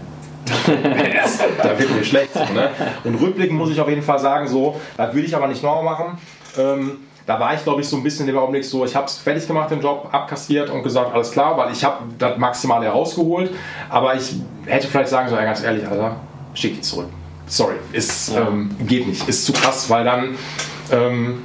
[1.62, 2.32] da wird mir schlecht.
[2.32, 2.70] So, ne?
[3.04, 5.84] Und rückblickend muss ich auf jeden Fall sagen, so, das will ich aber nicht nochmal
[5.84, 6.18] machen.
[6.56, 6.92] Ähm,
[7.26, 9.46] da war ich, glaube ich, so ein bisschen dem Augenblick so, ich habe es fertig
[9.46, 13.50] gemacht, den Job, abkassiert und gesagt, alles klar, weil ich habe das maximal herausgeholt.
[13.90, 16.16] Aber ich hätte vielleicht sagen sollen, ganz ehrlich, Alter,
[16.54, 17.08] schick die zurück
[17.48, 18.46] sorry, ist, ja.
[18.46, 20.36] ähm, geht nicht, ist zu krass, weil dann,
[20.90, 21.42] ähm,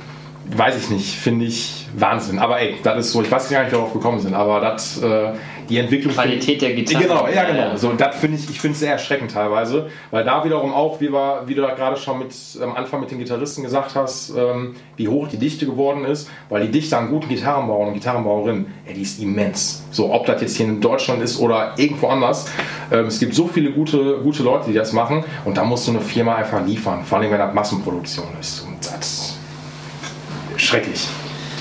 [0.56, 2.40] weiß ich nicht, finde ich Wahnsinn.
[2.40, 4.60] Aber ey, das ist so, ich weiß gar nicht, wie wir darauf gekommen sind, aber
[4.60, 5.32] das, äh,
[5.70, 6.14] die Entwicklung.
[6.14, 7.04] Qualität der Gitarre.
[7.04, 7.76] Genau, ja, genau.
[7.76, 11.00] So, und das finde ich, ich finde es sehr erschreckend teilweise, weil da wiederum auch,
[11.02, 14.32] wie, wir, wie du da gerade schon mit, am Anfang mit den Gitarristen gesagt hast,
[14.38, 18.66] ähm, wie hoch die Dichte geworden ist, weil die Dichte an guten Gitarrenbauern und Gitarrenbauerinnen,
[18.86, 19.84] ey, die ist immens.
[19.92, 22.50] So, ob das jetzt hier in Deutschland ist oder irgendwo anders.
[22.92, 25.92] Ähm, es gibt so viele gute, gute Leute, die das machen und da musst du
[25.92, 28.62] eine Firma einfach liefern, vor allem wenn das Massenproduktion ist.
[28.62, 29.38] Und das
[30.58, 31.08] schrecklich.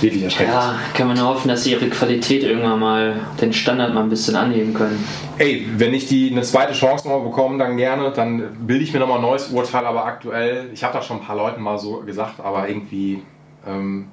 [0.03, 0.55] Wirklich erschreckend.
[0.55, 4.09] Ja, kann man nur hoffen, dass sie ihre Qualität irgendwann mal den Standard mal ein
[4.09, 5.03] bisschen anheben können.
[5.39, 8.99] Ey, wenn ich die eine zweite Chance nochmal bekomme, dann gerne, dann bilde ich mir
[8.99, 12.01] nochmal ein neues Urteil, aber aktuell, ich habe das schon ein paar Leuten mal so
[12.01, 13.23] gesagt, aber irgendwie,
[13.67, 14.09] ähm,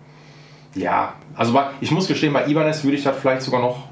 [0.75, 3.87] ja, also ich muss gestehen, bei Ibanez würde ich das vielleicht sogar noch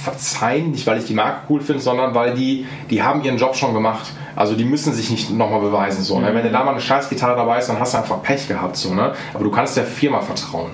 [0.00, 3.54] verzeihen, nicht weil ich die Marke cool finde, sondern weil die, die haben ihren Job
[3.54, 4.06] schon gemacht.
[4.34, 6.02] Also die müssen sich nicht nochmal beweisen.
[6.02, 6.34] So, ne?
[6.34, 8.76] Wenn du da mal eine Scheißgitarre dabei ist, dann hast du einfach Pech gehabt.
[8.76, 9.12] So, ne?
[9.34, 10.70] Aber du kannst der Firma vertrauen.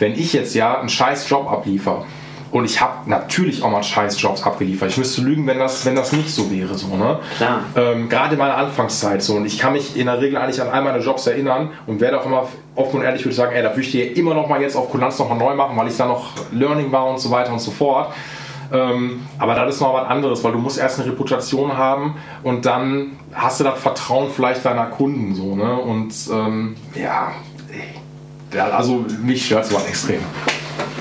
[0.00, 2.04] Wenn ich jetzt ja einen scheiß Job abliefer,
[2.52, 4.90] und ich habe natürlich auch mal scheiß Jobs abgeliefert.
[4.90, 6.74] Ich müsste lügen, wenn das, wenn das nicht so wäre.
[6.74, 7.20] So, ne?
[7.36, 7.60] Klar.
[7.76, 9.36] Ähm, Gerade in meiner Anfangszeit so.
[9.36, 12.20] Und ich kann mich in der Regel eigentlich an all meine Jobs erinnern und werde
[12.20, 14.60] auch immer offen und ehrlich würde sagen, ey, da würde ich dir immer noch mal
[14.60, 17.30] jetzt auf Kulanz noch mal neu machen, weil ich da noch Learning war und so
[17.30, 18.12] weiter und so fort.
[18.72, 22.66] Ähm, aber das ist noch was anderes, weil du musst erst eine Reputation haben und
[22.66, 25.76] dann hast du das Vertrauen vielleicht deiner Kunden so, ne?
[25.76, 27.32] Und ähm, ja,
[28.52, 30.20] ja, also mich stört es extrem.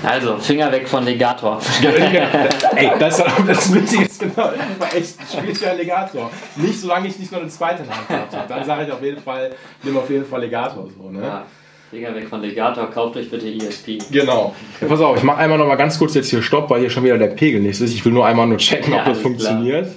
[0.03, 1.59] Also, Finger weg von Legator.
[2.75, 4.51] Ey, das ist das Witzige ist genau,
[4.95, 6.31] echt, spielt ja Legator.
[6.55, 8.47] Nicht solange ich nicht noch eine zweite Hand habe.
[8.47, 9.51] Dann sage ich auf jeden Fall,
[9.83, 10.87] nimm auf jeden Fall Legator.
[10.97, 11.21] So, ne?
[11.21, 11.45] Ja.
[11.89, 13.97] Finger weg von Legator, kauft euch bitte ESP.
[14.11, 14.53] Genau.
[14.79, 16.89] Ja, pass auf, ich mache einmal noch mal ganz kurz jetzt hier Stopp, weil hier
[16.89, 17.93] schon wieder der Pegel nicht ist.
[17.93, 19.85] Ich will nur einmal nur checken, ja, ob das funktioniert.
[19.85, 19.95] Klar.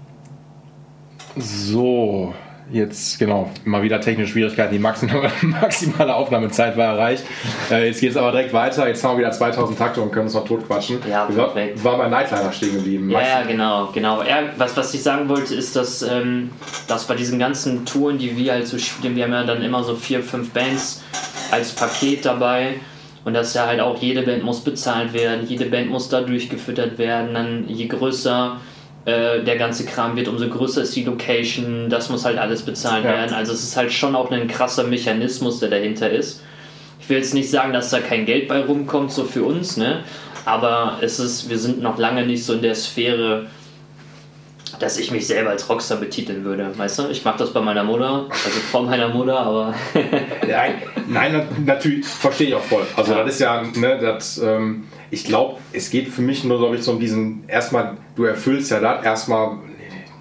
[1.36, 2.34] So,
[2.70, 4.72] Jetzt, genau, mal wieder technische Schwierigkeiten.
[4.72, 5.30] Die maximale,
[6.14, 7.24] Aufnahmezeit war erreicht.
[7.70, 8.86] Äh, jetzt geht es aber direkt weiter.
[8.88, 10.98] Jetzt haben wir wieder 2000 Takte und können uns noch totquatschen.
[11.08, 11.82] Ja, perfekt.
[11.84, 13.10] War bei Nightliner stehen geblieben.
[13.10, 14.22] Ja, ja, genau, genau.
[14.22, 16.50] Ja, was, was ich sagen wollte, ist, dass, ähm,
[16.88, 19.82] dass bei diesen ganzen Touren, die wir halt so spielen, wir haben ja dann immer
[19.82, 21.02] so vier, fünf Bands
[21.50, 22.74] als Paket dabei.
[23.24, 26.98] Und dass ja halt auch jede Band muss bezahlt werden, jede Band muss da durchgefüttert
[26.98, 27.34] werden.
[27.34, 28.56] Dann je größer
[29.04, 33.04] äh, der ganze Kram wird, umso größer ist die Location, das muss halt alles bezahlt
[33.04, 33.10] ja.
[33.10, 33.34] werden.
[33.34, 36.42] Also es ist halt schon auch ein krasser Mechanismus, der dahinter ist.
[37.00, 40.04] Ich will jetzt nicht sagen, dass da kein Geld bei rumkommt, so für uns, ne?
[40.44, 43.46] Aber es ist, wir sind noch lange nicht so in der Sphäre,
[44.82, 46.76] dass ich mich selber als Rockstar betiteln würde.
[46.76, 49.74] Weißt du, ich mache das bei meiner Mutter, also vor meiner Mutter, aber.
[50.46, 52.84] nein, nein, natürlich, verstehe ich auch voll.
[52.96, 53.22] Also, ja.
[53.22, 56.82] das ist ja, ne, das, ähm, ich glaube, es geht für mich nur, glaube ich,
[56.82, 59.58] so um diesen, erstmal, du erfüllst ja das erstmal,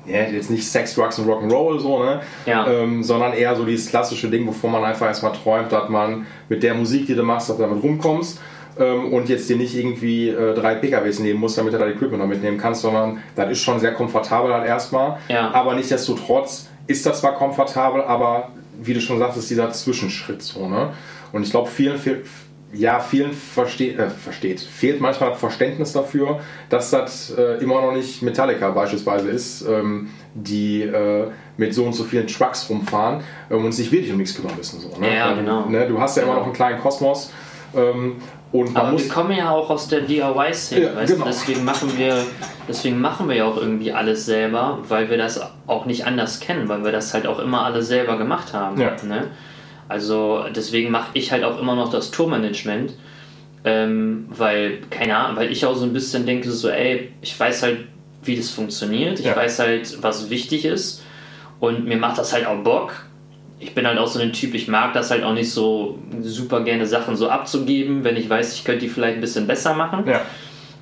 [0.06, 2.22] ja, jetzt nicht Sex, Drugs und Rock'n'Roll so, ne?
[2.46, 2.68] Ja.
[2.68, 6.62] Ähm, sondern eher so dieses klassische Ding, wovon man einfach erstmal träumt, dass man mit
[6.62, 8.40] der Musik, die du machst, dass du damit rumkommst
[8.82, 12.22] ähm, und jetzt dir nicht irgendwie äh, drei PKWs nehmen musst, damit du dein Equipment
[12.22, 15.18] noch mitnehmen kannst, sondern das ist schon sehr komfortabel halt erstmal.
[15.30, 15.52] Ja.
[15.52, 18.50] Aber nichtsdestotrotz ist das zwar komfortabel, aber
[18.82, 20.68] wie du schon sagst, ist dieser Zwischenschritt so.
[20.68, 20.90] Ne?
[21.32, 22.24] Und ich glaube, vielen, vielen,
[22.74, 27.94] ja, vielen versteht, äh, versteht, fehlt manchmal das Verständnis dafür, dass das äh, immer noch
[27.94, 31.28] nicht Metallica beispielsweise ist, ähm, die äh,
[31.58, 33.22] mit so und so vielen Trucks rumfahren
[33.52, 34.80] ähm, und sich wirklich um nichts kümmern müssen.
[34.80, 35.16] So, ne?
[35.16, 35.68] Ja, genau.
[35.68, 37.32] Ne, du hast ja immer noch einen kleinen Kosmos.
[37.76, 38.16] Ähm,
[38.52, 41.26] und Aber wir kommen ja auch aus der DIY-Szene, ja, genau.
[41.26, 42.26] deswegen machen wir,
[42.68, 46.68] deswegen machen wir ja auch irgendwie alles selber, weil wir das auch nicht anders kennen,
[46.68, 48.80] weil wir das halt auch immer alles selber gemacht haben.
[48.80, 48.98] Ja.
[49.08, 49.28] Ne?
[49.88, 52.94] Also deswegen mache ich halt auch immer noch das Tourmanagement,
[53.64, 57.64] ähm, weil, keine Ahnung, weil ich auch so ein bisschen denke, so, ey, ich weiß
[57.64, 57.86] halt,
[58.24, 59.36] wie das funktioniert, ich ja.
[59.36, 61.04] weiß halt, was wichtig ist
[61.62, 63.06] und mir macht das halt auch Bock
[63.62, 66.64] ich bin halt auch so ein Typ, ich mag das halt auch nicht so super
[66.64, 70.04] gerne Sachen so abzugeben, wenn ich weiß, ich könnte die vielleicht ein bisschen besser machen.
[70.08, 70.22] Ja.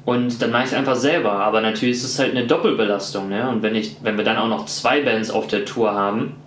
[0.05, 1.33] Und dann mache ich es einfach selber.
[1.33, 3.29] Aber natürlich ist es halt eine Doppelbelastung.
[3.29, 3.47] Ne?
[3.49, 6.37] Und wenn, ich, wenn wir dann auch noch zwei Bands auf der Tour haben,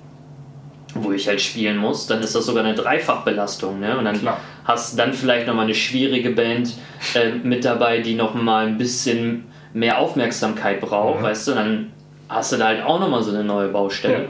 [0.95, 3.78] wo ich halt spielen muss, dann ist das sogar eine Dreifachbelastung.
[3.78, 3.97] Ne?
[3.97, 4.41] Und dann Klar.
[4.64, 6.74] hast du dann vielleicht nochmal eine schwierige Band
[7.14, 11.24] äh, mit dabei, die nochmal ein bisschen mehr Aufmerksamkeit braucht, mhm.
[11.24, 11.93] weißt du, dann
[12.28, 14.24] hast du da halt auch nochmal so eine neue Baustelle.
[14.24, 14.28] Ja.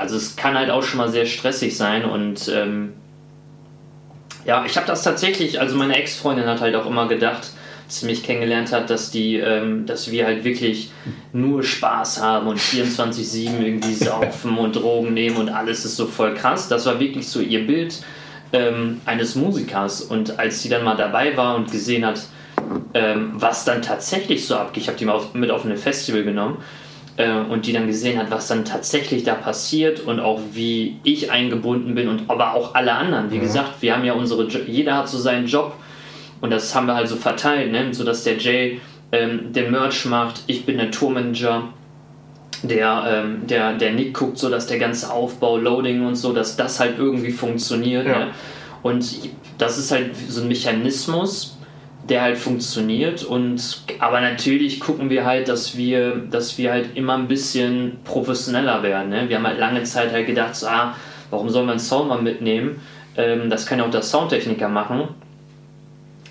[0.00, 2.94] Also es kann halt auch schon mal sehr stressig sein und ähm,
[4.46, 7.50] ja, ich habe das tatsächlich, also meine Ex-Freundin hat halt auch immer gedacht,
[7.84, 10.90] als sie mich kennengelernt hat, dass die, ähm, dass wir halt wirklich
[11.32, 16.34] nur Spaß haben und 24-7 irgendwie saufen und Drogen nehmen und alles ist so voll
[16.34, 16.68] krass.
[16.68, 18.02] Das war wirklich so ihr Bild
[18.52, 20.02] ähm, eines Musikers.
[20.02, 22.20] Und als sie dann mal dabei war und gesehen hat,
[22.94, 26.22] ähm, was dann tatsächlich so abgeht, ich habe die mal auf, mit auf ein Festival
[26.22, 26.58] genommen
[27.18, 31.94] und die dann gesehen hat, was dann tatsächlich da passiert und auch wie ich eingebunden
[31.94, 33.30] bin und aber auch alle anderen.
[33.30, 33.42] Wie mhm.
[33.42, 35.74] gesagt, wir haben ja unsere, jo jeder hat so seinen Job
[36.40, 37.92] und das haben wir halt so verteilt, ne?
[37.92, 38.80] sodass der Jay
[39.12, 41.64] ähm, den Merch macht, ich bin der Tourmanager,
[42.62, 46.56] der, ähm, der, der Nick guckt so, dass der ganze Aufbau, Loading und so, dass
[46.56, 48.06] das halt irgendwie funktioniert.
[48.06, 48.18] Ja.
[48.18, 48.26] Ne?
[48.82, 51.58] Und das ist halt so ein Mechanismus,
[52.08, 57.14] der halt funktioniert und aber natürlich gucken wir halt, dass wir, dass wir halt immer
[57.14, 59.10] ein bisschen professioneller werden.
[59.10, 59.28] Ne?
[59.28, 60.94] Wir haben halt lange Zeit halt gedacht, so, ah,
[61.30, 62.80] warum soll man Sound mal mitnehmen?
[63.16, 65.08] Ähm, das kann ja auch der Soundtechniker machen.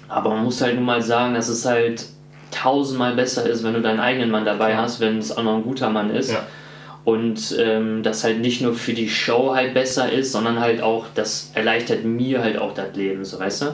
[0.08, 2.08] Aber man muss halt nun mal sagen, dass es halt
[2.52, 5.64] tausendmal besser ist, wenn du deinen eigenen Mann dabei hast, wenn es auch noch ein
[5.64, 6.32] guter Mann ist.
[6.32, 6.48] Ja.
[7.06, 11.06] Und ähm, das halt nicht nur für die Show halt besser ist, sondern halt auch,
[11.16, 13.66] das erleichtert mir halt auch das Leben, so weißt du?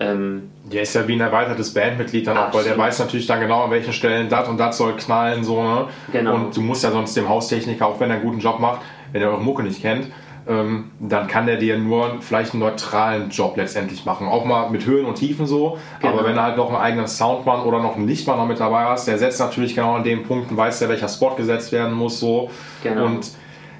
[0.00, 3.38] Ähm, der ist ja wie ein erweitertes Bandmitglied dann auch, weil der weiß natürlich dann
[3.38, 5.88] genau, an welchen Stellen das und das soll knallen, so, ne?
[6.10, 6.34] Genau.
[6.34, 8.80] Und du musst ja sonst dem Haustechniker, auch wenn er einen guten Job macht,
[9.12, 10.06] wenn er eure Mucke nicht kennt,
[10.48, 14.26] ähm, dann kann der dir nur vielleicht einen neutralen Job letztendlich machen.
[14.26, 15.76] Auch mal mit Höhen und Tiefen so.
[16.00, 16.14] Genau.
[16.14, 18.84] Aber wenn du halt noch einen eigenen Soundmann oder noch einen Lichtmann noch mit dabei
[18.84, 22.18] hast, der setzt natürlich genau an den Punkten, weiß der, welcher Spot gesetzt werden muss,
[22.18, 22.50] so.
[22.82, 23.04] Genau.
[23.04, 23.32] Und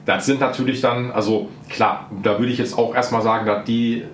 [0.05, 4.05] das sind natürlich dann, also klar, da würde ich jetzt auch erstmal sagen, dass die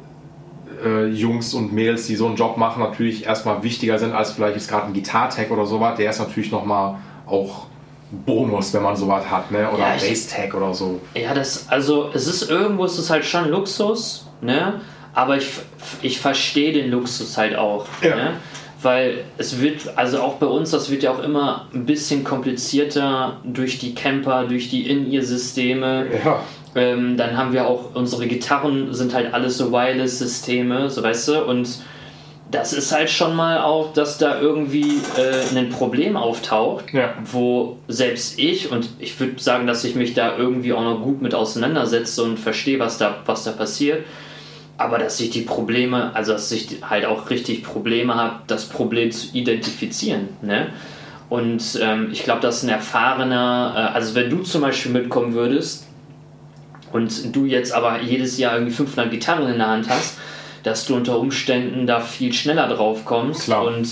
[0.85, 4.57] äh, Jungs und Mädels, die so einen Job machen, natürlich erstmal wichtiger sind als vielleicht
[4.57, 5.97] jetzt gerade ein Gitartech oder sowas.
[5.97, 6.97] Der ist natürlich nochmal
[7.27, 7.67] auch
[8.11, 9.69] Bonus, wenn man sowas hat, ne?
[9.71, 11.01] Oder ja, Bass-Tag oder so.
[11.15, 14.81] Ja, das, also es ist irgendwo ist es halt schon Luxus, ne?
[15.13, 15.49] Aber ich,
[16.03, 17.87] ich verstehe den Luxus halt auch.
[18.03, 18.17] Ja.
[18.17, 18.33] Ne?
[18.83, 23.39] Weil es wird, also auch bei uns, das wird ja auch immer ein bisschen komplizierter
[23.43, 26.07] durch die Camper, durch die In-Ear-Systeme.
[26.23, 26.41] Ja.
[26.77, 31.45] Ähm, dann haben wir auch, unsere Gitarren sind halt alles so Wireless-Systeme, so weißt du,
[31.45, 31.67] und
[32.51, 37.15] das ist halt schon mal auch, dass da irgendwie äh, ein Problem auftaucht, ja.
[37.25, 41.23] wo selbst ich, und ich würde sagen, dass ich mich da irgendwie auch noch gut
[41.23, 44.05] mit auseinandersetze und verstehe, was da, was da passiert,
[44.79, 49.11] aber dass ich die Probleme, also dass ich halt auch richtig Probleme habe, das Problem
[49.11, 50.29] zu identifizieren.
[50.43, 50.69] Ne?
[51.29, 55.86] Und ähm, ich glaube, dass ein erfahrener, äh, also wenn du zum Beispiel mitkommen würdest,
[56.93, 60.19] und du jetzt aber jedes Jahr irgendwie 500 Gitarren in der Hand hast,
[60.63, 63.65] dass du unter Umständen da viel schneller drauf kommst Klar.
[63.65, 63.89] und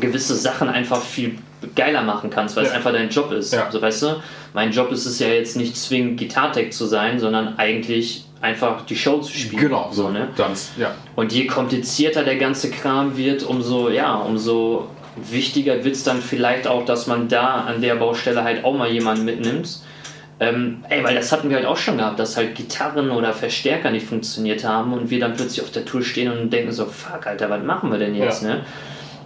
[0.00, 1.38] gewisse Sachen einfach viel
[1.74, 2.70] geiler machen kannst, weil ja.
[2.70, 3.52] es einfach dein Job ist.
[3.52, 3.70] Ja.
[3.70, 7.58] So weißt du, mein Job ist es ja jetzt nicht zwingend Gitartech zu sein, sondern
[7.58, 9.62] eigentlich einfach die Show zu spielen.
[9.62, 10.28] Genau, so, ne?
[10.36, 10.94] Ganz, ja.
[11.16, 16.66] Und je komplizierter der ganze Kram wird, umso, ja, umso wichtiger wird es dann vielleicht
[16.66, 19.80] auch, dass man da an der Baustelle halt auch mal jemanden mitnimmt,
[20.40, 23.90] ähm, ey, weil das hatten wir halt auch schon gehabt, dass halt Gitarren oder Verstärker
[23.90, 27.26] nicht funktioniert haben und wir dann plötzlich auf der Tour stehen und denken so, fuck,
[27.26, 28.50] Alter, was machen wir denn jetzt, ja.
[28.50, 28.60] ne?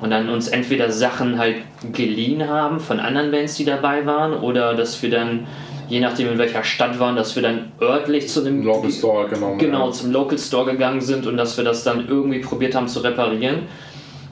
[0.01, 1.57] Und dann uns entweder Sachen halt
[1.93, 5.47] geliehen haben von anderen Bands, die dabei waren, oder dass wir dann,
[5.89, 9.57] je nachdem in welcher Stadt waren, dass wir dann örtlich zu dem Local Store genau,
[9.59, 9.93] genau ja.
[9.93, 13.69] zum Local Store gegangen sind und dass wir das dann irgendwie probiert haben zu reparieren.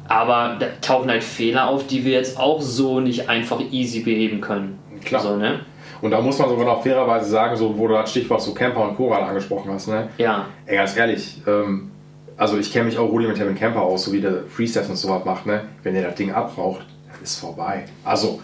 [0.09, 4.40] Aber da tauchen halt Fehler auf, die wir jetzt auch so nicht einfach easy beheben
[4.40, 4.77] können.
[5.05, 5.23] Klar.
[5.23, 5.61] So, ne?
[6.01, 8.89] Und da muss man sogar noch fairerweise sagen, so, wo du das Stichwort so Camper
[8.89, 9.89] und Choral angesprochen hast.
[9.89, 10.09] Ne?
[10.18, 10.47] Ja.
[10.66, 11.90] Ey, ganz ehrlich, ähm,
[12.36, 15.24] also ich kenne mich auch rudimentär mit Camper aus, so wie der Freestyle und sowas
[15.24, 15.47] macht.
[15.47, 15.64] Ne?
[15.82, 16.86] Wenn der das Ding abraucht,
[17.22, 17.85] ist vorbei.
[18.05, 18.40] Also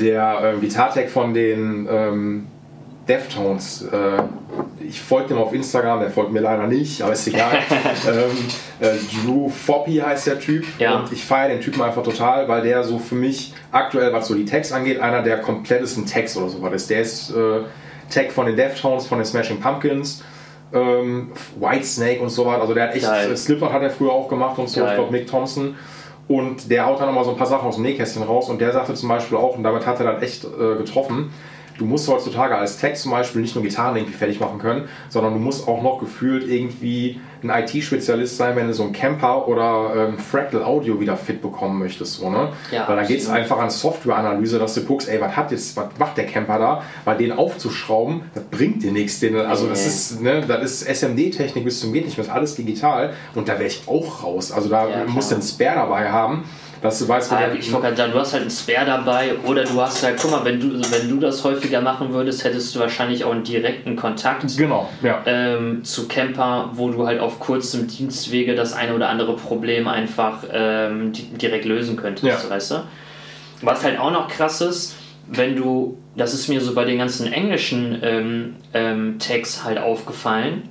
[0.00, 2.46] der ähm, Gitartech von den ähm,
[3.08, 3.82] Deftones.
[3.82, 4.22] Äh,
[4.80, 7.58] ich folge dem auf Instagram, der folgt mir leider nicht, aber ist egal.
[8.08, 8.48] ähm,
[8.80, 10.96] äh, Drew Foppy heißt der Typ ja.
[10.96, 14.34] und ich feiere den Typen einfach total, weil der so für mich aktuell, was so
[14.34, 16.90] die Tags angeht, einer der komplettesten Tags oder so was ist.
[16.90, 17.60] Der ist äh,
[18.10, 20.22] Tag von den Deftones, von den Smashing Pumpkins.
[20.72, 21.30] Ähm,
[21.60, 22.60] Whitesnake und so was.
[22.60, 23.36] Also der hat echt, Geil.
[23.36, 24.90] Slipknot hat er früher auch gemacht und so, Geil.
[24.90, 25.76] ich glaube Mick Thompson.
[26.28, 28.72] Und der haut dann nochmal so ein paar Sachen aus dem Nähkästchen raus und der
[28.72, 31.32] sagte zum Beispiel auch, und damit hat er dann echt äh, getroffen,
[31.78, 35.34] du musst heutzutage als Tech zum Beispiel nicht nur Gitarren irgendwie fertig machen können, sondern
[35.34, 40.08] du musst auch noch gefühlt irgendwie ein IT-Spezialist sein, wenn du so ein Camper oder
[40.08, 42.14] ähm, Fractal Audio wieder fit bekommen möchtest.
[42.14, 42.48] So, ne?
[42.70, 45.76] Ja, Weil dann geht es einfach an Software-Analyse, dass du guckst, ey, was hat jetzt,
[45.76, 46.82] was macht der Camper da?
[47.04, 49.20] Weil den aufzuschrauben, das bringt dir nichts.
[49.20, 52.36] Den, also das ist, ne, das ist SMD-Technik bis zum geht nicht mehr, das ist
[52.36, 54.52] alles digital und da wäre ich auch raus.
[54.52, 56.44] Also da ja, musst du einen Spare dabei haben
[56.82, 59.80] dass du weißt, ah, ich wollte sagen, du hast halt einen Spare dabei oder du
[59.80, 63.24] hast halt, guck mal, wenn du, wenn du das häufiger machen würdest, hättest du wahrscheinlich
[63.24, 65.22] auch einen direkten Kontakt genau, ja.
[65.26, 70.44] ähm, zu Camper, wo du halt auf kurzem Dienstwege das eine oder andere Problem einfach
[70.52, 72.50] ähm, direkt lösen könntest, ja.
[72.50, 72.74] weißt du?
[73.62, 74.96] Was halt auch noch krass ist,
[75.28, 80.68] wenn du, das ist mir so bei den ganzen englischen ähm, ähm Tags halt aufgefallen,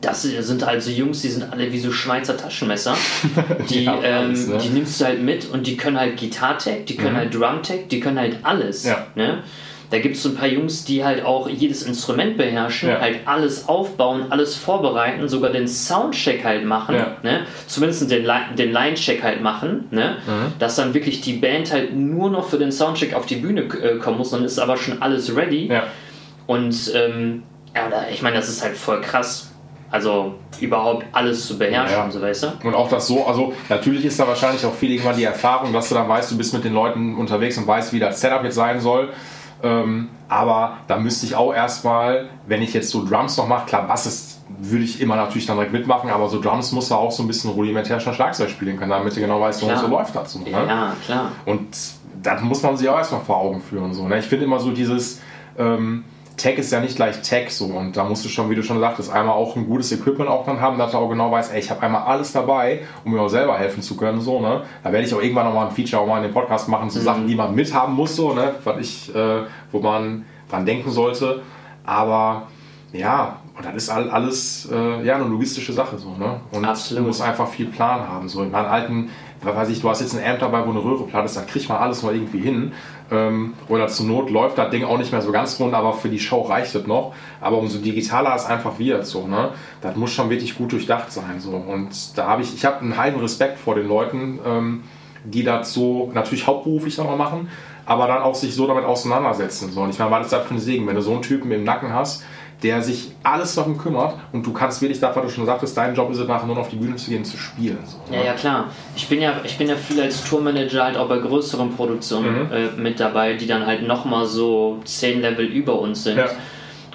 [0.00, 2.96] das sind halt so Jungs, die sind alle wie so Schweizer Taschenmesser.
[3.70, 4.58] Die, ja, alles, ähm, ne?
[4.58, 7.18] die nimmst du halt mit und die können halt Gitartech, die können mhm.
[7.18, 8.84] halt Drumtech, die können halt alles.
[8.84, 9.06] Ja.
[9.14, 9.42] Ne?
[9.90, 13.00] Da gibt es so ein paar Jungs, die halt auch jedes Instrument beherrschen, ja.
[13.00, 17.16] halt alles aufbauen, alles vorbereiten, sogar den Soundcheck halt machen, ja.
[17.22, 17.46] ne?
[17.66, 20.16] zumindest den, den Line-Check halt machen, ne?
[20.26, 20.52] Mhm.
[20.58, 23.96] dass dann wirklich die Band halt nur noch für den Soundcheck auf die Bühne äh,
[23.96, 25.68] kommen muss, dann ist aber schon alles ready.
[25.68, 25.84] Ja.
[26.46, 27.42] Und ähm,
[27.74, 29.47] ja, ich meine, das ist halt voll krass.
[29.90, 32.48] Also überhaupt alles zu beherrschen, ja, so weißt du?
[32.64, 35.88] Und auch das so, also natürlich ist da wahrscheinlich auch viel irgendwann die Erfahrung, dass
[35.88, 38.56] du dann weißt, du bist mit den Leuten unterwegs und weißt, wie das Setup jetzt
[38.56, 39.08] sein soll.
[39.62, 43.86] Ähm, aber da müsste ich auch erstmal, wenn ich jetzt so Drums noch mache, klar,
[43.88, 47.10] Bass ist, würde ich immer natürlich dann direkt mitmachen, aber so Drums muss er auch
[47.10, 49.86] so ein bisschen rudimentär schon Schlagzeug spielen können, damit du genau weißt, wo es so
[49.86, 50.40] läuft dazu.
[50.40, 50.50] Ne?
[50.50, 51.32] Ja, klar.
[51.46, 51.76] Und
[52.22, 53.94] das muss man sich auch erstmal vor Augen führen.
[53.94, 54.18] So, ne?
[54.18, 55.20] Ich finde immer so dieses.
[55.56, 56.04] Ähm,
[56.38, 58.80] Tech ist ja nicht gleich Tech so und da musst du schon, wie du schon
[58.80, 61.60] sagtest, einmal auch ein gutes Equipment auch dann haben, dass du auch genau weißt, ey,
[61.60, 64.62] ich habe einmal alles dabei, um mir auch selber helfen zu können, so, ne?
[64.82, 67.00] Da werde ich auch irgendwann nochmal ein Feature auch mal in den Podcast machen zu
[67.00, 67.04] mhm.
[67.04, 68.54] Sachen, die man mithaben muss, so, ne?
[68.64, 69.42] Was ich, äh,
[69.72, 71.42] wo man dran denken sollte,
[71.84, 72.46] aber
[72.92, 76.40] ja, und das ist alles äh, ja, eine logistische Sache so, ne?
[76.52, 77.02] Und Absolut.
[77.02, 78.28] du musst einfach viel Plan haben.
[78.28, 79.10] So in meinen alten,
[79.42, 81.68] weiß ich, du hast jetzt ein Amp dabei, wo eine Röhre platt ist, da kriegt
[81.68, 82.72] man alles mal irgendwie hin.
[83.10, 86.08] Ähm, oder zur Not läuft das Ding auch nicht mehr so ganz rund, aber für
[86.08, 87.14] die Show reicht es noch.
[87.40, 89.50] Aber umso digitaler es einfach wird, so, ne?
[89.80, 91.40] Das muss schon wirklich gut durchdacht sein.
[91.40, 91.52] So.
[91.52, 94.84] Und da habe ich, ich habe einen heiden Respekt vor den Leuten, ähm,
[95.24, 97.48] die das so natürlich hauptberuflich nochmal machen,
[97.86, 99.72] aber dann auch sich so damit auseinandersetzen.
[99.72, 99.80] So.
[99.80, 101.64] Und ich meine, was ist das für ein Segen, wenn du so einen Typen im
[101.64, 102.24] Nacken hast,
[102.62, 105.94] der sich alles darum kümmert und du kannst wirklich, das, was du schon sagtest, dein
[105.94, 107.78] Job ist es nachher nur noch auf die Bühne zu gehen, zu spielen.
[107.84, 108.26] So, ja, ne?
[108.26, 108.70] ja, klar.
[108.96, 112.52] Ich bin ja, ich bin ja viel als Tourmanager halt auch bei größeren Produktionen mhm.
[112.52, 116.18] äh, mit dabei, die dann halt nochmal so zehn Level über uns sind.
[116.18, 116.26] Ja.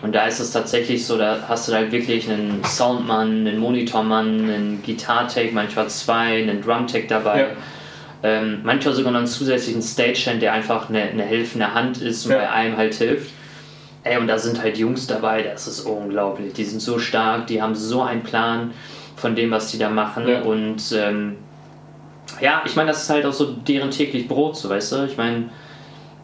[0.02, 4.50] Und da ist es tatsächlich so, da hast du halt wirklich einen Soundmann, einen Monitormann,
[4.50, 7.40] einen Gitartech, manchmal zwei, einen Drumtech dabei.
[7.40, 7.48] Ja.
[8.22, 12.34] Ähm, manchmal sogar noch einen zusätzlichen Stagehand, der einfach eine, eine helfende Hand ist und
[12.34, 12.40] ja.
[12.40, 13.32] bei einem halt hilft.
[14.04, 16.54] Ey, und da sind halt Jungs dabei, das ist unglaublich.
[16.54, 18.72] Die sind so stark, die haben so einen Plan
[19.16, 20.28] von dem, was die da machen.
[20.28, 20.42] Ja.
[20.42, 21.38] Und ähm,
[22.42, 25.06] ja, ich meine, das ist halt auch so deren täglich Brot, so weißt du.
[25.06, 25.50] Ich meine,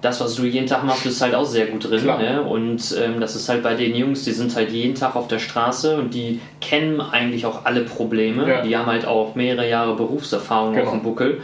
[0.01, 2.05] das, was du jeden Tag machst, ist halt auch sehr gut drin.
[2.05, 2.41] Ne?
[2.41, 5.39] Und ähm, das ist halt bei den Jungs, die sind halt jeden Tag auf der
[5.39, 8.47] Straße und die kennen eigentlich auch alle Probleme.
[8.47, 8.61] Ja.
[8.61, 10.85] Die haben halt auch mehrere Jahre Berufserfahrung genau.
[10.85, 11.41] auf dem Buckel.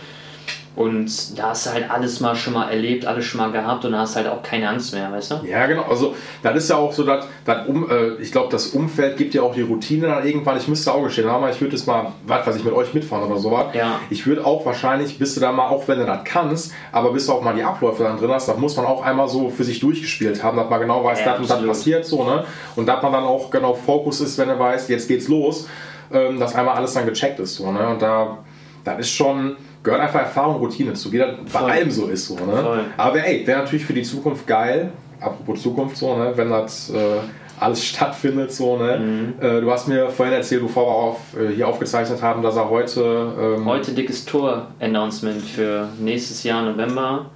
[0.76, 3.94] Und da hast du halt alles mal schon mal erlebt, alles schon mal gehabt und
[3.94, 5.36] da hast halt auch keine Angst mehr, weißt du?
[5.48, 5.84] Ja, genau.
[5.84, 9.34] Also, das ist ja auch so, dass, dass um, äh, ich glaube, das Umfeld gibt
[9.34, 10.58] ja auch die Routine dann irgendwann.
[10.58, 13.24] Ich müsste auch gestehen, aber ich würde jetzt mal, was weiß ich, mit euch mitfahren
[13.24, 13.68] oder sowas.
[13.74, 14.00] Ja.
[14.10, 17.28] Ich würde auch wahrscheinlich, bis du da mal, auch wenn du das kannst, aber bis
[17.28, 19.64] du auch mal die Abläufe dann drin hast, das muss man auch einmal so für
[19.64, 22.44] sich durchgespielt haben, dass man genau weiß, ja, das und das passiert so, ne?
[22.76, 25.70] Und dass man dann auch genau Fokus ist, wenn er weiß, jetzt geht's los,
[26.12, 27.88] ähm, dass einmal alles dann gecheckt ist, so, ne?
[27.88, 28.40] Und da,
[28.84, 29.56] das ist schon
[29.86, 32.28] gehört einfach Erfahrung, Routine zu, wie das bei allem so ist.
[32.28, 32.86] So, ne?
[32.98, 34.92] Aber ey, wäre natürlich für die Zukunft geil,
[35.22, 36.34] apropos Zukunft so, ne?
[36.36, 37.20] wenn das äh,
[37.60, 38.52] alles stattfindet.
[38.52, 39.00] So, ne?
[39.00, 39.34] Mhm.
[39.40, 42.70] Äh, du hast mir vorhin erzählt, bevor wir auf, äh, hier aufgezeichnet haben, dass er
[42.70, 43.56] heute...
[43.58, 47.28] Ähm, heute dickes Tour-Announcement für nächstes Jahr November.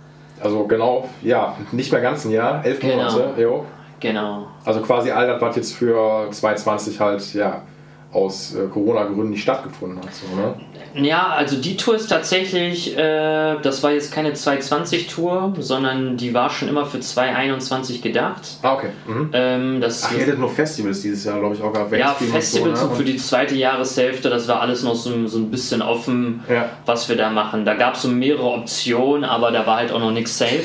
[0.41, 2.95] Also genau, ja, nicht mehr ganz ein Jahr, elf genau.
[2.95, 3.41] Monate.
[3.41, 3.65] Jo.
[3.99, 4.47] Genau.
[4.63, 7.63] Also quasi all das, was jetzt für 2020 halt, ja,
[8.11, 10.09] aus äh, Corona-Gründen nicht stattgefunden hat.
[10.13, 11.05] So, ne?
[11.05, 16.49] Ja, also die Tour ist tatsächlich, äh, das war jetzt keine 220-Tour, sondern die war
[16.49, 18.57] schon immer für 221 gedacht.
[18.63, 18.89] Ah, okay.
[19.05, 19.29] Mhm.
[19.33, 21.95] Ähm, das Ach, ihr hättet nur Festivals dieses Jahr, glaube ich, auch gehabt.
[21.95, 22.95] Ja, Festivals so, ne?
[22.95, 26.69] für die zweite Jahreshälfte, das war alles noch so, so ein bisschen offen, ja.
[26.87, 27.63] was wir da machen.
[27.63, 30.63] Da gab es so mehrere Optionen, aber da war halt auch noch nichts safe.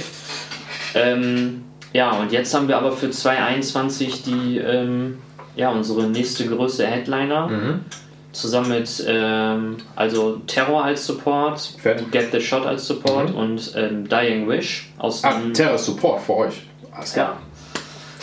[0.95, 4.57] Ähm, ja, und jetzt haben wir aber für 2021 die...
[4.59, 5.19] Ähm,
[5.57, 7.49] ja, unsere nächste größte Headliner.
[7.49, 7.81] Mhm.
[8.33, 12.11] Zusammen mit ähm, also Terror als Support, Fett.
[12.11, 13.37] Get the Shot als Support mhm.
[13.37, 16.63] und ähm, Dying Wish aus ah, Terror Support für euch.
[16.93, 17.37] Alles Ja.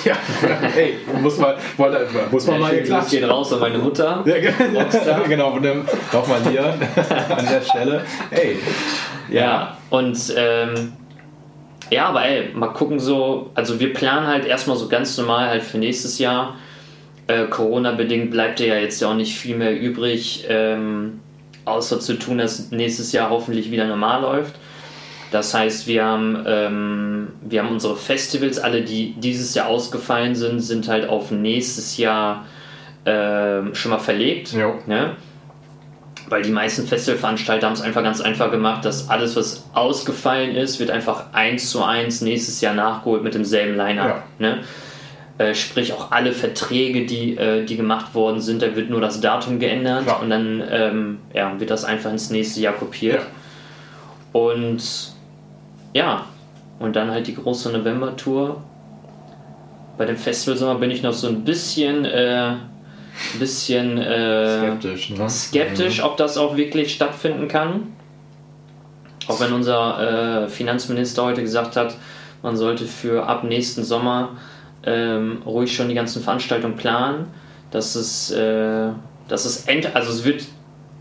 [0.03, 0.15] Ja,
[0.61, 1.53] hey, muss man,
[2.31, 4.23] muss man ja, mal hier geht raus an meine Mutter.
[4.25, 5.59] Ja, genau,
[6.11, 6.65] nochmal hier
[7.29, 8.01] an der Stelle.
[8.31, 8.57] Hey.
[9.29, 10.93] Ja, ja und ähm,
[11.91, 15.61] ja, aber ey, mal gucken so, also wir planen halt erstmal so ganz normal halt
[15.61, 16.55] für nächstes Jahr
[17.31, 21.21] äh, Corona-bedingt bleibt ja jetzt ja auch nicht viel mehr übrig, ähm,
[21.65, 24.55] außer zu tun, dass nächstes Jahr hoffentlich wieder normal läuft.
[25.31, 30.59] Das heißt, wir haben, ähm, wir haben unsere Festivals, alle, die dieses Jahr ausgefallen sind,
[30.59, 32.45] sind halt auf nächstes Jahr
[33.05, 34.53] äh, schon mal verlegt.
[34.53, 35.15] Ne?
[36.27, 40.81] Weil die meisten Festivalveranstalter haben es einfach ganz einfach gemacht, dass alles, was ausgefallen ist,
[40.81, 44.23] wird einfach eins zu eins nächstes Jahr nachgeholt mit demselben Line-Up.
[44.39, 44.55] Ja.
[44.55, 44.63] Ne?
[45.37, 49.21] Äh, sprich auch alle Verträge, die, äh, die gemacht worden sind, da wird nur das
[49.21, 50.21] Datum geändert Klar.
[50.21, 53.21] und dann ähm, ja, wird das einfach ins nächste Jahr kopiert.
[53.21, 54.39] Ja.
[54.39, 55.13] Und
[55.93, 56.25] ja,
[56.79, 58.61] und dann halt die große November-Tour.
[59.97, 62.55] Bei dem Festivalsommer bin ich noch so ein bisschen, äh,
[63.39, 65.29] bisschen äh, Skeptisch, ne?
[65.29, 67.93] skeptisch, ob das auch wirklich stattfinden kann.
[69.27, 71.95] Auch wenn unser äh, Finanzminister heute gesagt hat,
[72.41, 74.29] man sollte für ab nächsten Sommer
[74.85, 77.27] ähm, ruhig schon die ganzen Veranstaltungen planen.
[77.71, 78.89] Dass es, äh,
[79.27, 80.43] dass es ent also es wird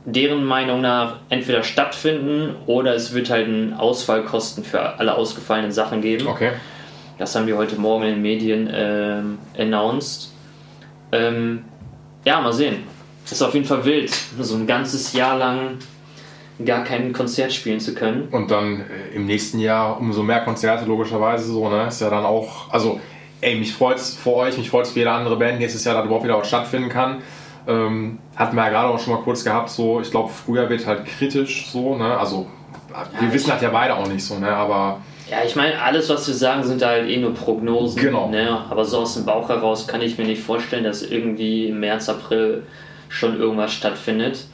[0.05, 6.01] deren Meinung nach entweder stattfinden oder es wird halt einen Ausfallkosten für alle ausgefallenen Sachen
[6.01, 6.27] geben.
[6.27, 6.53] Okay.
[7.19, 10.33] Das haben die heute Morgen in den Medien ähm, announced.
[11.13, 11.65] Ähm,
[12.25, 12.85] ja, mal sehen.
[13.31, 15.79] Ist auf jeden Fall wild, so ein ganzes Jahr lang
[16.65, 18.29] gar kein Konzert spielen zu können.
[18.31, 21.87] Und dann äh, im nächsten Jahr umso mehr Konzerte, logischerweise so, ne?
[21.89, 23.01] Ist ja dann auch, also,
[23.41, 26.25] ey, mich freut's für euch, mich freut's für jede andere Band nächstes Jahr, dass überhaupt
[26.25, 27.19] wieder was stattfinden kann.
[27.67, 30.87] Ähm, hatten wir ja gerade auch schon mal kurz gehabt, so, ich glaube, früher wird
[30.87, 32.19] halt kritisch so, ne?
[32.19, 32.47] Also,
[33.19, 34.51] wir Ja, wissen das ja beide auch nicht so, ne?
[34.51, 35.01] Aber
[35.31, 38.01] Ja, ich meine, alles, was wir sagen, sind halt eh nur Prognosen.
[38.01, 38.29] Genau.
[38.29, 38.65] Ne?
[38.69, 42.09] Aber so aus dem Bauch heraus kann ich mir nicht vorstellen, dass irgendwie im März,
[42.09, 42.65] April
[43.09, 44.45] schon irgendwas stattfindet.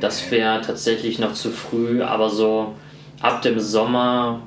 [0.00, 2.74] Das wäre tatsächlich noch zu früh, aber so
[3.22, 4.40] ab dem Sommer,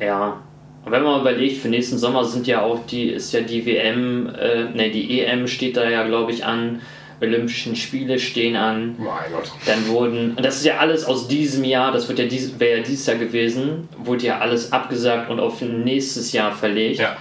[0.00, 0.38] ja.
[0.84, 4.28] Und wenn man überlegt, für nächsten Sommer sind ja auch die, ist ja die WM,
[4.34, 6.80] äh, ne, die EM steht da ja, glaube ich, an.
[7.20, 8.94] Olympischen Spiele stehen an.
[8.98, 9.52] mein Gott.
[9.66, 12.78] Dann wurden, und das ist ja alles aus diesem Jahr, das wird ja dies, wäre
[12.78, 16.98] ja dieses Jahr gewesen, wurde ja alles abgesagt und auf nächstes Jahr verlegt.
[16.98, 17.18] Ja.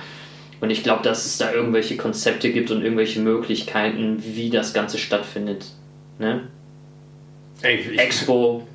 [0.62, 4.98] Und ich glaube, dass es da irgendwelche Konzepte gibt und irgendwelche Möglichkeiten, wie das Ganze
[4.98, 5.66] stattfindet.
[6.18, 6.48] Ne?
[7.62, 8.66] Ey, Expo,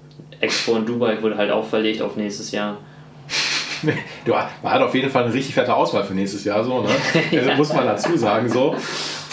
[0.40, 2.78] Expo in Dubai wurde halt auch verlegt auf nächstes Jahr.
[4.24, 6.88] Du, man hat auf jeden Fall eine richtig fette Auswahl für nächstes Jahr, so, ne?
[7.32, 8.74] Also, muss man dazu sagen, so.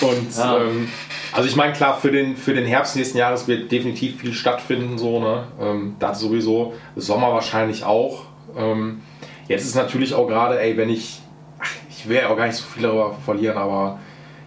[0.01, 0.57] Und, Ja.
[0.57, 0.89] ähm,
[1.33, 4.97] also ich meine, klar, für den, für den Herbst nächsten Jahres wird definitiv viel stattfinden,
[4.97, 5.43] so, ne?
[5.61, 6.73] Ähm, das sowieso.
[6.95, 8.23] Sommer wahrscheinlich auch.
[8.57, 9.01] Ähm,
[9.47, 11.21] jetzt ist natürlich auch gerade, ey, wenn ich,
[11.59, 13.99] ach, ich will ja auch gar nicht so viel darüber verlieren, aber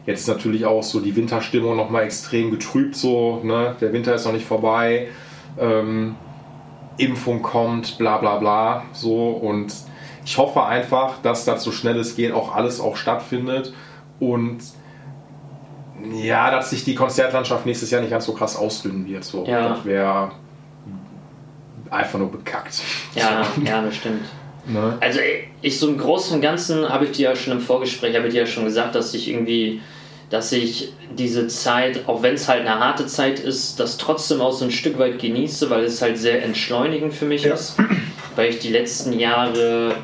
[0.06, 3.76] jetzt ist natürlich auch so die Winterstimmung nochmal extrem getrübt, so, ne?
[3.80, 5.08] Der Winter ist noch nicht vorbei.
[5.58, 6.16] Ähm,
[6.96, 9.72] Impfung kommt, bla bla bla, so und
[10.24, 13.72] ich hoffe einfach, dass das so schnell es geht auch alles auch stattfindet
[14.20, 14.58] und
[16.12, 19.24] ja, dass sich die Konzertlandschaft nächstes Jahr nicht ganz so krass ausdünnen wird.
[19.24, 19.44] So.
[19.46, 19.70] Ja.
[19.70, 20.32] Das wäre
[21.90, 22.80] einfach nur bekackt.
[23.14, 24.24] Ja, ja, das stimmt.
[24.66, 24.96] Ne?
[25.00, 25.20] Also
[25.62, 28.32] ich so im Großen und Ganzen habe ich dir ja schon im Vorgespräch, habe ich
[28.34, 29.80] dir ja schon gesagt, dass ich irgendwie,
[30.30, 34.52] dass ich diese Zeit, auch wenn es halt eine harte Zeit ist, das trotzdem auch
[34.52, 37.54] so ein Stück weit genieße, weil es halt sehr entschleunigend für mich Ja.
[37.54, 37.76] ist.
[38.36, 39.94] Weil ich die letzten Jahre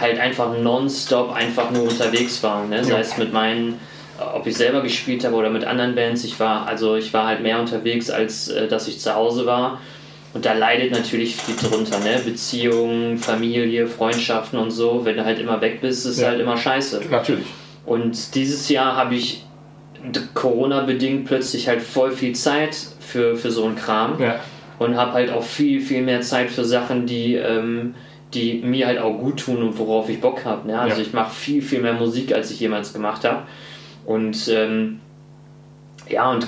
[0.00, 2.64] halt einfach nonstop einfach nur unterwegs war.
[2.66, 2.82] Ne?
[2.84, 3.78] Sei es mit meinen,
[4.34, 6.24] ob ich selber gespielt habe oder mit anderen Bands.
[6.24, 9.80] Ich war, also ich war halt mehr unterwegs, als äh, dass ich zu Hause war.
[10.32, 12.20] Und da leidet natürlich viel drunter, ne?
[12.24, 15.00] Beziehungen, Familie, Freundschaften und so.
[15.04, 16.28] Wenn du halt immer weg bist, ist Ja.
[16.28, 17.02] halt immer scheiße.
[17.10, 17.46] Natürlich.
[17.84, 19.44] Und dieses Jahr habe ich
[20.34, 24.36] Corona-bedingt plötzlich halt voll viel Zeit für, für so einen Kram Ja.
[24.78, 27.94] und habe halt auch viel, viel mehr Zeit für Sachen, die, ähm,
[28.34, 30.68] die mir halt auch gut tun und worauf ich Bock habe.
[30.68, 30.78] Ne?
[30.80, 31.02] Also Ja.
[31.02, 33.42] ich mache viel, viel mehr Musik, als ich jemals gemacht habe.
[34.06, 35.00] Und ähm,
[36.08, 36.46] ja, und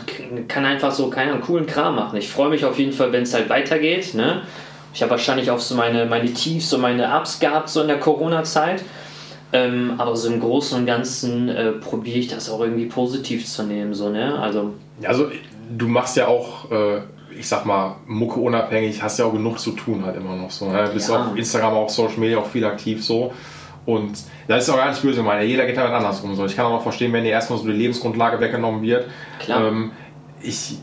[0.49, 2.17] kann einfach so keinen coolen Kram machen.
[2.19, 4.15] Ich freue mich auf jeden Fall, wenn es halt weitergeht.
[4.15, 4.43] Ne?
[4.95, 7.99] Ich habe wahrscheinlich auch so meine, meine Tiefs und meine Ups gehabt, so in der
[7.99, 8.83] Corona-Zeit.
[9.55, 13.65] Ähm, aber so im Großen und Ganzen äh, probiere ich das auch irgendwie positiv zu
[13.65, 13.93] nehmen.
[13.93, 14.39] So, ne?
[14.39, 14.73] Also,
[15.05, 15.31] Also
[15.77, 17.01] du machst ja auch, äh,
[17.39, 20.71] ich sag mal, Mucke unabhängig, hast ja auch genug zu tun halt immer noch so.
[20.71, 20.91] Ne?
[20.93, 21.21] Bist Ja.
[21.27, 23.33] auf Instagram, auf Social Media auch viel aktiv so.
[23.85, 24.13] Und
[24.47, 25.43] das ist auch gar nicht böse gemeint.
[25.45, 26.35] Jeder geht damit anders um.
[26.37, 26.45] So.
[26.47, 29.07] Ich kann auch verstehen, wenn dir erstmal so die Lebensgrundlage weggenommen wird.
[29.41, 29.67] Klar.
[29.67, 29.91] Ähm,
[30.41, 30.79] ich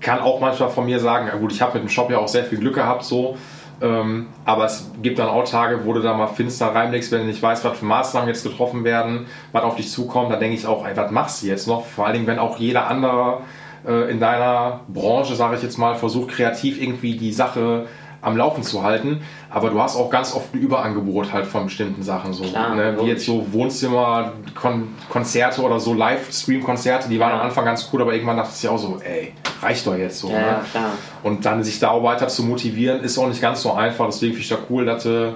[0.00, 2.28] kann auch manchmal von mir sagen, ja gut, ich habe mit dem Shop ja auch
[2.28, 3.36] sehr viel Glück gehabt so.
[3.82, 7.26] Ähm, aber es gibt dann auch Tage, wo du da mal finster reinlegst, wenn du
[7.26, 10.30] nicht weißt, was für Maßnahmen jetzt getroffen werden, was auf dich zukommt.
[10.30, 11.84] Da denke ich auch, ey, was machst du jetzt noch?
[11.84, 13.38] Vor allen Dingen, wenn auch jeder andere
[13.86, 17.86] äh, in deiner Branche, sage ich jetzt mal, versucht kreativ irgendwie die Sache
[18.20, 19.20] am Laufen zu halten.
[19.50, 22.32] Aber du hast auch ganz oft ein Überangebot halt von bestimmten Sachen.
[22.32, 22.96] So, Klar, ne?
[22.98, 27.36] Wie jetzt so Wohnzimmer, Kon Konzerte oder so Livestream-Konzerte, die waren Ja.
[27.40, 30.30] am Anfang ganz cool, aber irgendwann dachte ich auch so, ey, reicht doch jetzt so.
[30.30, 30.58] ja, ne?
[30.72, 30.90] ja.
[31.22, 34.06] Und dann sich da auch weiter zu motivieren, ist auch nicht ganz so einfach.
[34.06, 35.34] Deswegen finde ich da cool, dass du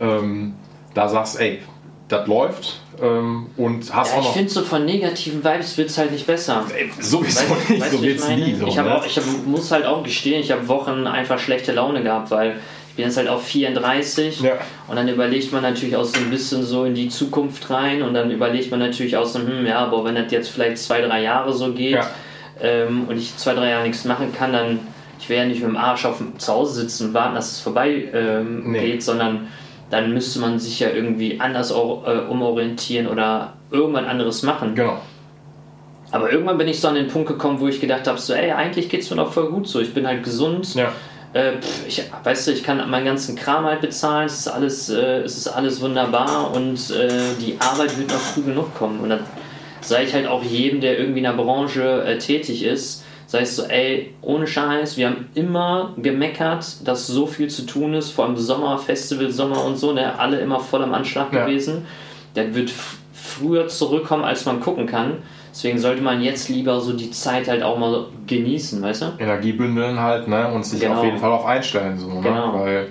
[0.00, 0.54] ähm,
[0.94, 1.60] da sagst, ey,
[2.08, 4.34] das läuft ähm, und hast Ja, auch ich noch.
[4.34, 6.64] finde so von negativen Vibes wird es halt nicht besser.
[6.74, 8.44] Ey, sowieso Weißt- nicht, weißt so wird's meine?
[8.46, 8.54] nie.
[8.54, 8.96] So, ich, ne?
[8.96, 12.56] auch, ich hab, muss halt auch gestehen, ich habe Wochen einfach schlechte Laune gehabt, weil
[12.88, 14.54] ich bin jetzt halt auch 34 ja.
[14.88, 18.14] und dann überlegt man natürlich auch so ein bisschen so in die Zukunft rein und
[18.14, 21.22] dann überlegt man natürlich auch so, hm, ja, aber wenn das jetzt vielleicht zwei, drei
[21.22, 22.10] Jahre so geht ja.
[22.60, 24.80] ähm, und ich zwei, drei Jahre nichts machen kann, dann
[25.20, 27.60] ich werde ja nicht mit dem Arsch auf dem Zuhause sitzen und warten, dass es
[27.60, 28.92] vorbei ähm, nee.
[28.92, 29.48] geht, sondern
[29.90, 34.74] dann müsste man sich ja irgendwie anders auch, äh, umorientieren oder irgendwann anderes machen.
[34.74, 34.98] Genau.
[36.10, 38.52] Aber irgendwann bin ich so an den Punkt gekommen, wo ich gedacht habe, so, ey,
[38.52, 39.80] eigentlich geht es mir doch voll gut so.
[39.80, 40.74] Ich bin halt gesund.
[40.74, 40.92] Ja.
[41.34, 41.52] Äh,
[41.86, 45.36] ich, weißt du, ich kann meinen ganzen Kram halt bezahlen, es ist alles, äh, es
[45.36, 49.00] ist alles wunderbar und äh, die Arbeit wird noch früh genug kommen.
[49.00, 49.20] Und dann
[49.80, 53.50] sage ich halt auch jedem, der irgendwie in der Branche äh, tätig ist, sag ich
[53.50, 58.24] so, ey, ohne Scheiß, wir haben immer gemeckert, dass so viel zu tun ist, vor
[58.24, 61.44] allem Sommer, Festival, Sommer und so, ne, alle immer voll am Anschlag ja.
[61.44, 61.86] gewesen.
[62.34, 62.72] Der wird
[63.12, 65.18] früher zurückkommen, als man gucken kann.
[65.50, 69.06] Deswegen sollte man jetzt lieber so die Zeit halt auch mal genießen, weißt du?
[69.18, 70.48] Energie bündeln halt, ne?
[70.48, 70.96] Und sich genau.
[70.98, 72.20] auf jeden Fall auf einstellen, so, ne?
[72.22, 72.54] Genau.
[72.54, 72.88] Weil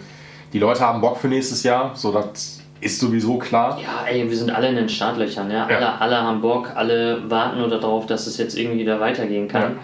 [0.53, 3.79] die Leute haben Bock für nächstes Jahr, so das ist sowieso klar.
[3.81, 5.67] Ja, ey, wir sind alle in den Startlöchern, ja.
[5.67, 5.77] ja.
[5.77, 9.61] Alle, alle haben Bock, alle warten nur darauf, dass es jetzt irgendwie wieder weitergehen kann.
[9.61, 9.79] Ja.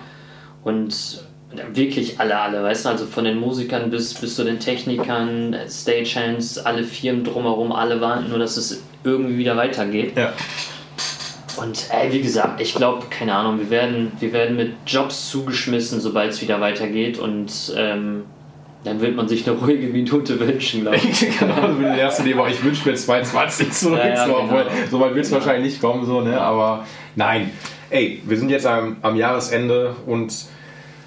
[0.64, 1.24] Und
[1.74, 6.58] wirklich alle, alle, weißt du, also von den Musikern bis, bis zu den Technikern, Stagehands,
[6.58, 10.18] alle Firmen drumherum, alle warten nur, dass es irgendwie wieder weitergeht.
[10.18, 10.34] Ja.
[11.58, 16.02] Und ey, wie gesagt, ich glaube, keine Ahnung, wir werden, wir werden mit Jobs zugeschmissen,
[16.02, 18.24] sobald es wieder weitergeht und ähm,
[18.84, 21.20] dann wird man sich eine ruhige Minute wünschen, glaube ich.
[21.40, 24.46] genau, also die erste Idee war, ich wünsche mir 220 zurück, ja, ja, so, genau.
[24.46, 25.42] obwohl so weit wird es genau.
[25.42, 26.40] wahrscheinlich nicht kommen, so, ne?
[26.42, 26.86] aber
[27.16, 27.52] nein.
[27.92, 30.34] Ey, wir sind jetzt am, am Jahresende und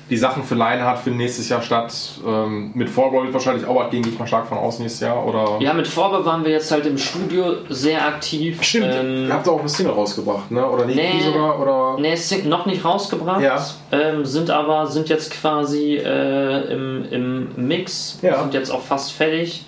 [0.08, 1.92] die Sachen für Lionheart finden nächstes Jahr statt.
[2.24, 5.00] Ähm, mit Vorbau wird wahrscheinlich auch was gehen, gehe ich mal stark von aus nächstes
[5.00, 5.58] Jahr, oder?
[5.60, 8.62] Ja, mit Vorbau waren wir jetzt halt im Studio sehr aktiv.
[8.62, 10.64] Stimmt, ähm, ihr habt auch eine Single rausgebracht, ne?
[10.64, 11.60] Oder nicht nee, sogar?
[11.60, 12.00] Oder?
[12.00, 13.42] Nee, noch nicht rausgebracht.
[13.42, 13.64] Ja.
[13.90, 18.40] Ähm, sind aber, sind jetzt quasi äh, im, im Mix, ja.
[18.40, 19.64] sind jetzt auch fast fertig.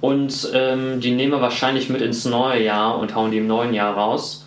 [0.00, 3.72] Und ähm, die nehmen wir wahrscheinlich mit ins neue Jahr und hauen die im neuen
[3.72, 4.44] Jahr raus.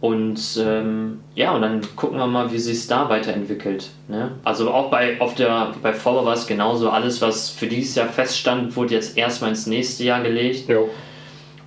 [0.00, 3.90] Und ähm, ja, und dann gucken wir mal, wie sich es da weiterentwickelt.
[4.06, 4.30] Ne?
[4.44, 6.90] Also auch bei auf der bei Follow war es genauso.
[6.90, 10.68] Alles, was für dieses Jahr feststand, wurde jetzt erstmal ins nächste Jahr gelegt.
[10.68, 10.88] Jo.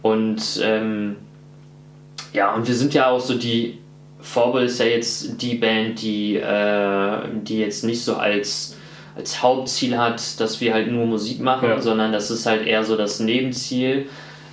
[0.02, 1.18] Und ähm,
[2.32, 3.80] ja, und wir sind ja auch so die
[4.22, 8.78] Vorbild ist ja jetzt die Band, die, äh, die jetzt nicht so als,
[9.16, 11.82] als Hauptziel hat, dass wir halt nur Musik machen, ja.
[11.82, 14.08] sondern das ist halt eher so das Nebenziel.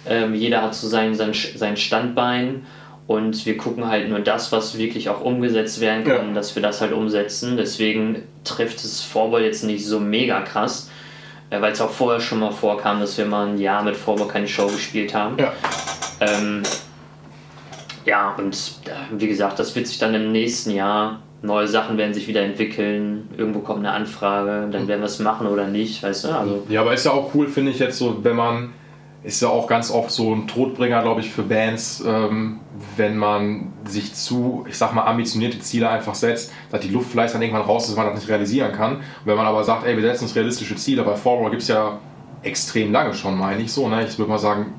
[0.06, 2.66] Ähm, jeder hat so sein, sein, sein Standbein
[3.08, 6.34] und wir gucken halt nur das, was wirklich auch umgesetzt werden kann, ja.
[6.34, 7.56] dass wir das halt umsetzen.
[7.56, 10.90] Deswegen trifft es Vorball jetzt nicht so mega krass,
[11.48, 14.28] äh, weil es auch vorher schon mal vorkam, dass wir mal ein Jahr mit Vorball
[14.28, 15.38] keine Show gespielt haben.
[15.38, 15.54] Ja,
[16.20, 16.62] ähm,
[18.04, 18.74] ja und
[19.16, 23.30] wie gesagt, das wird sich dann im nächsten Jahr, neue Sachen werden sich wieder entwickeln,
[23.38, 26.28] irgendwo kommt eine Anfrage, dann werden wir es machen oder nicht, weißt du?
[26.28, 28.74] Also, ja, aber ist ja auch cool, finde ich jetzt so, wenn man
[29.28, 32.60] ist ja auch ganz oft so ein Todbringer, glaube ich, für Bands, ähm,
[32.96, 37.34] wenn man sich zu, ich sag mal, ambitionierte Ziele einfach setzt, dass die Luft vielleicht
[37.34, 38.96] dann irgendwann raus ist, dass man das nicht realisieren kann.
[38.96, 41.68] Und wenn man aber sagt, ey, wir setzen uns realistische Ziele, bei Forward gibt es
[41.68, 41.98] ja
[42.42, 43.86] extrem lange schon, meine ich so.
[43.86, 44.06] Ne?
[44.06, 44.72] Ich würde mal sagen,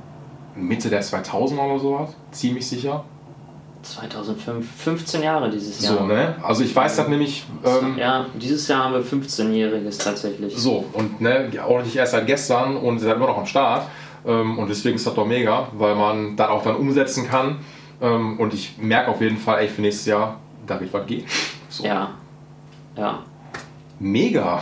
[0.56, 3.04] Mitte der 2000 oder so was, ziemlich sicher.
[3.84, 6.00] 2005, 15 Jahre dieses Jahr.
[6.00, 6.36] So, ne?
[6.42, 7.46] Also ich weiß das nämlich.
[7.64, 10.58] Ähm, ja, dieses Jahr haben wir 15-Jähriges tatsächlich.
[10.58, 13.84] So, und ne, auch nicht erst seit gestern und seid immer noch am Start.
[14.26, 17.60] Ähm, und deswegen ist das doch mega, weil man dann auch dann umsetzen kann.
[18.02, 21.26] Ähm, und ich merke auf jeden Fall, ey, für nächstes Jahr, da wird was gehen.
[21.70, 21.86] So.
[21.86, 22.12] Ja.
[22.98, 23.24] Ja.
[24.00, 24.62] Mega.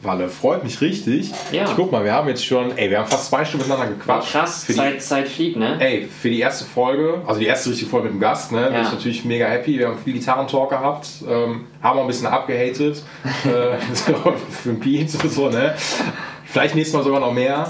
[0.00, 1.32] Walle, freut mich richtig.
[1.50, 1.64] Ja.
[1.64, 4.30] Ich guck mal, wir haben jetzt schon, ey, wir haben fast zwei Stunden miteinander gequatscht.
[4.30, 5.76] Krass, für Zeit, die, Zeit fliegt, ne?
[5.80, 8.68] Ey, für die erste Folge, also die erste richtige Folge mit dem Gast, ne, ja.
[8.68, 9.76] bin ich natürlich mega happy.
[9.76, 13.02] Wir haben viel Gitarrentalk gehabt, ähm, haben auch ein bisschen abgehatet
[13.44, 13.78] äh,
[14.62, 15.74] für ein Beat und so, ne?
[16.44, 17.68] Vielleicht nächstes Mal sogar noch mehr.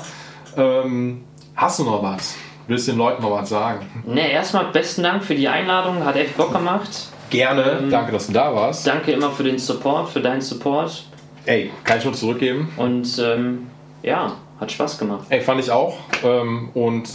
[0.56, 1.22] Ähm,
[1.58, 2.36] Hast du noch was?
[2.68, 3.84] Willst du den Leuten noch was sagen?
[4.06, 6.88] Ne, erstmal besten Dank für die Einladung, hat echt Bock gemacht.
[7.30, 8.86] Gerne, ähm, danke, dass du da warst.
[8.86, 11.02] Danke immer für den Support, für deinen Support.
[11.46, 12.72] Ey, kann ich nur zurückgeben.
[12.76, 13.66] Und ähm,
[14.04, 15.26] ja, hat Spaß gemacht.
[15.30, 15.98] Ey, fand ich auch.
[16.22, 17.10] Ähm, und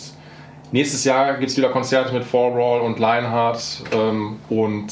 [0.73, 3.63] nächstes Jahr gibt es wieder Konzerte mit Fall Roll und Lionheart.
[3.93, 4.87] Ähm, und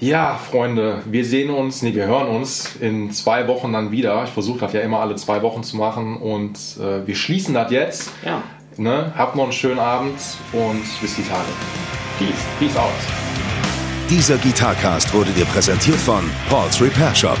[0.00, 4.24] ja, Freunde, wir sehen uns, nee, wir hören uns in zwei Wochen dann wieder.
[4.24, 7.70] Ich versuche das ja immer alle zwei Wochen zu machen und äh, wir schließen das
[7.70, 8.10] jetzt.
[8.24, 8.42] Ja.
[8.76, 9.12] Ne?
[9.16, 10.18] Habt noch einen schönen Abend
[10.52, 11.48] und bis die Tage.
[12.18, 12.30] Peace.
[12.58, 12.88] Peace out.
[14.08, 17.38] Dieser Gitarcast wurde dir präsentiert von Paul's Repair Shop.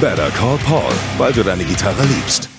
[0.00, 2.50] Better call Paul, weil du deine Gitarre liebst.